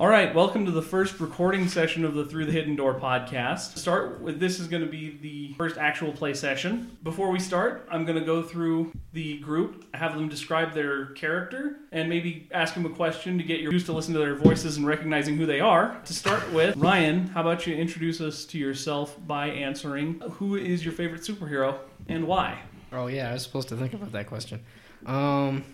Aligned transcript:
All 0.00 0.06
right, 0.06 0.32
welcome 0.32 0.64
to 0.64 0.70
the 0.70 0.80
first 0.80 1.18
recording 1.18 1.66
session 1.66 2.04
of 2.04 2.14
the 2.14 2.24
Through 2.24 2.44
the 2.44 2.52
Hidden 2.52 2.76
Door 2.76 3.00
podcast. 3.00 3.76
Start 3.76 4.20
with, 4.20 4.38
this 4.38 4.60
is 4.60 4.68
going 4.68 4.84
to 4.84 4.88
be 4.88 5.18
the 5.20 5.54
first 5.54 5.76
actual 5.76 6.12
play 6.12 6.34
session. 6.34 6.96
Before 7.02 7.32
we 7.32 7.40
start, 7.40 7.88
I'm 7.90 8.04
going 8.04 8.16
to 8.16 8.24
go 8.24 8.40
through 8.40 8.92
the 9.12 9.38
group, 9.40 9.92
have 9.96 10.14
them 10.14 10.28
describe 10.28 10.72
their 10.72 11.06
character, 11.06 11.80
and 11.90 12.08
maybe 12.08 12.48
ask 12.52 12.74
them 12.74 12.86
a 12.86 12.90
question 12.90 13.38
to 13.38 13.42
get 13.42 13.58
you 13.58 13.72
used 13.72 13.86
to 13.86 13.92
listening 13.92 14.14
to 14.14 14.20
their 14.20 14.36
voices 14.36 14.76
and 14.76 14.86
recognizing 14.86 15.36
who 15.36 15.46
they 15.46 15.58
are. 15.58 16.00
To 16.04 16.14
start 16.14 16.48
with, 16.52 16.76
Ryan, 16.76 17.26
how 17.26 17.40
about 17.40 17.66
you 17.66 17.74
introduce 17.74 18.20
us 18.20 18.44
to 18.44 18.58
yourself 18.58 19.16
by 19.26 19.48
answering 19.48 20.20
who 20.34 20.54
is 20.54 20.84
your 20.84 20.94
favorite 20.94 21.22
superhero 21.22 21.76
and 22.06 22.24
why? 22.28 22.60
Oh 22.92 23.08
yeah, 23.08 23.30
I 23.30 23.32
was 23.32 23.42
supposed 23.42 23.68
to 23.70 23.76
think 23.76 23.94
about 23.94 24.12
that 24.12 24.28
question. 24.28 24.62
Um, 25.06 25.64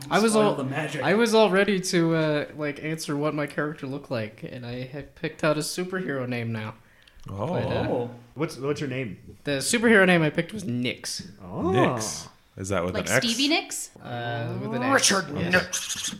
Don't 0.00 0.12
I 0.12 0.18
was 0.18 0.34
all- 0.36 0.54
the 0.54 0.64
magic. 0.64 1.02
I 1.02 1.14
was 1.14 1.34
all 1.34 1.50
ready 1.50 1.80
to 1.80 2.14
uh, 2.14 2.44
like 2.56 2.82
answer 2.82 3.16
what 3.16 3.34
my 3.34 3.46
character 3.46 3.86
looked 3.86 4.10
like, 4.10 4.42
and 4.42 4.64
I 4.66 4.84
had 4.84 5.14
picked 5.14 5.44
out 5.44 5.56
a 5.56 5.60
superhero 5.60 6.28
name 6.28 6.52
now. 6.52 6.74
Oh, 7.30 7.46
But, 7.48 7.64
uh, 7.66 7.88
oh, 7.90 8.10
What's 8.34 8.56
what's 8.56 8.80
your 8.80 8.88
name? 8.88 9.18
The 9.44 9.58
superhero 9.58 10.06
name 10.06 10.22
I 10.22 10.30
picked 10.30 10.52
was 10.52 10.64
Nix. 10.64 11.28
Oh, 11.44 11.70
Nix. 11.70 12.28
Is 12.56 12.70
that 12.70 12.84
with 12.84 12.94
Like 12.94 13.06
an 13.08 13.12
X? 13.16 13.26
Stevie 13.26 13.48
Nicks? 13.48 13.90
Uh, 14.02 14.54
with 14.62 14.74
an 14.74 14.82
X. 14.82 15.10
Yeah. 15.10 15.48
Nix. 15.50 16.14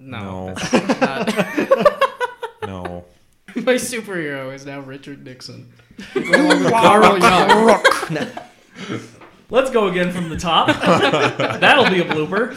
No, 0.00 0.48
No. 0.50 0.54
that's 0.54 1.00
not. 1.00 1.98
No. 2.66 3.04
my 3.56 3.74
superhero 3.74 4.54
is 4.54 4.64
now 4.64 4.80
Richard 4.80 5.24
Nixon. 5.24 5.72
Carl 6.14 7.18
Young. 7.18 8.30
Let's 9.52 9.70
go 9.70 9.86
again 9.86 10.10
from 10.10 10.30
the 10.30 10.36
top. 10.36 10.66
That'll 11.60 11.88
be 11.90 12.00
a 12.00 12.04
blooper. 12.04 12.56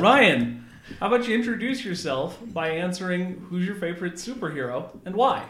Ryan, 0.00 0.64
how 1.00 1.08
about 1.08 1.28
you 1.28 1.34
introduce 1.34 1.84
yourself 1.84 2.38
by 2.42 2.70
answering 2.70 3.46
who's 3.50 3.66
your 3.66 3.74
favorite 3.74 4.14
superhero 4.14 4.88
and 5.04 5.14
why? 5.14 5.44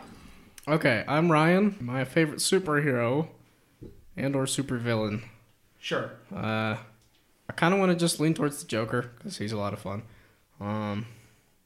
Okay, 0.66 1.04
I'm 1.06 1.30
Ryan. 1.30 1.76
My 1.78 2.04
favorite 2.04 2.40
superhero 2.40 3.28
and 4.16 4.34
or 4.34 4.46
supervillain. 4.46 5.22
Sure. 5.78 6.10
Uh, 6.34 6.76
I 7.48 7.52
kind 7.54 7.72
of 7.72 7.78
want 7.78 7.92
to 7.92 7.96
just 7.96 8.18
lean 8.18 8.34
towards 8.34 8.60
the 8.60 8.66
Joker 8.66 9.12
because 9.16 9.36
he's 9.36 9.52
a 9.52 9.58
lot 9.58 9.72
of 9.74 9.78
fun. 9.78 10.02
Um, 10.58 11.06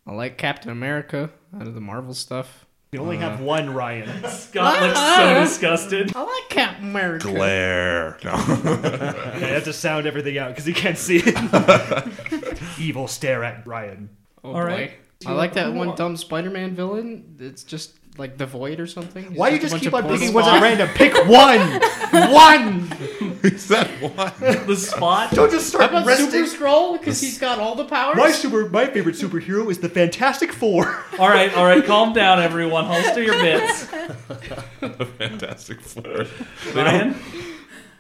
I 0.07 0.13
like 0.13 0.37
Captain 0.37 0.71
America 0.71 1.31
out 1.55 1.67
of 1.67 1.75
the 1.75 1.81
Marvel 1.81 2.13
stuff. 2.13 2.67
You 2.93 2.99
only 2.99 3.19
have 3.19 3.35
uh-huh. 3.35 3.45
one 3.45 3.73
Ryan. 3.73 4.09
Scott 4.29 4.83
looks 4.83 4.99
so 4.99 5.05
uh-huh. 5.05 5.41
disgusted. 5.45 6.17
I 6.17 6.23
like 6.25 6.49
Captain 6.49 6.89
America. 6.89 7.29
Glare. 7.29 8.19
No. 8.25 8.33
yeah, 8.33 9.39
you 9.39 9.45
have 9.47 9.65
to 9.65 9.73
sound 9.73 10.07
everything 10.07 10.39
out 10.39 10.49
because 10.49 10.65
he 10.65 10.73
can't 10.73 10.99
see 10.99 11.23
it. 11.25 12.59
Evil 12.81 13.07
stare 13.07 13.45
at 13.45 13.65
Ryan. 13.65 14.11
Oh, 14.43 14.49
All 14.49 14.55
boy. 14.55 14.65
right. 14.65 14.93
I 15.25 15.33
like 15.33 15.53
that 15.53 15.73
one 15.73 15.95
dumb 15.95 16.17
Spider-Man 16.17 16.75
villain. 16.75 17.37
It's 17.39 17.63
just 17.63 18.00
like 18.21 18.37
the 18.37 18.47
Void 18.47 18.79
or 18.79 18.87
something. 18.87 19.31
He's 19.31 19.39
Why 19.39 19.49
you 19.49 19.59
just 19.59 19.75
keep 19.77 19.93
on 19.93 20.03
picking 20.03 20.31
portals. 20.33 20.53
ones 20.53 20.63
at 20.63 20.63
random? 20.63 20.89
Pick 20.91 21.15
one. 21.27 21.81
one. 22.31 23.41
Is 23.43 23.69
that 23.69 23.89
one? 24.03 24.67
The 24.67 24.77
spot. 24.77 25.31
Don't 25.33 25.51
just 25.51 25.73
How 25.73 25.79
start 25.79 25.91
about 25.91 26.07
resting. 26.07 26.31
Super 26.31 26.47
Scroll? 26.47 26.99
Because 26.99 27.21
he's 27.21 27.39
got 27.39 27.59
all 27.59 27.75
the 27.75 27.87
powers. 27.87 28.17
My 28.17 28.31
super, 28.31 28.69
my 28.69 28.87
favorite 28.87 29.15
superhero 29.17 29.71
is 29.71 29.79
the 29.79 29.89
Fantastic 29.89 30.53
Four. 30.53 31.03
All 31.19 31.29
right, 31.29 31.53
all 31.57 31.65
right, 31.65 31.83
calm 31.85 32.13
down, 32.13 32.39
everyone. 32.41 32.85
Holster 32.85 33.23
your 33.23 33.41
bits. 33.41 33.87
the 33.87 35.09
Fantastic 35.19 35.81
Four. 35.81 36.27
Ryan, 36.75 37.17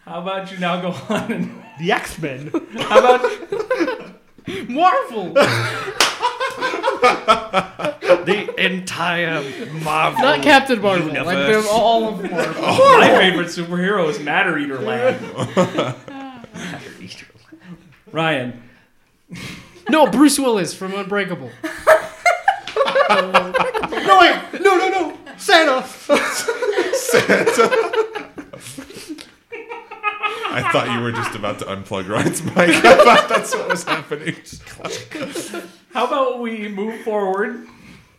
how 0.04 0.20
about 0.20 0.52
you 0.52 0.58
now 0.58 0.80
go 0.82 0.94
on 1.08 1.32
and 1.32 1.62
The 1.78 1.92
X 1.92 2.18
Men. 2.18 2.50
how 2.80 2.98
about 2.98 4.20
Marvel. 4.68 5.34
the 8.24 8.54
entire 8.58 9.42
Marvel. 9.82 10.22
Not 10.22 10.42
Captain 10.42 10.80
Marvel. 10.80 11.06
Like 11.06 11.16
Universe. 11.16 11.64
they're 11.64 11.72
all 11.72 12.08
of 12.08 12.22
Marvel. 12.30 12.54
Oh, 12.66 12.98
my 13.00 13.08
favorite 13.08 13.48
superhero 13.48 14.08
is 14.08 14.18
Matter 14.20 14.58
Eater 14.58 14.78
Lad. 14.78 15.18
Ryan, 18.12 18.60
no, 19.88 20.06
Bruce 20.10 20.38
Willis 20.38 20.74
from 20.74 20.92
Unbreakable. 20.94 21.50
no 23.08 24.18
wait, 24.20 24.36
no 24.60 24.76
no 24.76 24.88
no, 24.88 25.18
Santa. 25.36 25.86
Santa. 26.94 27.70
I 30.52 30.72
thought 30.72 30.90
you 30.90 31.00
were 31.00 31.12
just 31.12 31.34
about 31.34 31.58
to 31.60 31.64
unplug 31.66 32.08
Ryan's 32.08 32.42
mic. 32.42 32.56
I 32.58 33.04
thought 33.04 33.28
that's 33.28 33.54
what 33.54 33.68
was 33.68 33.84
happening. 33.84 34.34
how 35.92 36.06
about 36.06 36.40
we 36.40 36.68
move 36.68 37.02
forward 37.02 37.66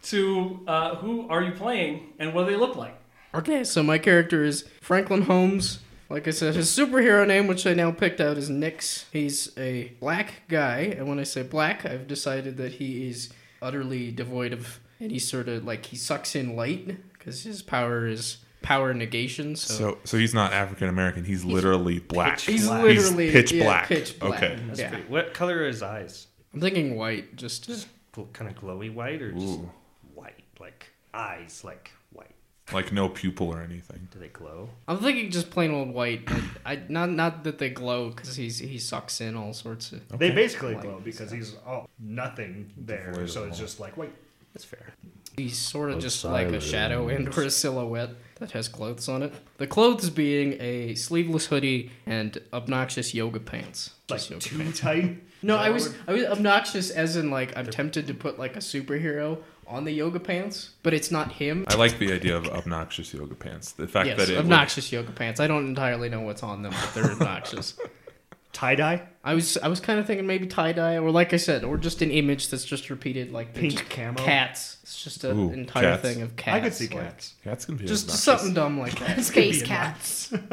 to 0.03 0.59
uh, 0.67 0.95
who 0.95 1.27
are 1.29 1.43
you 1.43 1.51
playing 1.51 2.13
and 2.19 2.33
what 2.33 2.45
do 2.45 2.51
they 2.51 2.57
look 2.57 2.75
like? 2.75 2.97
Okay, 3.33 3.63
so 3.63 3.83
my 3.83 3.97
character 3.97 4.43
is 4.43 4.65
Franklin 4.81 5.23
Holmes. 5.23 5.79
Like 6.09 6.27
I 6.27 6.31
said, 6.31 6.55
his 6.55 6.69
superhero 6.69 7.25
name, 7.25 7.47
which 7.47 7.65
I 7.65 7.73
now 7.73 7.91
picked 7.91 8.19
out, 8.19 8.37
is 8.37 8.49
Nix. 8.49 9.05
He's 9.13 9.57
a 9.57 9.93
black 10.01 10.43
guy, 10.49 10.79
and 10.97 11.07
when 11.07 11.19
I 11.19 11.23
say 11.23 11.41
black, 11.41 11.85
I've 11.85 12.07
decided 12.07 12.57
that 12.57 12.73
he 12.73 13.07
is 13.09 13.29
utterly 13.61 14.11
devoid 14.11 14.51
of 14.51 14.81
any 14.99 15.19
sort 15.19 15.47
of 15.47 15.63
like 15.63 15.85
he 15.85 15.95
sucks 15.95 16.35
in 16.35 16.55
light 16.55 16.97
because 17.13 17.43
his 17.43 17.61
power 17.61 18.07
is 18.07 18.37
power 18.61 18.93
negation. 18.93 19.55
So, 19.55 19.73
So, 19.73 19.97
so 20.03 20.17
he's 20.17 20.33
not 20.33 20.53
African 20.53 20.87
American. 20.87 21.23
He's 21.25 21.43
literally 21.43 21.99
black. 21.99 22.39
he's 22.39 22.67
black. 22.67 22.83
literally 22.83 23.31
pitch 23.31 23.51
yeah, 23.51 23.63
black. 23.65 23.87
pitch 23.87 24.19
black. 24.19 24.43
Okay. 24.43 24.59
That's 24.67 24.79
yeah, 24.79 24.89
pretty- 24.89 25.07
What 25.07 25.33
color 25.33 25.59
are 25.63 25.67
his 25.67 25.81
eyes? 25.83 26.27
I'm 26.53 26.61
thinking 26.61 26.95
white. 26.95 27.35
Just 27.35 27.65
Just 27.65 27.87
kind 28.33 28.49
of 28.51 28.57
glowy 28.61 28.93
white 28.93 29.21
or 29.21 29.31
just 29.31 29.59
Ooh. 29.59 29.69
white? 30.13 30.35
Like 30.59 30.87
eyes, 31.13 31.63
like 31.63 31.91
white. 32.11 32.27
Like 32.73 32.91
no 32.91 33.07
pupil 33.09 33.47
or 33.47 33.61
anything. 33.61 34.07
Do 34.11 34.19
they 34.19 34.27
glow? 34.27 34.69
I'm 34.87 34.97
thinking 34.99 35.31
just 35.31 35.49
plain 35.49 35.71
old 35.71 35.93
white. 35.93 36.23
I, 36.29 36.73
I 36.73 36.79
not 36.89 37.09
not 37.09 37.43
that 37.45 37.57
they 37.57 37.69
glow 37.69 38.09
because 38.09 38.35
he's 38.35 38.59
he 38.59 38.77
sucks 38.77 39.21
in 39.21 39.35
all 39.37 39.53
sorts 39.53 39.91
of. 39.93 40.07
They 40.19 40.31
basically 40.31 40.73
Light 40.75 40.83
glow 40.83 41.01
because 41.03 41.31
he's 41.31 41.55
all 41.65 41.89
nothing 41.99 42.69
there, 42.77 43.11
Devoid 43.13 43.29
so 43.29 43.43
it's 43.45 43.57
all. 43.57 43.65
just 43.65 43.79
like 43.79 43.95
wait. 43.97 44.11
That's 44.53 44.65
fair. 44.65 44.93
He's 45.37 45.57
sort 45.57 45.91
of 45.91 45.99
just 45.99 46.23
like 46.25 46.47
a 46.47 46.59
shadow 46.59 47.07
and 47.07 47.29
or 47.37 47.43
a 47.43 47.49
silhouette 47.49 48.09
that 48.41 48.51
has 48.51 48.67
clothes 48.67 49.07
on 49.07 49.23
it. 49.23 49.31
The 49.57 49.67
clothes 49.67 50.09
being 50.09 50.57
a 50.59 50.95
sleeveless 50.95 51.45
hoodie 51.45 51.91
and 52.05 52.37
obnoxious 52.51 53.13
yoga 53.13 53.39
pants. 53.39 53.91
Like 54.09 54.29
yoga 54.29 54.41
too 54.41 54.57
pants. 54.57 54.79
tight. 54.79 55.23
No, 55.43 55.55
I 55.57 55.69
was 55.69 55.93
I 56.07 56.11
was 56.13 56.25
obnoxious 56.25 56.89
as 56.89 57.15
in 57.15 57.31
like 57.31 57.55
I'm 57.57 57.67
tempted 57.67 58.07
to 58.07 58.13
put 58.13 58.37
like 58.37 58.55
a 58.55 58.59
superhero 58.59 59.37
on 59.67 59.85
the 59.85 59.91
yoga 59.91 60.19
pants, 60.19 60.71
but 60.83 60.93
it's 60.93 61.11
not 61.11 61.31
him. 61.33 61.65
I 61.69 61.75
like 61.75 61.97
the 61.97 62.11
idea 62.11 62.35
of 62.35 62.47
obnoxious 62.47 63.13
yoga 63.13 63.35
pants. 63.35 63.71
The 63.71 63.87
fact 63.87 64.07
Yes, 64.07 64.17
that 64.17 64.29
it 64.29 64.33
would- 64.33 64.41
obnoxious 64.45 64.91
yoga 64.91 65.11
pants. 65.11 65.39
I 65.39 65.47
don't 65.47 65.65
entirely 65.67 66.09
know 66.09 66.21
what's 66.21 66.43
on 66.43 66.61
them, 66.63 66.73
but 66.73 66.93
they're 66.93 67.11
obnoxious. 67.11 67.75
Tie 68.53 68.75
dye. 68.75 69.07
I 69.23 69.35
was 69.35 69.55
I 69.57 69.67
was 69.67 69.79
kind 69.79 69.99
of 69.99 70.07
thinking 70.07 70.25
maybe 70.25 70.47
tie 70.47 70.71
dye 70.71 70.97
or 70.97 71.11
like 71.11 71.31
I 71.33 71.37
said, 71.37 71.63
or 71.63 71.77
just 71.77 72.01
an 72.01 72.09
image 72.11 72.49
that's 72.49 72.65
just 72.65 72.89
repeated 72.89 73.31
like 73.31 73.53
Pink 73.53 73.87
camo. 73.89 74.13
cats. 74.17 74.77
It's 74.81 75.03
just 75.03 75.23
an 75.23 75.39
Ooh, 75.39 75.51
entire 75.53 75.83
cats. 75.91 76.01
thing 76.01 76.21
of 76.23 76.35
cats. 76.35 76.55
I 76.55 76.59
could 76.59 76.73
see 76.73 76.87
like- 76.87 77.03
cats. 77.05 77.33
cats 77.43 77.65
can 77.65 77.75
be 77.75 77.85
Just 77.85 78.05
obnoxious. 78.05 78.23
something 78.23 78.53
dumb 78.53 78.79
like 78.79 78.97
that. 79.05 79.23
Space 79.23 79.61
cats. 79.63 80.33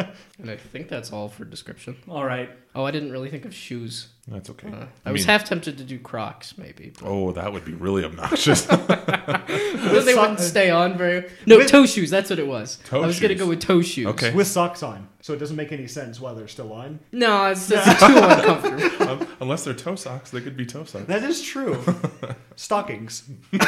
And 0.40 0.48
I 0.52 0.56
think 0.56 0.88
that's 0.88 1.12
all 1.12 1.28
for 1.28 1.44
description. 1.44 1.96
All 2.08 2.24
right. 2.24 2.48
Oh, 2.72 2.84
I 2.84 2.92
didn't 2.92 3.10
really 3.10 3.28
think 3.28 3.44
of 3.44 3.52
shoes. 3.52 4.06
That's 4.28 4.48
okay. 4.50 4.68
Uh, 4.68 4.84
I 5.04 5.08
I 5.08 5.12
was 5.12 5.24
half 5.24 5.42
tempted 5.42 5.78
to 5.78 5.82
do 5.84 5.98
Crocs, 5.98 6.56
maybe. 6.56 6.92
But 6.96 7.08
Oh, 7.08 7.32
that 7.32 7.52
would 7.52 7.64
be 7.64 7.72
really 7.74 8.04
obnoxious. 8.04 8.62
then 8.66 10.04
they 10.06 10.14
wouldn't 10.14 10.38
stay 10.38 10.70
on 10.70 10.96
very. 10.96 11.28
No, 11.44 11.58
With- 11.58 11.66
toe 11.68 11.86
shoes. 11.86 12.08
That's 12.08 12.30
what 12.30 12.38
it 12.38 12.46
was. 12.46 12.78
Toe 12.84 13.02
I 13.02 13.06
was 13.08 13.18
gonna 13.18 13.34
go 13.34 13.48
with 13.48 13.58
toe 13.60 13.82
shoes. 13.82 14.06
Okay. 14.06 14.32
With 14.32 14.46
socks 14.46 14.84
on, 14.84 15.08
so 15.22 15.32
it 15.32 15.38
doesn't 15.38 15.56
make 15.56 15.72
any 15.72 15.88
sense 15.88 16.20
while 16.20 16.36
they're 16.36 16.46
still 16.46 16.72
on. 16.72 17.00
No, 17.10 17.46
it's, 17.46 17.68
it's 17.68 17.84
too 17.98 18.06
uncomfortable. 18.16 18.57
Um, 19.08 19.26
unless 19.40 19.64
they're 19.64 19.72
toe 19.74 19.94
socks, 19.94 20.30
they 20.30 20.40
could 20.42 20.56
be 20.56 20.66
toe 20.66 20.84
socks. 20.84 21.06
That 21.06 21.22
is 21.22 21.40
true. 21.42 21.82
Stockings. 22.56 23.28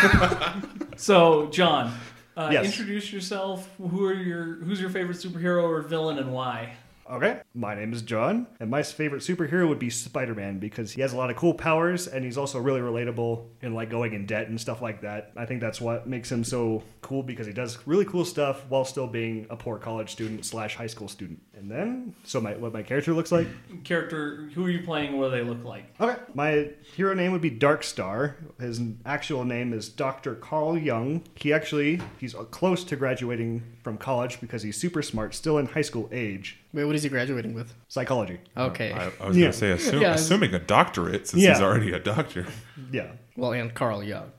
So, 0.96 1.46
John, 1.48 1.94
uh, 2.36 2.50
Yes. 2.52 2.66
introduce 2.66 3.12
yourself. 3.12 3.68
Who 3.78 4.04
are 4.04 4.12
your 4.14 4.56
who's 4.56 4.80
your 4.80 4.90
favorite 4.90 5.16
superhero 5.16 5.62
or 5.62 5.80
villain 5.82 6.18
and 6.18 6.32
why? 6.32 6.74
Okay, 7.10 7.40
my 7.54 7.74
name 7.74 7.92
is 7.92 8.02
John, 8.02 8.46
and 8.60 8.70
my 8.70 8.84
favorite 8.84 9.22
superhero 9.22 9.68
would 9.68 9.80
be 9.80 9.90
Spider 9.90 10.32
Man 10.32 10.60
because 10.60 10.92
he 10.92 11.00
has 11.00 11.12
a 11.12 11.16
lot 11.16 11.28
of 11.28 11.34
cool 11.34 11.52
powers 11.52 12.06
and 12.06 12.24
he's 12.24 12.38
also 12.38 12.60
really 12.60 12.80
relatable 12.80 13.46
in 13.62 13.74
like 13.74 13.90
going 13.90 14.12
in 14.12 14.26
debt 14.26 14.46
and 14.46 14.60
stuff 14.60 14.80
like 14.80 15.00
that. 15.00 15.32
I 15.36 15.44
think 15.44 15.60
that's 15.60 15.80
what 15.80 16.06
makes 16.06 16.30
him 16.30 16.44
so 16.44 16.84
cool 17.00 17.24
because 17.24 17.48
he 17.48 17.52
does 17.52 17.84
really 17.84 18.04
cool 18.04 18.24
stuff 18.24 18.64
while 18.68 18.84
still 18.84 19.08
being 19.08 19.44
a 19.50 19.56
poor 19.56 19.76
college 19.76 20.12
student 20.12 20.44
slash 20.44 20.76
high 20.76 20.86
school 20.86 21.08
student. 21.08 21.42
And 21.56 21.68
then, 21.68 22.14
so 22.22 22.40
my 22.40 22.54
what 22.54 22.72
my 22.72 22.84
character 22.84 23.12
looks 23.12 23.32
like. 23.32 23.48
Character, 23.82 24.48
who 24.54 24.64
are 24.64 24.70
you 24.70 24.84
playing? 24.84 25.18
What 25.18 25.30
do 25.30 25.36
they 25.36 25.42
look 25.42 25.64
like? 25.64 25.92
Okay, 26.00 26.22
my 26.34 26.68
hero 26.94 27.12
name 27.12 27.32
would 27.32 27.40
be 27.40 27.50
Dark 27.50 27.82
Star. 27.82 28.36
His 28.60 28.80
actual 29.04 29.44
name 29.44 29.72
is 29.72 29.88
Dr. 29.88 30.36
Carl 30.36 30.78
Young. 30.78 31.24
He 31.34 31.52
actually 31.52 32.00
he's 32.18 32.34
close 32.52 32.84
to 32.84 32.94
graduating 32.94 33.64
from 33.82 33.98
college 33.98 34.40
because 34.40 34.62
he's 34.62 34.76
super 34.76 35.02
smart, 35.02 35.34
still 35.34 35.58
in 35.58 35.66
high 35.66 35.82
school 35.82 36.08
age. 36.12 36.59
Wait, 36.72 36.84
what 36.84 36.94
is 36.94 37.02
he 37.02 37.08
graduating 37.08 37.52
with? 37.54 37.74
Psychology. 37.88 38.38
Oh, 38.56 38.66
okay. 38.66 38.92
I, 38.92 39.10
I 39.22 39.28
was 39.28 39.36
Yeah. 39.36 39.44
gonna 39.46 39.52
say, 39.52 39.70
assume, 39.72 40.02
Yeah, 40.02 40.14
assuming 40.14 40.54
a 40.54 40.58
doctorate 40.58 41.26
since 41.28 41.42
Yeah. 41.42 41.54
he's 41.54 41.62
already 41.62 41.92
a 41.92 41.98
doctor. 41.98 42.46
Yeah. 42.92 43.08
well, 43.36 43.52
and 43.52 43.72
Carl 43.74 44.02
Young. 44.04 44.30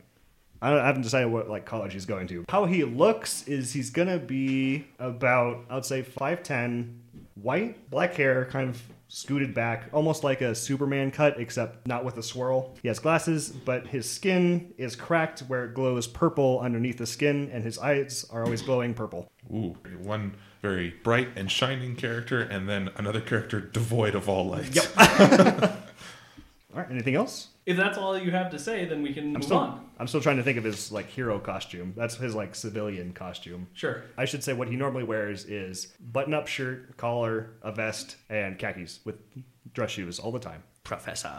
I, 0.62 0.70
don't, 0.70 0.80
I 0.80 0.86
haven't 0.86 1.02
decided 1.02 1.28
what 1.32 1.50
like 1.50 1.66
college 1.66 1.94
he's 1.94 2.06
going 2.06 2.28
to. 2.28 2.46
How 2.50 2.66
he 2.66 2.84
looks 2.84 3.48
is 3.48 3.74
he's 3.74 3.90
gonna 3.90 4.20
be 4.20 4.86
about 5.00 5.66
I 5.70 5.76
would 5.76 5.86
say 5.86 6.04
five 6.04 6.44
ten, 6.44 7.02
white, 7.36 7.90
black 7.90 8.14
hair, 8.14 8.46
kind 8.46 8.70
of 8.70 8.82
scooted 9.08 9.54
back, 9.54 9.90
almost 9.92 10.24
like 10.24 10.40
a 10.42 10.54
Superman 10.56 11.12
cut, 11.12 11.38
except 11.40 11.86
not 11.88 12.06
with 12.06 12.16
a 12.18 12.24
swirl. 12.24 12.76
He 12.82 12.88
has 12.88 13.00
glasses, 13.00 13.50
but 13.50 13.88
his 13.88 14.10
skin 14.10 14.74
is 14.78 14.96
cracked 14.96 15.42
where 15.42 15.66
it 15.66 15.74
glows 15.74 16.08
purple 16.08 16.60
underneath 16.62 16.98
the 16.98 17.06
skin, 17.08 17.50
and 17.52 17.62
his 17.64 17.78
eyes 17.80 18.26
are 18.32 18.44
always 18.46 18.62
glowing 18.62 18.94
purple. 18.94 19.30
Ooh, 19.52 19.76
one 20.02 20.34
very 20.62 20.92
bright 21.04 21.30
and 21.36 21.52
shining 21.52 21.96
character, 21.96 22.42
and 22.42 22.70
then 22.70 22.90
another 22.96 23.22
character 23.22 23.60
devoid 23.60 24.16
of 24.16 24.30
all 24.30 24.48
lights. 24.48 24.76
Yep. 24.76 24.86
All 26.74 26.80
right. 26.80 26.90
Anything 26.90 27.16
else? 27.16 27.50
If 27.66 27.76
that's 27.78 27.98
all 27.98 28.18
you 28.18 28.32
have 28.32 28.50
to 28.52 28.60
say, 28.60 28.86
then 28.86 29.02
we 29.04 29.14
can 29.14 29.26
I'm 29.26 29.34
move 29.34 29.44
still, 29.44 29.58
on. 29.58 29.90
I'm 30.00 30.08
still 30.08 30.22
trying 30.22 30.38
to 30.38 30.44
think 30.44 30.58
of 30.58 30.64
his 30.64 30.92
like 30.92 31.08
hero 31.08 31.38
costume. 31.38 31.94
That's 31.98 32.16
his 32.16 32.34
like 32.34 32.56
civilian 32.56 33.14
costume. 33.14 33.68
Sure. 33.74 34.04
I 34.18 34.26
should 34.26 34.44
say 34.44 34.54
what 34.54 34.68
he 34.70 34.76
normally 34.78 35.04
wears 35.04 35.46
is 35.46 35.88
button-up 36.00 36.48
shirt, 36.48 36.96
collar, 36.98 37.52
a 37.62 37.72
vest, 37.72 38.16
and 38.30 38.58
khakis 38.58 39.00
with 39.04 39.18
dress 39.74 39.92
shoes 39.92 40.18
all 40.18 40.32
the 40.32 40.40
time. 40.40 40.64
Professor. 40.84 41.32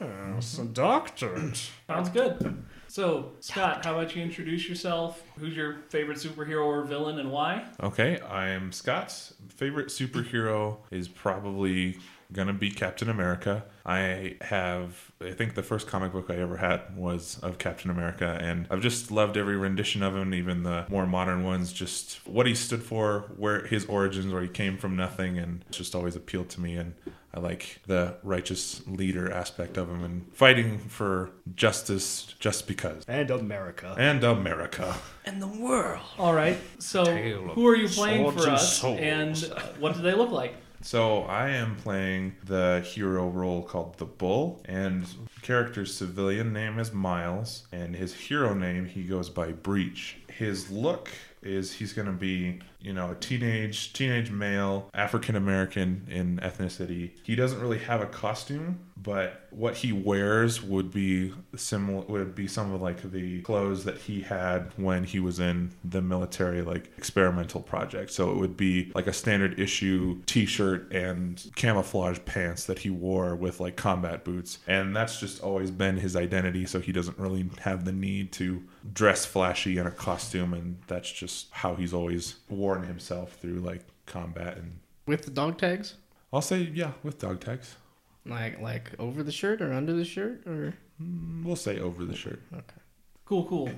Yes, 0.00 0.58
a 0.58 0.64
doctor. 0.64 1.52
Sounds 1.86 2.10
good. 2.10 2.64
So, 2.88 3.32
Scott, 3.40 3.84
how 3.84 3.98
about 3.98 4.14
you 4.14 4.22
introduce 4.22 4.68
yourself? 4.68 5.22
Who's 5.38 5.56
your 5.56 5.76
favorite 5.88 6.18
superhero 6.18 6.64
or 6.64 6.82
villain 6.82 7.18
and 7.18 7.30
why? 7.30 7.64
Okay, 7.82 8.18
I 8.20 8.48
am 8.48 8.72
Scott's 8.72 9.34
favorite 9.48 9.88
superhero 9.88 10.78
is 10.90 11.08
probably 11.08 11.98
gonna 12.32 12.52
be 12.52 12.70
Captain 12.70 13.08
America. 13.08 13.64
I 13.84 14.36
have, 14.40 15.12
I 15.20 15.30
think 15.32 15.54
the 15.54 15.62
first 15.62 15.86
comic 15.86 16.12
book 16.12 16.26
I 16.28 16.36
ever 16.36 16.56
had 16.56 16.96
was 16.96 17.38
of 17.40 17.58
Captain 17.58 17.90
America, 17.90 18.38
and 18.40 18.66
I've 18.70 18.80
just 18.80 19.10
loved 19.10 19.36
every 19.36 19.56
rendition 19.56 20.02
of 20.02 20.16
him, 20.16 20.34
even 20.34 20.62
the 20.62 20.86
more 20.88 21.06
modern 21.06 21.44
ones. 21.44 21.72
Just 21.72 22.26
what 22.26 22.46
he 22.46 22.54
stood 22.54 22.82
for, 22.82 23.32
where 23.36 23.64
his 23.66 23.84
origins, 23.86 24.32
where 24.32 24.42
he 24.42 24.48
came 24.48 24.76
from 24.76 24.96
nothing, 24.96 25.38
and 25.38 25.64
it's 25.68 25.78
just 25.78 25.94
always 25.94 26.16
appealed 26.16 26.48
to 26.50 26.60
me. 26.60 26.76
And 26.76 26.94
I 27.36 27.40
like 27.40 27.80
the 27.86 28.14
righteous 28.22 28.80
leader 28.86 29.30
aspect 29.30 29.76
of 29.76 29.90
him 29.90 30.02
and 30.02 30.26
fighting 30.32 30.78
for 30.78 31.32
justice 31.54 32.34
just 32.38 32.66
because. 32.66 33.04
And 33.06 33.30
America. 33.30 33.94
And 33.98 34.24
America. 34.24 34.96
And 35.26 35.42
the 35.42 35.46
world. 35.46 36.00
All 36.18 36.32
right. 36.32 36.56
So, 36.78 37.04
who 37.04 37.66
are 37.66 37.76
you 37.76 37.88
playing 37.88 38.30
for 38.32 38.44
and 38.44 38.52
us, 38.52 38.78
souls. 38.78 38.98
and 38.98 39.36
what 39.78 39.94
do 39.96 40.00
they 40.00 40.14
look 40.14 40.30
like? 40.30 40.54
So 40.80 41.22
I 41.22 41.50
am 41.50 41.76
playing 41.76 42.36
the 42.44 42.80
hero 42.86 43.28
role 43.28 43.62
called 43.62 43.98
the 43.98 44.04
Bull, 44.04 44.62
and 44.66 45.04
character's 45.42 45.92
civilian 45.92 46.52
name 46.52 46.78
is 46.78 46.92
Miles, 46.92 47.66
and 47.72 47.96
his 47.96 48.14
hero 48.14 48.54
name 48.54 48.86
he 48.86 49.02
goes 49.02 49.28
by 49.28 49.52
Breach. 49.52 50.18
His 50.28 50.70
look 50.70 51.10
is 51.42 51.72
he's 51.72 51.92
going 51.92 52.06
to 52.06 52.12
be, 52.12 52.60
you 52.86 52.92
know, 52.92 53.10
a 53.10 53.14
teenage 53.16 53.92
teenage 53.92 54.30
male, 54.30 54.88
African 54.94 55.34
American 55.34 56.06
in 56.08 56.38
ethnicity. 56.38 57.10
He 57.24 57.34
doesn't 57.34 57.60
really 57.60 57.80
have 57.80 58.00
a 58.00 58.06
costume, 58.06 58.78
but 58.96 59.48
what 59.50 59.76
he 59.76 59.92
wears 59.92 60.62
would 60.62 60.92
be 60.92 61.32
similar 61.56 62.02
would 62.06 62.36
be 62.36 62.46
some 62.46 62.72
of 62.72 62.80
like 62.80 63.10
the 63.10 63.42
clothes 63.42 63.84
that 63.84 63.98
he 63.98 64.20
had 64.20 64.70
when 64.76 65.02
he 65.02 65.18
was 65.18 65.40
in 65.40 65.72
the 65.84 66.00
military 66.00 66.62
like 66.62 66.92
experimental 66.96 67.60
project. 67.60 68.12
So 68.12 68.30
it 68.30 68.36
would 68.36 68.56
be 68.56 68.92
like 68.94 69.08
a 69.08 69.12
standard 69.12 69.58
issue 69.58 70.20
t-shirt 70.26 70.92
and 70.92 71.44
camouflage 71.56 72.20
pants 72.24 72.66
that 72.66 72.78
he 72.78 72.90
wore 72.90 73.34
with 73.34 73.58
like 73.58 73.74
combat 73.74 74.24
boots. 74.24 74.58
And 74.68 74.94
that's 74.94 75.18
just 75.18 75.42
always 75.42 75.72
been 75.72 75.96
his 75.96 76.14
identity, 76.14 76.66
so 76.66 76.78
he 76.78 76.92
doesn't 76.92 77.18
really 77.18 77.50
have 77.62 77.84
the 77.84 77.92
need 77.92 78.30
to 78.32 78.62
dress 78.92 79.26
flashy 79.26 79.78
in 79.78 79.86
a 79.88 79.90
costume 79.90 80.54
and 80.54 80.76
that's 80.86 81.10
just 81.10 81.48
how 81.50 81.74
he's 81.74 81.92
always 81.92 82.36
worn 82.48 82.75
himself 82.84 83.34
through 83.40 83.60
like 83.60 83.82
combat 84.06 84.56
and 84.56 84.78
With 85.06 85.24
the 85.24 85.30
dog 85.30 85.58
tags? 85.58 85.94
I'll 86.32 86.42
say 86.42 86.70
yeah, 86.74 86.92
with 87.02 87.18
dog 87.18 87.40
tags. 87.40 87.76
Like 88.24 88.60
like 88.60 88.90
over 88.98 89.22
the 89.22 89.32
shirt 89.32 89.62
or 89.62 89.72
under 89.72 89.92
the 89.92 90.04
shirt 90.04 90.42
or 90.46 90.74
mm, 91.02 91.44
We'll 91.44 91.56
say 91.56 91.78
over 91.78 92.04
the 92.04 92.16
shirt. 92.16 92.40
okay. 92.52 92.80
Cool, 93.24 93.44
cool. 93.46 93.70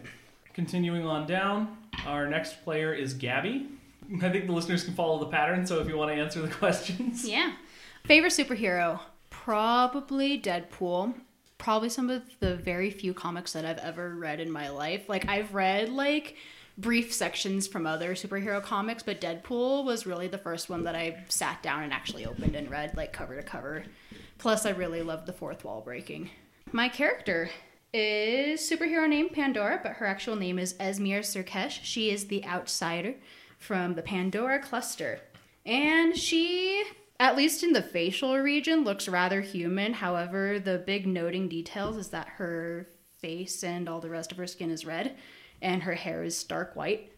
Continuing 0.55 1.07
on 1.07 1.27
down, 1.27 1.77
our 2.07 2.27
next 2.29 2.65
player 2.65 2.93
is 2.93 3.15
Gabby. 3.15 3.69
I 4.23 4.29
think 4.31 4.47
the 4.47 4.53
listeners 4.53 4.85
can 4.85 4.95
follow 4.95 5.19
the 5.19 5.27
pattern, 5.27 5.67
so 5.67 5.81
if 5.81 5.89
you 5.89 5.97
want 5.97 6.11
to 6.11 6.21
answer 6.21 6.41
the 6.43 6.49
questions. 6.63 7.27
Yeah. 7.29 7.53
Favorite 8.05 8.33
superhero? 8.33 9.01
Probably 9.31 10.41
Deadpool. 10.41 11.15
Probably 11.59 11.89
some 11.89 12.09
of 12.11 12.23
the 12.41 12.57
very 12.57 12.91
few 12.91 13.13
comics 13.15 13.53
that 13.55 13.65
I've 13.65 13.79
ever 13.79 14.15
read 14.15 14.41
in 14.41 14.51
my 14.51 14.69
life. 14.69 15.09
Like, 15.09 15.27
I've 15.29 15.53
read, 15.55 15.89
like, 15.89 16.37
brief 16.79 17.13
sections 17.13 17.67
from 17.67 17.87
other 17.87 18.15
superhero 18.15 18.63
comics, 18.63 19.03
but 19.03 19.21
Deadpool 19.21 19.85
was 19.85 20.07
really 20.07 20.29
the 20.29 20.39
first 20.39 20.71
one 20.71 20.85
that 20.85 20.95
I 20.95 21.25
sat 21.29 21.63
down 21.63 21.83
and 21.83 21.93
actually 21.93 22.25
opened 22.25 22.55
and 22.55 22.71
read, 22.71 22.97
like, 22.97 23.13
cover 23.13 23.37
to 23.37 23.43
cover. 23.43 23.85
Plus, 24.39 24.65
I 24.65 24.71
really 24.71 25.03
loved 25.03 25.27
the 25.27 25.33
fourth 25.33 25.65
wall 25.65 25.81
breaking. 25.81 26.31
My 26.71 26.89
character 26.89 27.51
is 27.93 28.61
superhero 28.61 29.09
named 29.09 29.33
Pandora, 29.33 29.81
but 29.83 29.95
her 29.95 30.07
actual 30.07 30.37
name 30.37 30.59
is 30.59 30.75
Esmir 30.75 31.21
Sirkesh. 31.21 31.81
She 31.83 32.11
is 32.11 32.27
the 32.27 32.45
outsider 32.45 33.15
from 33.59 33.95
the 33.95 34.03
Pandora 34.03 34.61
cluster. 34.61 35.21
And 35.67 36.17
she, 36.17 36.85
at 37.19 37.37
least 37.37 37.65
in 37.65 37.73
the 37.73 37.83
facial 37.83 38.39
region, 38.39 38.85
looks 38.85 39.09
rather 39.09 39.41
human. 39.41 39.95
However, 39.95 40.61
the 40.61 40.79
big 40.79 41.07
noting 41.07 41.49
details 41.49 41.97
is 41.97 42.09
that 42.09 42.29
her 42.37 42.87
face 43.19 43.65
and 43.65 43.89
all 43.89 44.01
the 44.01 44.11
rest 44.11 44.31
of 44.31 44.39
her 44.39 44.47
skin 44.47 44.71
is 44.71 44.87
red, 44.87 45.17
and 45.63 45.83
her 45.83 45.95
hair 45.95 46.23
is 46.23 46.43
dark 46.45 46.77
white. 46.77 47.13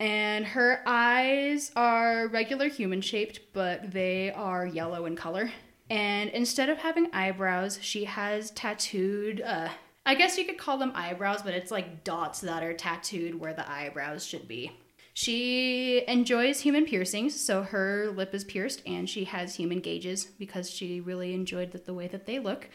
And 0.00 0.46
her 0.46 0.82
eyes 0.86 1.72
are 1.74 2.28
regular 2.28 2.68
human 2.68 3.00
shaped, 3.00 3.40
but 3.52 3.90
they 3.90 4.30
are 4.30 4.66
yellow 4.66 5.06
in 5.06 5.16
color. 5.16 5.50
And 5.90 6.30
instead 6.30 6.68
of 6.68 6.78
having 6.78 7.08
eyebrows, 7.12 7.78
she 7.82 8.04
has 8.04 8.50
tattooed, 8.52 9.40
uh, 9.40 9.68
I 10.06 10.14
guess 10.14 10.38
you 10.38 10.44
could 10.44 10.58
call 10.58 10.78
them 10.78 10.92
eyebrows, 10.94 11.42
but 11.42 11.54
it's 11.54 11.70
like 11.70 12.04
dots 12.04 12.40
that 12.42 12.62
are 12.62 12.74
tattooed 12.74 13.34
where 13.34 13.54
the 13.54 13.68
eyebrows 13.68 14.24
should 14.24 14.46
be. 14.46 14.72
She 15.14 16.04
enjoys 16.06 16.60
human 16.60 16.84
piercings, 16.84 17.40
so 17.40 17.62
her 17.62 18.12
lip 18.14 18.34
is 18.34 18.44
pierced 18.44 18.82
and 18.86 19.10
she 19.10 19.24
has 19.24 19.56
human 19.56 19.80
gauges 19.80 20.26
because 20.26 20.70
she 20.70 21.00
really 21.00 21.34
enjoyed 21.34 21.72
the, 21.72 21.78
the 21.78 21.94
way 21.94 22.06
that 22.06 22.24
they 22.24 22.38
look. 22.38 22.68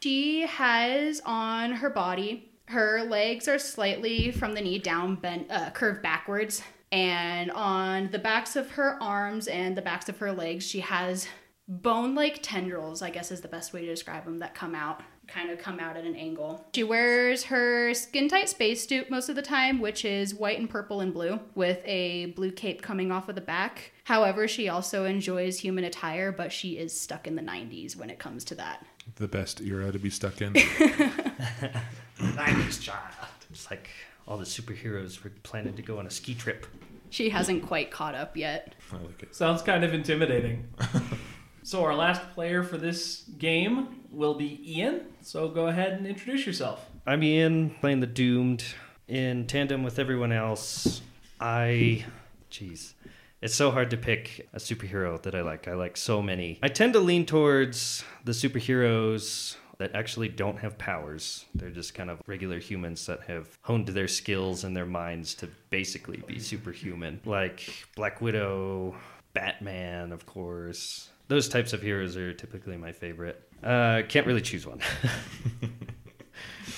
She 0.00 0.42
has 0.42 1.20
on 1.26 1.72
her 1.72 1.90
body, 1.90 2.47
her 2.68 3.02
legs 3.02 3.48
are 3.48 3.58
slightly 3.58 4.30
from 4.30 4.54
the 4.54 4.60
knee 4.60 4.78
down, 4.78 5.16
bent, 5.16 5.50
uh, 5.50 5.70
curved 5.70 6.02
backwards. 6.02 6.62
And 6.92 7.50
on 7.50 8.10
the 8.10 8.18
backs 8.18 8.56
of 8.56 8.70
her 8.72 8.96
arms 9.02 9.46
and 9.46 9.76
the 9.76 9.82
backs 9.82 10.08
of 10.08 10.18
her 10.18 10.32
legs, 10.32 10.66
she 10.66 10.80
has 10.80 11.26
bone 11.66 12.14
like 12.14 12.40
tendrils, 12.42 13.02
I 13.02 13.10
guess 13.10 13.30
is 13.30 13.42
the 13.42 13.48
best 13.48 13.72
way 13.72 13.82
to 13.82 13.86
describe 13.86 14.24
them, 14.24 14.38
that 14.38 14.54
come 14.54 14.74
out, 14.74 15.02
kind 15.26 15.50
of 15.50 15.58
come 15.58 15.78
out 15.78 15.96
at 15.96 16.04
an 16.04 16.16
angle. 16.16 16.66
She 16.74 16.82
wears 16.82 17.44
her 17.44 17.92
skin 17.92 18.28
tight 18.28 18.48
spacesuit 18.48 19.10
most 19.10 19.28
of 19.28 19.36
the 19.36 19.42
time, 19.42 19.80
which 19.80 20.04
is 20.04 20.34
white 20.34 20.58
and 20.58 20.68
purple 20.68 21.00
and 21.00 21.12
blue, 21.12 21.40
with 21.54 21.80
a 21.84 22.26
blue 22.36 22.50
cape 22.50 22.80
coming 22.80 23.12
off 23.12 23.28
of 23.28 23.34
the 23.34 23.42
back. 23.42 23.92
However, 24.04 24.48
she 24.48 24.68
also 24.68 25.04
enjoys 25.04 25.58
human 25.58 25.84
attire, 25.84 26.32
but 26.32 26.52
she 26.52 26.78
is 26.78 26.98
stuck 26.98 27.26
in 27.26 27.36
the 27.36 27.42
90s 27.42 27.96
when 27.96 28.08
it 28.08 28.18
comes 28.18 28.44
to 28.44 28.54
that. 28.54 28.84
The 29.16 29.28
best 29.28 29.60
era 29.60 29.90
to 29.92 29.98
be 29.98 30.10
stuck 30.10 30.40
in. 30.40 30.52
90s 32.18 32.80
child. 32.80 33.14
It's 33.50 33.70
like 33.70 33.88
all 34.26 34.36
the 34.36 34.44
superheroes 34.44 35.22
were 35.24 35.32
planning 35.42 35.74
to 35.74 35.82
go 35.82 35.98
on 35.98 36.06
a 36.06 36.10
ski 36.10 36.34
trip. 36.34 36.66
She 37.10 37.30
hasn't 37.30 37.66
quite 37.66 37.90
caught 37.90 38.14
up 38.14 38.36
yet. 38.36 38.74
I 38.92 38.96
like 38.96 39.22
it. 39.22 39.34
Sounds 39.34 39.62
kind 39.62 39.84
of 39.84 39.94
intimidating. 39.94 40.68
so, 41.62 41.82
our 41.84 41.94
last 41.94 42.22
player 42.34 42.62
for 42.62 42.76
this 42.76 43.24
game 43.38 44.02
will 44.10 44.34
be 44.34 44.60
Ian. 44.76 45.06
So, 45.22 45.48
go 45.48 45.68
ahead 45.68 45.92
and 45.92 46.06
introduce 46.06 46.46
yourself. 46.46 46.84
I'm 47.06 47.22
Ian, 47.22 47.70
playing 47.80 48.00
the 48.00 48.06
Doomed 48.06 48.62
in 49.08 49.46
tandem 49.46 49.82
with 49.82 49.98
everyone 49.98 50.32
else. 50.32 51.00
I, 51.40 52.04
jeez, 52.50 52.92
it's 53.40 53.54
so 53.54 53.70
hard 53.70 53.90
to 53.90 53.96
pick 53.96 54.48
a 54.52 54.58
superhero 54.58 55.20
that 55.22 55.34
I 55.34 55.42
like. 55.42 55.68
I 55.68 55.74
like 55.74 55.96
so 55.96 56.20
many. 56.20 56.58
I 56.62 56.68
tend 56.68 56.92
to 56.92 57.00
lean 57.00 57.24
towards 57.24 58.04
the 58.28 58.34
superheroes 58.34 59.56
that 59.78 59.94
actually 59.94 60.28
don't 60.28 60.58
have 60.58 60.76
powers. 60.76 61.46
They're 61.54 61.70
just 61.70 61.94
kind 61.94 62.10
of 62.10 62.20
regular 62.26 62.58
humans 62.58 63.06
that 63.06 63.22
have 63.22 63.56
honed 63.62 63.86
their 63.86 64.06
skills 64.06 64.64
and 64.64 64.76
their 64.76 64.84
minds 64.84 65.34
to 65.36 65.48
basically 65.70 66.22
be 66.26 66.38
superhuman. 66.38 67.20
Like 67.24 67.86
Black 67.96 68.20
Widow, 68.20 68.94
Batman, 69.32 70.12
of 70.12 70.26
course. 70.26 71.08
Those 71.28 71.48
types 71.48 71.72
of 71.72 71.80
heroes 71.80 72.18
are 72.18 72.34
typically 72.34 72.76
my 72.76 72.92
favorite. 72.92 73.50
Uh, 73.64 74.02
can't 74.06 74.26
really 74.26 74.42
choose 74.42 74.66
one. 74.66 74.80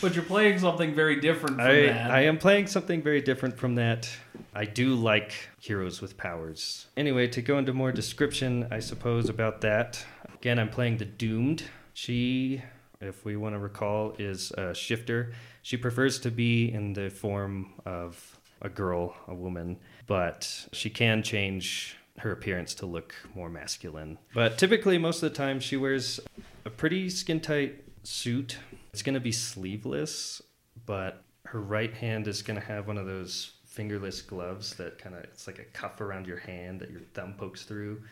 But 0.01 0.15
you're 0.15 0.25
playing 0.25 0.59
something 0.59 0.95
very 0.95 1.21
different 1.21 1.57
from 1.57 1.67
I, 1.67 1.87
that. 1.87 2.11
I 2.11 2.21
am 2.23 2.39
playing 2.39 2.69
something 2.69 3.03
very 3.03 3.21
different 3.21 3.59
from 3.59 3.75
that. 3.75 4.09
I 4.55 4.65
do 4.65 4.95
like 4.95 5.33
heroes 5.61 6.01
with 6.01 6.17
powers. 6.17 6.87
Anyway, 6.97 7.29
to 7.29 7.43
go 7.43 7.59
into 7.59 7.75
more 7.75 7.93
description, 7.93 8.67
I 8.71 8.81
suppose, 8.81 9.29
about 9.29 9.61
that. 9.61 10.03
Again, 10.41 10.59
I'm 10.59 10.71
playing 10.71 10.97
the 10.97 11.05
Doomed. 11.05 11.65
She 11.93 12.63
if 13.01 13.25
we 13.25 13.37
want 13.37 13.55
to 13.55 13.59
recall, 13.59 14.15
is 14.19 14.53
a 14.53 14.75
shifter. 14.75 15.33
She 15.63 15.77
prefers 15.77 16.19
to 16.21 16.31
be 16.31 16.73
in 16.73 16.93
the 16.93 17.11
form 17.11 17.73
of 17.87 18.39
a 18.63 18.69
girl, 18.69 19.15
a 19.27 19.35
woman, 19.35 19.79
but 20.07 20.69
she 20.73 20.91
can 20.91 21.23
change 21.23 21.97
her 22.19 22.33
appearance 22.33 22.75
to 22.75 22.87
look 22.87 23.15
more 23.35 23.49
masculine. 23.49 24.19
But 24.35 24.59
typically, 24.59 24.99
most 24.99 25.23
of 25.23 25.31
the 25.31 25.37
time, 25.37 25.61
she 25.61 25.77
wears 25.77 26.21
a 26.67 26.71
pretty 26.71 27.09
skin 27.09 27.41
tight 27.41 27.83
suit. 28.03 28.59
It's 28.93 29.03
going 29.03 29.15
to 29.15 29.21
be 29.21 29.33
sleeveless, 29.33 30.43
but 30.85 31.25
her 31.47 31.61
right 31.61 31.95
hand 31.95 32.29
is 32.29 32.43
going 32.43 32.61
to 32.61 32.67
have 32.67 32.87
one 32.87 32.99
of 32.99 33.07
those 33.07 33.53
fingerless 33.65 34.21
gloves 34.21 34.75
that 34.75 34.99
kind 34.99 35.15
of 35.15 35.23
it's 35.25 35.47
like 35.47 35.59
a 35.59 35.65
cuff 35.65 36.01
around 36.01 36.27
your 36.27 36.39
hand 36.39 36.81
that 36.81 36.91
your 36.91 37.01
thumb 37.15 37.35
pokes 37.39 37.63
through. 37.63 38.03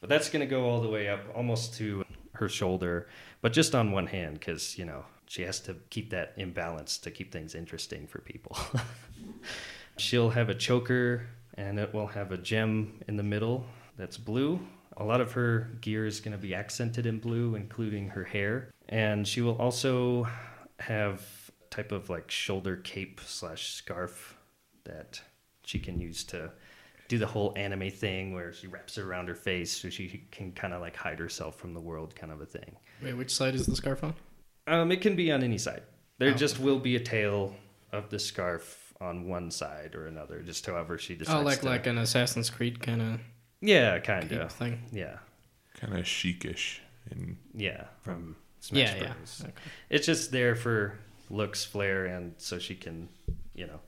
But 0.00 0.08
that's 0.08 0.30
going 0.30 0.40
to 0.40 0.46
go 0.46 0.64
all 0.64 0.80
the 0.80 0.88
way 0.88 1.08
up 1.08 1.20
almost 1.34 1.74
to 1.74 2.04
her 2.32 2.48
shoulder, 2.48 3.08
but 3.42 3.52
just 3.52 3.74
on 3.74 3.92
one 3.92 4.06
hand 4.06 4.38
because, 4.38 4.78
you 4.78 4.84
know, 4.84 5.04
she 5.26 5.42
has 5.42 5.60
to 5.60 5.76
keep 5.90 6.10
that 6.10 6.32
imbalance 6.36 6.98
to 6.98 7.10
keep 7.10 7.32
things 7.32 7.54
interesting 7.54 8.06
for 8.06 8.20
people. 8.20 8.56
She'll 9.98 10.30
have 10.30 10.48
a 10.48 10.54
choker 10.54 11.26
and 11.54 11.78
it 11.78 11.92
will 11.92 12.06
have 12.06 12.32
a 12.32 12.38
gem 12.38 13.00
in 13.06 13.16
the 13.16 13.22
middle 13.22 13.66
that's 13.96 14.16
blue. 14.16 14.58
A 14.96 15.04
lot 15.04 15.20
of 15.20 15.32
her 15.32 15.70
gear 15.80 16.06
is 16.06 16.20
going 16.20 16.32
to 16.32 16.38
be 16.38 16.54
accented 16.54 17.06
in 17.06 17.18
blue, 17.18 17.54
including 17.54 18.08
her 18.08 18.24
hair. 18.24 18.70
And 18.88 19.28
she 19.28 19.40
will 19.40 19.56
also 19.56 20.26
have 20.78 21.22
type 21.70 21.92
of 21.92 22.10
like 22.10 22.30
shoulder 22.30 22.76
cape 22.76 23.20
slash 23.24 23.74
scarf 23.74 24.36
that 24.84 25.20
she 25.64 25.78
can 25.78 26.00
use 26.00 26.24
to 26.24 26.50
do 27.10 27.18
the 27.18 27.26
whole 27.26 27.52
anime 27.56 27.90
thing 27.90 28.32
where 28.32 28.52
she 28.52 28.68
wraps 28.68 28.96
it 28.96 29.02
around 29.02 29.26
her 29.26 29.34
face 29.34 29.72
so 29.72 29.90
she 29.90 30.22
can 30.30 30.52
kind 30.52 30.72
of 30.72 30.80
like 30.80 30.94
hide 30.94 31.18
herself 31.18 31.56
from 31.58 31.74
the 31.74 31.80
world 31.80 32.14
kind 32.14 32.32
of 32.32 32.40
a 32.40 32.46
thing. 32.46 32.76
Wait, 33.02 33.14
which 33.14 33.34
side 33.34 33.54
is 33.56 33.66
the 33.66 33.74
scarf 33.74 34.04
on? 34.04 34.14
Um, 34.68 34.92
it 34.92 35.00
can 35.00 35.16
be 35.16 35.32
on 35.32 35.42
any 35.42 35.58
side. 35.58 35.82
There 36.18 36.30
Oh. 36.30 36.34
just 36.34 36.60
will 36.60 36.78
be 36.78 36.94
a 36.94 37.00
tail 37.00 37.56
of 37.90 38.10
the 38.10 38.18
scarf 38.20 38.94
on 39.00 39.26
one 39.26 39.50
side 39.50 39.96
or 39.96 40.06
another, 40.06 40.40
just 40.42 40.64
however 40.64 40.98
she 40.98 41.16
decides. 41.16 41.40
Oh, 41.40 41.42
like 41.42 41.60
to- 41.60 41.66
like 41.66 41.86
an 41.88 41.98
Assassin's 41.98 42.48
Creed 42.48 42.80
kind 42.80 43.02
of 43.02 43.20
yeah, 43.60 43.98
kind 43.98 44.30
of. 44.32 44.52
thing. 44.52 44.80
Yeah, 44.92 45.18
Kind 45.80 45.94
of 45.98 46.04
Sheikish. 46.04 46.78
And 47.10 47.36
yeah, 47.54 47.84
from 48.02 48.36
Smash 48.60 48.78
Yeah, 48.94 48.94
yeah. 49.02 49.12
Bros. 49.14 49.40
Okay. 49.42 49.52
It's 49.88 50.06
just 50.06 50.30
there 50.30 50.54
for 50.54 50.98
looks, 51.28 51.64
flair, 51.64 52.06
and 52.06 52.34
so 52.38 52.58
she 52.60 52.74
can, 52.76 53.08
you 53.54 53.66
know, 53.66 53.80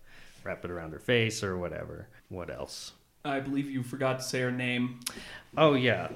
wrap 0.43 0.64
it 0.64 0.71
around 0.73 0.93
her 0.93 0.99
face 0.99 1.45
or 1.45 1.57
whatever. 1.57 2.09
What 2.29 2.50
else? 2.50 2.93
I 3.25 3.41
believe 3.41 3.71
you 3.71 3.83
forgot 3.83 4.19
to 4.19 4.25
say 4.25 4.41
her 4.41 4.50
name. 4.50 5.00
Oh 5.57 5.75
yeah. 5.75 6.09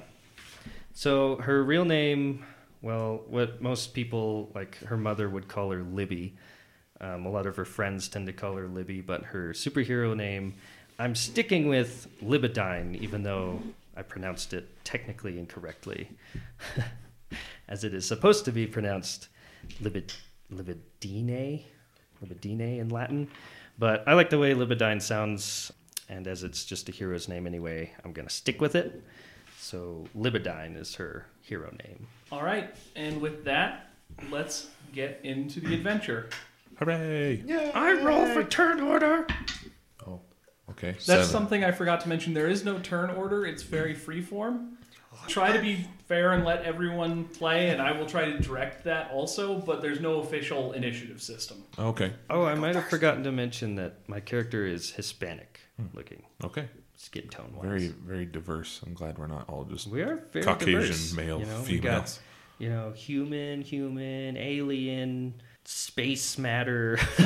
So 0.93 1.37
her 1.37 1.63
real 1.63 1.85
name, 1.85 2.43
well, 2.81 3.23
what 3.27 3.61
most 3.61 3.93
people 3.93 4.51
like 4.53 4.77
her 4.79 4.97
mother 4.97 5.29
would 5.29 5.47
call 5.47 5.71
her 5.71 5.83
Libby. 5.83 6.35
Um, 6.99 7.25
a 7.25 7.29
lot 7.29 7.45
of 7.45 7.55
her 7.55 7.65
friends 7.65 8.07
tend 8.07 8.25
to 8.25 8.33
call 8.33 8.55
her 8.55 8.67
Libby, 8.67 9.01
but 9.01 9.23
her 9.23 9.49
superhero 9.49 10.15
name, 10.15 10.55
I'm 10.99 11.13
sticking 11.13 11.67
with 11.67 12.07
Libidine, 12.23 12.99
even 12.99 13.21
though 13.21 13.61
I 13.95 14.01
pronounced 14.01 14.53
it 14.53 14.67
technically 14.83 15.37
incorrectly, 15.37 16.09
as 17.67 17.83
it 17.83 17.93
is 17.93 18.07
supposed 18.07 18.45
to 18.45 18.51
be 18.51 18.65
pronounced 18.65 19.27
Libid, 19.81 20.13
Libidine, 20.51 21.63
Libidine 22.23 22.79
in 22.79 22.89
Latin. 22.89 23.27
But 23.77 24.07
I 24.07 24.13
like 24.13 24.31
the 24.31 24.39
way 24.39 24.53
Libidine 24.53 25.01
sounds, 25.01 25.71
and 26.09 26.27
as 26.27 26.43
it's 26.43 26.65
just 26.65 26.89
a 26.89 26.91
hero's 26.91 27.27
name 27.27 27.47
anyway, 27.47 27.91
I'm 28.03 28.13
going 28.13 28.27
to 28.27 28.33
stick 28.33 28.61
with 28.61 28.75
it. 28.75 29.03
So 29.57 30.05
Libidine 30.15 30.77
is 30.77 30.95
her 30.95 31.25
hero 31.41 31.71
name. 31.83 32.07
All 32.31 32.43
right, 32.43 32.73
and 32.95 33.19
with 33.19 33.43
that, 33.45 33.89
let's 34.29 34.67
get 34.93 35.19
into 35.23 35.59
the 35.59 35.73
adventure. 35.73 36.29
hooray! 36.75 37.43
I 37.73 37.93
roll 38.01 38.25
for 38.27 38.43
turn 38.43 38.79
order. 38.81 39.27
Oh, 40.05 40.21
okay. 40.69 40.91
That's 40.91 41.05
seven. 41.05 41.25
something 41.25 41.63
I 41.63 41.71
forgot 41.71 42.01
to 42.01 42.09
mention. 42.09 42.33
There 42.33 42.47
is 42.47 42.63
no 42.63 42.79
turn 42.79 43.09
order. 43.09 43.45
It's 43.45 43.63
very 43.63 43.95
freeform. 43.95 44.73
Oh, 45.13 45.17
try 45.27 45.51
to 45.51 45.59
be 45.59 45.85
fair 46.07 46.33
and 46.33 46.45
let 46.45 46.63
everyone 46.63 47.25
play, 47.25 47.69
and 47.69 47.81
I 47.81 47.91
will 47.91 48.05
try 48.05 48.25
to 48.25 48.39
direct 48.39 48.83
that 48.83 49.09
also. 49.11 49.59
But 49.59 49.81
there's 49.81 49.99
no 49.99 50.21
official 50.21 50.73
initiative 50.73 51.21
system. 51.21 51.63
Okay. 51.79 52.13
Oh, 52.29 52.45
I 52.45 52.55
might 52.55 52.75
have 52.75 52.87
forgotten 52.87 53.23
to 53.23 53.31
mention 53.31 53.75
that 53.75 54.07
my 54.07 54.19
character 54.19 54.65
is 54.65 54.91
Hispanic 54.91 55.61
looking, 55.93 56.23
Okay. 56.43 56.67
skin 56.95 57.27
tone 57.29 57.53
wise. 57.55 57.65
Very, 57.65 57.87
very 57.87 58.25
diverse. 58.25 58.81
I'm 58.85 58.93
glad 58.93 59.17
we're 59.17 59.27
not 59.27 59.47
all 59.49 59.63
just 59.63 59.87
we 59.87 60.01
are 60.01 60.17
very 60.33 60.43
Caucasian 60.45 60.81
diverse. 60.81 61.13
male 61.13 61.39
you 61.39 61.45
know, 61.45 61.61
we 61.67 61.77
got, 61.79 62.09
females. 62.09 62.19
you 62.59 62.69
know, 62.69 62.91
human, 62.91 63.61
human, 63.61 64.37
alien, 64.37 65.33
space 65.65 66.37
matter. 66.37 66.97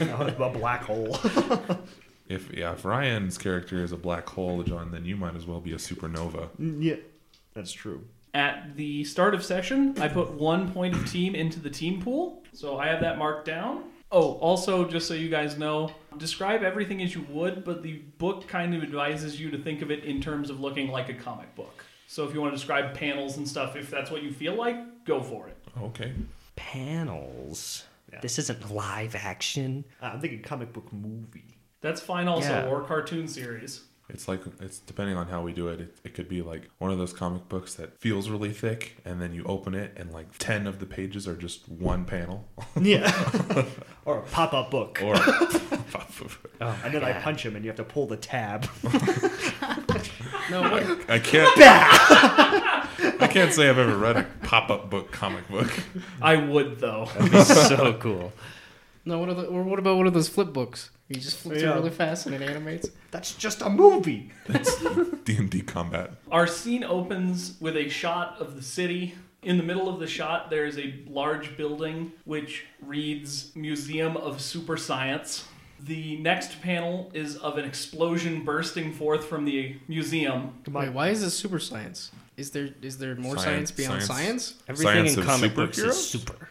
a 0.00 0.50
black 0.52 0.82
hole. 0.84 1.18
If 2.28 2.50
yeah, 2.54 2.72
if 2.72 2.84
Ryan's 2.86 3.36
character 3.36 3.82
is 3.84 3.92
a 3.92 3.96
black 3.96 4.26
hole, 4.26 4.62
John, 4.62 4.90
then 4.90 5.04
you 5.04 5.16
might 5.16 5.36
as 5.36 5.44
well 5.44 5.60
be 5.60 5.72
a 5.72 5.76
supernova. 5.76 6.48
Mm, 6.58 6.82
yeah, 6.82 6.94
that's 7.52 7.72
true. 7.72 8.04
At 8.32 8.74
the 8.76 9.04
start 9.04 9.34
of 9.34 9.44
session, 9.44 10.00
I 10.00 10.08
put 10.08 10.30
one 10.30 10.72
point 10.72 10.94
of 10.94 11.10
team 11.10 11.34
into 11.34 11.60
the 11.60 11.68
team 11.68 12.00
pool, 12.00 12.42
so 12.54 12.78
I 12.78 12.86
have 12.86 13.00
that 13.00 13.18
marked 13.18 13.44
down. 13.44 13.82
Oh, 14.14 14.34
also, 14.34 14.84
just 14.86 15.08
so 15.08 15.14
you 15.14 15.30
guys 15.30 15.56
know, 15.56 15.90
describe 16.18 16.62
everything 16.62 17.02
as 17.02 17.14
you 17.14 17.24
would, 17.30 17.64
but 17.64 17.82
the 17.82 17.94
book 18.18 18.46
kind 18.46 18.74
of 18.74 18.82
advises 18.82 19.40
you 19.40 19.50
to 19.50 19.56
think 19.58 19.80
of 19.80 19.90
it 19.90 20.04
in 20.04 20.20
terms 20.20 20.50
of 20.50 20.60
looking 20.60 20.88
like 20.90 21.08
a 21.08 21.14
comic 21.14 21.54
book. 21.56 21.82
So 22.08 22.28
if 22.28 22.34
you 22.34 22.40
want 22.42 22.52
to 22.52 22.58
describe 22.58 22.92
panels 22.94 23.38
and 23.38 23.48
stuff, 23.48 23.74
if 23.74 23.90
that's 23.90 24.10
what 24.10 24.22
you 24.22 24.30
feel 24.30 24.54
like, 24.54 25.06
go 25.06 25.22
for 25.22 25.48
it. 25.48 25.56
Okay. 25.80 26.12
Panels. 26.56 27.84
Yeah. 28.12 28.20
This 28.20 28.38
isn't 28.38 28.70
live 28.70 29.14
action. 29.14 29.84
Uh, 30.02 30.10
I'm 30.12 30.20
thinking 30.20 30.42
comic 30.42 30.74
book 30.74 30.92
movie. 30.92 31.56
That's 31.80 32.00
fine 32.02 32.28
also, 32.28 32.50
Yeah. 32.50 32.66
or 32.68 32.82
cartoon 32.84 33.26
series. 33.26 33.84
It's 34.12 34.28
like 34.28 34.42
it's 34.60 34.78
depending 34.78 35.16
on 35.16 35.26
how 35.26 35.42
we 35.42 35.52
do 35.52 35.68
it, 35.68 35.80
it. 35.80 35.96
It 36.04 36.14
could 36.14 36.28
be 36.28 36.42
like 36.42 36.68
one 36.78 36.90
of 36.90 36.98
those 36.98 37.12
comic 37.12 37.48
books 37.48 37.74
that 37.74 37.98
feels 37.98 38.28
really 38.28 38.52
thick, 38.52 38.98
and 39.04 39.20
then 39.22 39.32
you 39.34 39.42
open 39.44 39.74
it, 39.74 39.94
and 39.96 40.12
like 40.12 40.36
ten 40.38 40.66
of 40.66 40.78
the 40.80 40.86
pages 40.86 41.26
are 41.26 41.34
just 41.36 41.68
one 41.68 42.04
panel. 42.04 42.46
Yeah. 42.80 43.10
or 44.04 44.18
a 44.18 44.22
pop 44.22 44.52
up 44.54 44.70
book. 44.70 45.00
Or 45.02 45.14
Oh, 46.60 46.80
and 46.84 46.94
then 46.94 47.02
I 47.02 47.12
punch 47.12 47.44
him 47.44 47.56
and 47.56 47.64
you 47.64 47.70
have 47.70 47.76
to 47.76 47.84
pull 47.84 48.06
the 48.06 48.16
tab. 48.16 48.68
No, 50.50 50.62
what, 50.62 51.10
I 51.10 51.18
can't. 51.18 51.50
I 51.58 53.28
can't 53.28 53.52
say 53.52 53.68
I've 53.68 53.78
ever 53.78 53.96
read 53.96 54.16
a 54.16 54.26
pop-up 54.42 54.90
book 54.90 55.10
comic 55.10 55.48
book. 55.48 55.72
I 56.20 56.36
would, 56.36 56.78
though. 56.78 57.08
That'd 57.14 57.32
be 57.32 57.42
so 57.42 57.94
cool. 57.94 58.32
No. 59.04 59.18
What, 59.18 59.28
are 59.30 59.34
the, 59.34 59.44
or 59.46 59.62
what 59.62 59.78
about 59.78 59.96
one 59.96 60.06
of 60.06 60.14
those 60.14 60.28
flip 60.28 60.52
books? 60.52 60.90
You 61.08 61.16
just 61.20 61.36
flip 61.36 61.58
through 61.58 61.68
Yeah. 61.68 61.74
really 61.74 61.90
fast 61.90 62.26
and 62.26 62.34
it 62.34 62.42
animates. 62.42 62.88
That's 63.10 63.34
just 63.34 63.60
a 63.62 63.68
movie. 63.68 64.30
That's 64.46 64.74
D 65.24 65.36
and 65.36 65.50
D 65.50 65.60
combat. 65.60 66.12
Our 66.30 66.46
scene 66.46 66.84
opens 66.84 67.56
with 67.60 67.76
a 67.76 67.88
shot 67.88 68.36
of 68.40 68.56
the 68.56 68.62
city. 68.62 69.14
In 69.42 69.56
the 69.56 69.62
middle 69.64 69.88
of 69.88 69.98
the 69.98 70.06
shot, 70.06 70.50
there 70.50 70.64
is 70.66 70.78
a 70.78 70.94
large 71.08 71.56
building 71.56 72.12
which 72.24 72.64
reads 72.80 73.50
Museum 73.56 74.16
of 74.16 74.40
Super 74.40 74.76
Science. 74.76 75.44
The 75.80 76.16
next 76.18 76.62
panel 76.62 77.10
is 77.12 77.36
of 77.38 77.58
an 77.58 77.64
explosion 77.64 78.44
bursting 78.44 78.92
forth 78.92 79.24
from 79.24 79.44
the 79.44 79.76
museum. 79.88 80.52
Wait, 80.70 80.92
why 80.92 81.08
is 81.08 81.22
this 81.22 81.34
super 81.36 81.58
science? 81.58 82.12
Is 82.36 82.52
there 82.52 82.68
is 82.82 82.98
there 82.98 83.16
more 83.16 83.36
science, 83.36 83.44
Science- 83.44 83.70
beyond 83.72 84.02
science. 84.04 84.44
science? 84.44 84.62
Everything 84.68 84.94
Science 85.08 85.16
in 85.16 85.24
comic 85.24 85.54
books 85.56 85.78
is 85.78 86.08
super. 86.08 86.48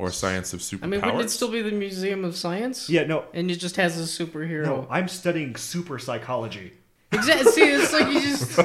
Or 0.00 0.10
science 0.10 0.52
of 0.54 0.60
superpowers. 0.60 0.82
I 0.84 0.86
mean, 0.86 1.00
wouldn't 1.02 1.24
it 1.24 1.30
still 1.30 1.50
be 1.50 1.60
the 1.60 1.72
Museum 1.72 2.24
of 2.24 2.34
Science? 2.36 2.88
Yeah, 2.88 3.04
no. 3.04 3.24
And 3.34 3.50
it 3.50 3.56
just 3.56 3.76
has 3.76 3.98
a 3.98 4.24
superhero. 4.24 4.64
No, 4.64 4.86
I'm 4.90 5.08
studying 5.08 5.56
super 5.56 5.98
psychology. 5.98 6.72
Exactly. 7.12 7.52
See, 7.52 7.62
it's 7.62 7.92
like 7.92 8.06
you 8.12 8.20
just. 8.20 8.58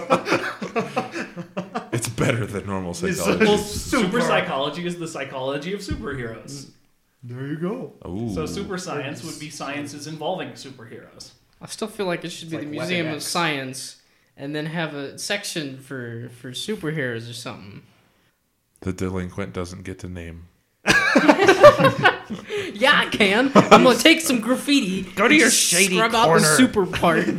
It's 1.92 2.08
better 2.10 2.46
than 2.46 2.66
normal 2.66 2.94
psychology. 2.94 3.46
Well, 3.46 3.58
Super. 3.58 4.06
super 4.06 4.22
psychology 4.22 4.86
is 4.86 4.98
the 5.00 5.08
psychology 5.08 5.74
of 5.74 5.80
superheroes. 5.80 6.66
Mm. 6.66 6.72
There 7.24 7.48
you 7.48 7.58
go. 7.58 7.94
Ooh. 8.08 8.34
So 8.34 8.46
super 8.46 8.78
science 8.78 9.24
would 9.24 9.40
be 9.40 9.50
sciences 9.50 10.06
involving 10.08 10.50
superheroes. 10.52 11.32
I 11.62 11.66
still 11.68 11.88
feel 11.88 12.06
like 12.06 12.24
it 12.24 12.30
should 12.30 12.50
be 12.50 12.58
It's 12.58 12.66
the 12.66 12.72
Museum 12.72 13.08
of 13.08 13.24
Science, 13.24 14.02
and 14.38 14.56
then 14.56 14.68
have 14.68 14.94
a 14.94 15.18
section 15.18 15.80
for 15.80 16.30
for 16.40 16.52
superheroes 16.52 17.30
or 17.30 17.34
something. 17.34 17.82
the 18.82 18.94
delinquent 18.94 19.54
doesn't 19.54 19.84
get 19.84 19.98
to 20.00 20.08
name. 20.10 20.48
Yeah, 22.74 22.92
I 22.94 23.10
can. 23.10 23.52
I'm 23.56 23.84
gonna 23.84 23.98
take 23.98 24.20
some 24.20 24.42
graffiti. 24.42 25.04
Go 25.04 25.28
to 25.28 25.34
your 25.34 25.48
just 25.48 25.58
shady 25.58 25.96
scrub 25.96 26.14
out 26.14 26.26
corner. 26.26 26.42
the 26.42 26.46
super 26.56 26.86
part. 26.86 27.28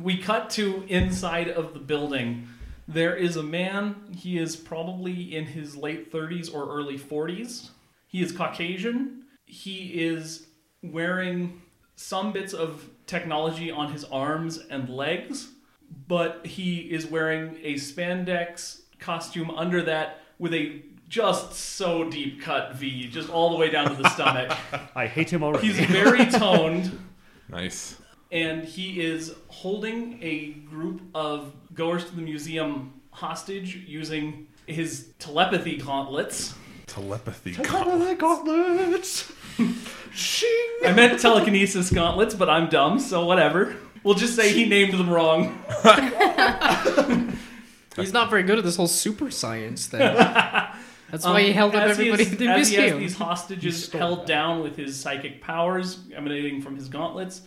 We 0.00 0.16
cut 0.16 0.48
to 0.50 0.84
inside 0.88 1.48
of 1.48 1.74
the 1.74 1.78
building. 1.78 2.48
There 2.88 3.14
is 3.14 3.36
a 3.36 3.42
man. 3.42 3.96
He 4.16 4.38
is 4.38 4.56
probably 4.56 5.36
in 5.36 5.44
his 5.44 5.76
late 5.76 6.10
30s 6.10 6.54
or 6.54 6.74
early 6.74 6.98
40s. 6.98 7.68
He 8.06 8.22
is 8.22 8.32
Caucasian. 8.32 9.24
He 9.44 10.02
is 10.02 10.46
wearing 10.82 11.60
some 11.96 12.32
bits 12.32 12.54
of 12.54 12.88
technology 13.06 13.70
on 13.70 13.92
his 13.92 14.04
arms 14.04 14.56
and 14.70 14.88
legs, 14.88 15.48
but 16.08 16.46
he 16.46 16.78
is 16.78 17.04
wearing 17.04 17.58
a 17.62 17.74
spandex 17.74 18.80
costume 19.00 19.50
under 19.50 19.82
that 19.82 20.22
with 20.38 20.54
a 20.54 20.80
just 21.10 21.52
so 21.54 22.08
deep 22.08 22.40
cut 22.40 22.76
V, 22.76 23.08
just 23.08 23.28
all 23.28 23.50
the 23.50 23.56
way 23.56 23.68
down 23.68 23.94
to 23.94 24.00
the 24.00 24.08
stomach. 24.10 24.56
I 24.94 25.06
hate 25.06 25.30
him 25.30 25.42
already. 25.42 25.66
He's 25.66 25.80
very 25.86 26.24
toned. 26.30 26.98
Nice. 27.48 27.96
and 28.30 28.64
he 28.64 29.00
is 29.02 29.34
holding 29.48 30.22
a 30.22 30.52
group 30.70 31.02
of 31.16 31.52
goers 31.74 32.04
to 32.04 32.14
the 32.14 32.22
museum 32.22 32.92
hostage 33.10 33.74
using 33.88 34.46
his 34.66 35.08
telepathy 35.18 35.76
gauntlets. 35.78 36.54
Telepathy. 36.86 37.52
the 37.52 38.16
gauntlets. 38.18 39.32
Shing. 40.14 40.70
I 40.84 40.92
meant 40.92 41.20
telekinesis 41.20 41.90
gauntlets, 41.90 42.34
but 42.34 42.48
I'm 42.48 42.68
dumb, 42.68 43.00
so 43.00 43.24
whatever. 43.24 43.76
We'll 44.04 44.14
just 44.14 44.36
say 44.36 44.52
he 44.52 44.64
named 44.64 44.94
them 44.94 45.10
wrong. 45.10 45.58
He's 47.96 48.12
not 48.12 48.30
very 48.30 48.44
good 48.44 48.58
at 48.58 48.64
this 48.64 48.76
whole 48.76 48.86
super 48.86 49.30
science 49.30 49.88
thing. 49.88 50.00
That's 51.10 51.24
why 51.24 51.42
he 51.42 51.48
Um, 51.48 51.54
held 51.54 51.74
up 51.74 51.82
as 51.84 51.96
he 51.98 52.10
everybody 52.10 52.22
is- 52.24 52.32
at 52.32 52.38
the 52.38 52.46
as 52.48 52.68
he 52.70 52.76
has 52.76 52.98
these 52.98 53.16
hostages 53.16 53.90
held 53.92 54.26
down 54.26 54.62
with 54.62 54.76
his 54.76 54.98
psychic 54.98 55.40
powers 55.40 55.98
emanating 56.14 56.60
from 56.62 56.76
his 56.76 56.88
gauntlets. 56.88 57.42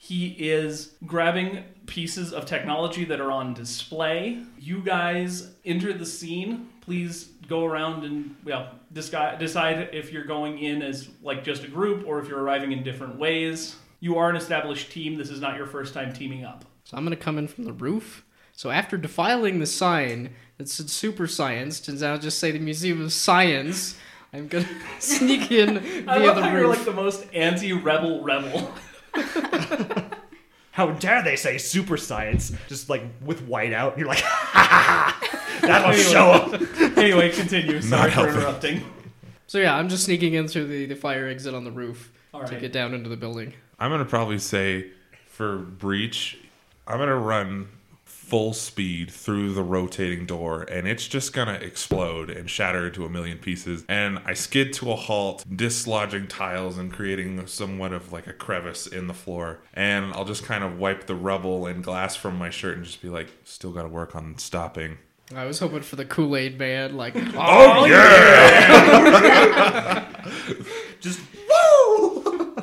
He 0.00 0.28
is 0.28 0.94
grabbing 1.06 1.64
pieces 1.86 2.32
of 2.32 2.46
technology 2.46 3.04
that 3.06 3.20
are 3.20 3.32
on 3.32 3.52
display. 3.54 4.38
You 4.58 4.80
guys 4.80 5.50
enter 5.64 5.92
the 5.92 6.06
scene. 6.06 6.68
Please 6.82 7.30
go 7.48 7.64
around 7.64 8.04
and 8.04 8.36
well 8.44 8.70
disguise, 8.92 9.38
decide 9.40 9.90
if 9.92 10.12
you're 10.12 10.24
going 10.24 10.58
in 10.60 10.82
as 10.82 11.08
like 11.22 11.42
just 11.42 11.64
a 11.64 11.68
group 11.68 12.06
or 12.06 12.20
if 12.20 12.28
you're 12.28 12.40
arriving 12.40 12.70
in 12.72 12.82
different 12.84 13.16
ways. 13.18 13.74
You 14.00 14.16
are 14.18 14.30
an 14.30 14.36
established 14.36 14.92
team. 14.92 15.16
This 15.16 15.30
is 15.30 15.40
not 15.40 15.56
your 15.56 15.66
first 15.66 15.92
time 15.94 16.12
teaming 16.12 16.44
up. 16.44 16.64
So 16.84 16.96
I'm 16.96 17.02
gonna 17.04 17.16
come 17.16 17.36
in 17.36 17.48
from 17.48 17.64
the 17.64 17.72
roof. 17.72 18.24
So 18.52 18.70
after 18.70 18.96
defiling 18.96 19.58
the 19.58 19.66
sign 19.66 20.30
that 20.58 20.68
said 20.68 20.90
super 20.90 21.26
science, 21.26 21.86
and 21.88 22.00
now 22.00 22.16
just 22.16 22.38
say 22.38 22.50
the 22.50 22.58
Museum 22.58 23.00
of 23.02 23.12
Science, 23.12 23.96
I'm 24.32 24.48
gonna 24.48 24.68
sneak 24.98 25.50
in 25.50 25.78
I 25.78 25.80
via 26.18 26.26
love 26.26 26.36
the 26.36 26.42
how 26.42 26.50
roof. 26.52 26.58
you're 26.60 26.68
like 26.68 26.84
the 26.84 26.92
most 26.92 27.26
anti-rebel 27.32 28.22
rebel. 28.22 28.72
How 30.72 30.90
dare 30.92 31.24
they 31.24 31.34
say 31.34 31.58
super 31.58 31.96
science? 31.96 32.52
Just 32.68 32.88
like 32.88 33.02
with 33.24 33.42
white 33.42 33.72
out. 33.72 33.98
You're 33.98 34.06
like, 34.06 34.20
ha 34.22 35.18
that'll 35.60 35.92
show 35.92 36.30
up. 36.30 36.60
anyway, 36.96 37.32
continue. 37.32 37.80
Sorry 37.82 38.10
for 38.10 38.16
helping. 38.16 38.34
interrupting. 38.36 38.82
So 39.48 39.58
yeah, 39.58 39.74
I'm 39.74 39.88
just 39.88 40.04
sneaking 40.04 40.34
in 40.34 40.46
through 40.46 40.68
the, 40.68 40.86
the 40.86 40.94
fire 40.94 41.26
exit 41.26 41.52
on 41.52 41.64
the 41.64 41.72
roof 41.72 42.12
All 42.32 42.44
to 42.44 42.52
right. 42.52 42.60
get 42.60 42.70
down 42.72 42.94
into 42.94 43.08
the 43.08 43.16
building. 43.16 43.54
I'm 43.80 43.90
gonna 43.90 44.04
probably 44.04 44.38
say 44.38 44.90
for 45.26 45.58
breach, 45.58 46.38
I'm 46.86 46.98
gonna 46.98 47.16
run 47.16 47.68
full 48.28 48.52
speed 48.52 49.10
through 49.10 49.54
the 49.54 49.62
rotating 49.62 50.26
door 50.26 50.60
and 50.62 50.86
it's 50.86 51.08
just 51.08 51.32
gonna 51.32 51.54
explode 51.54 52.28
and 52.28 52.50
shatter 52.50 52.88
into 52.88 53.06
a 53.06 53.08
million 53.08 53.38
pieces. 53.38 53.86
And 53.88 54.18
i 54.26 54.34
skid 54.34 54.74
to 54.74 54.92
a 54.92 54.96
halt 54.96 55.44
dislodging 55.50 56.28
tiles 56.28 56.76
and 56.76 56.92
creating 56.92 57.46
somewhat 57.46 57.94
of 57.94 58.12
like 58.12 58.26
a 58.26 58.34
crevice 58.34 58.86
in 58.86 59.06
the 59.06 59.14
floor. 59.14 59.60
And 59.72 60.12
i'll 60.12 60.26
just 60.26 60.44
kind 60.44 60.62
of 60.62 60.78
wipe 60.78 61.06
the 61.06 61.14
rubble 61.14 61.66
and 61.66 61.82
glass 61.82 62.16
from 62.16 62.36
my 62.36 62.50
shirt 62.50 62.76
and 62.76 62.84
just 62.84 63.00
be 63.00 63.08
like 63.08 63.28
still 63.44 63.72
gotta 63.72 63.88
work 63.88 64.14
on 64.14 64.36
stopping. 64.36 64.98
I 65.34 65.44
was 65.44 65.58
hoping 65.58 65.82
for 65.82 65.96
the 65.96 66.06
Kool 66.06 66.34
Aid 66.36 66.58
Man, 66.58 66.96
like, 66.96 67.14
oh, 67.34 67.34
oh 67.36 67.84
yeah! 67.84 70.06
Just 71.00 71.20
woo! 71.48 72.54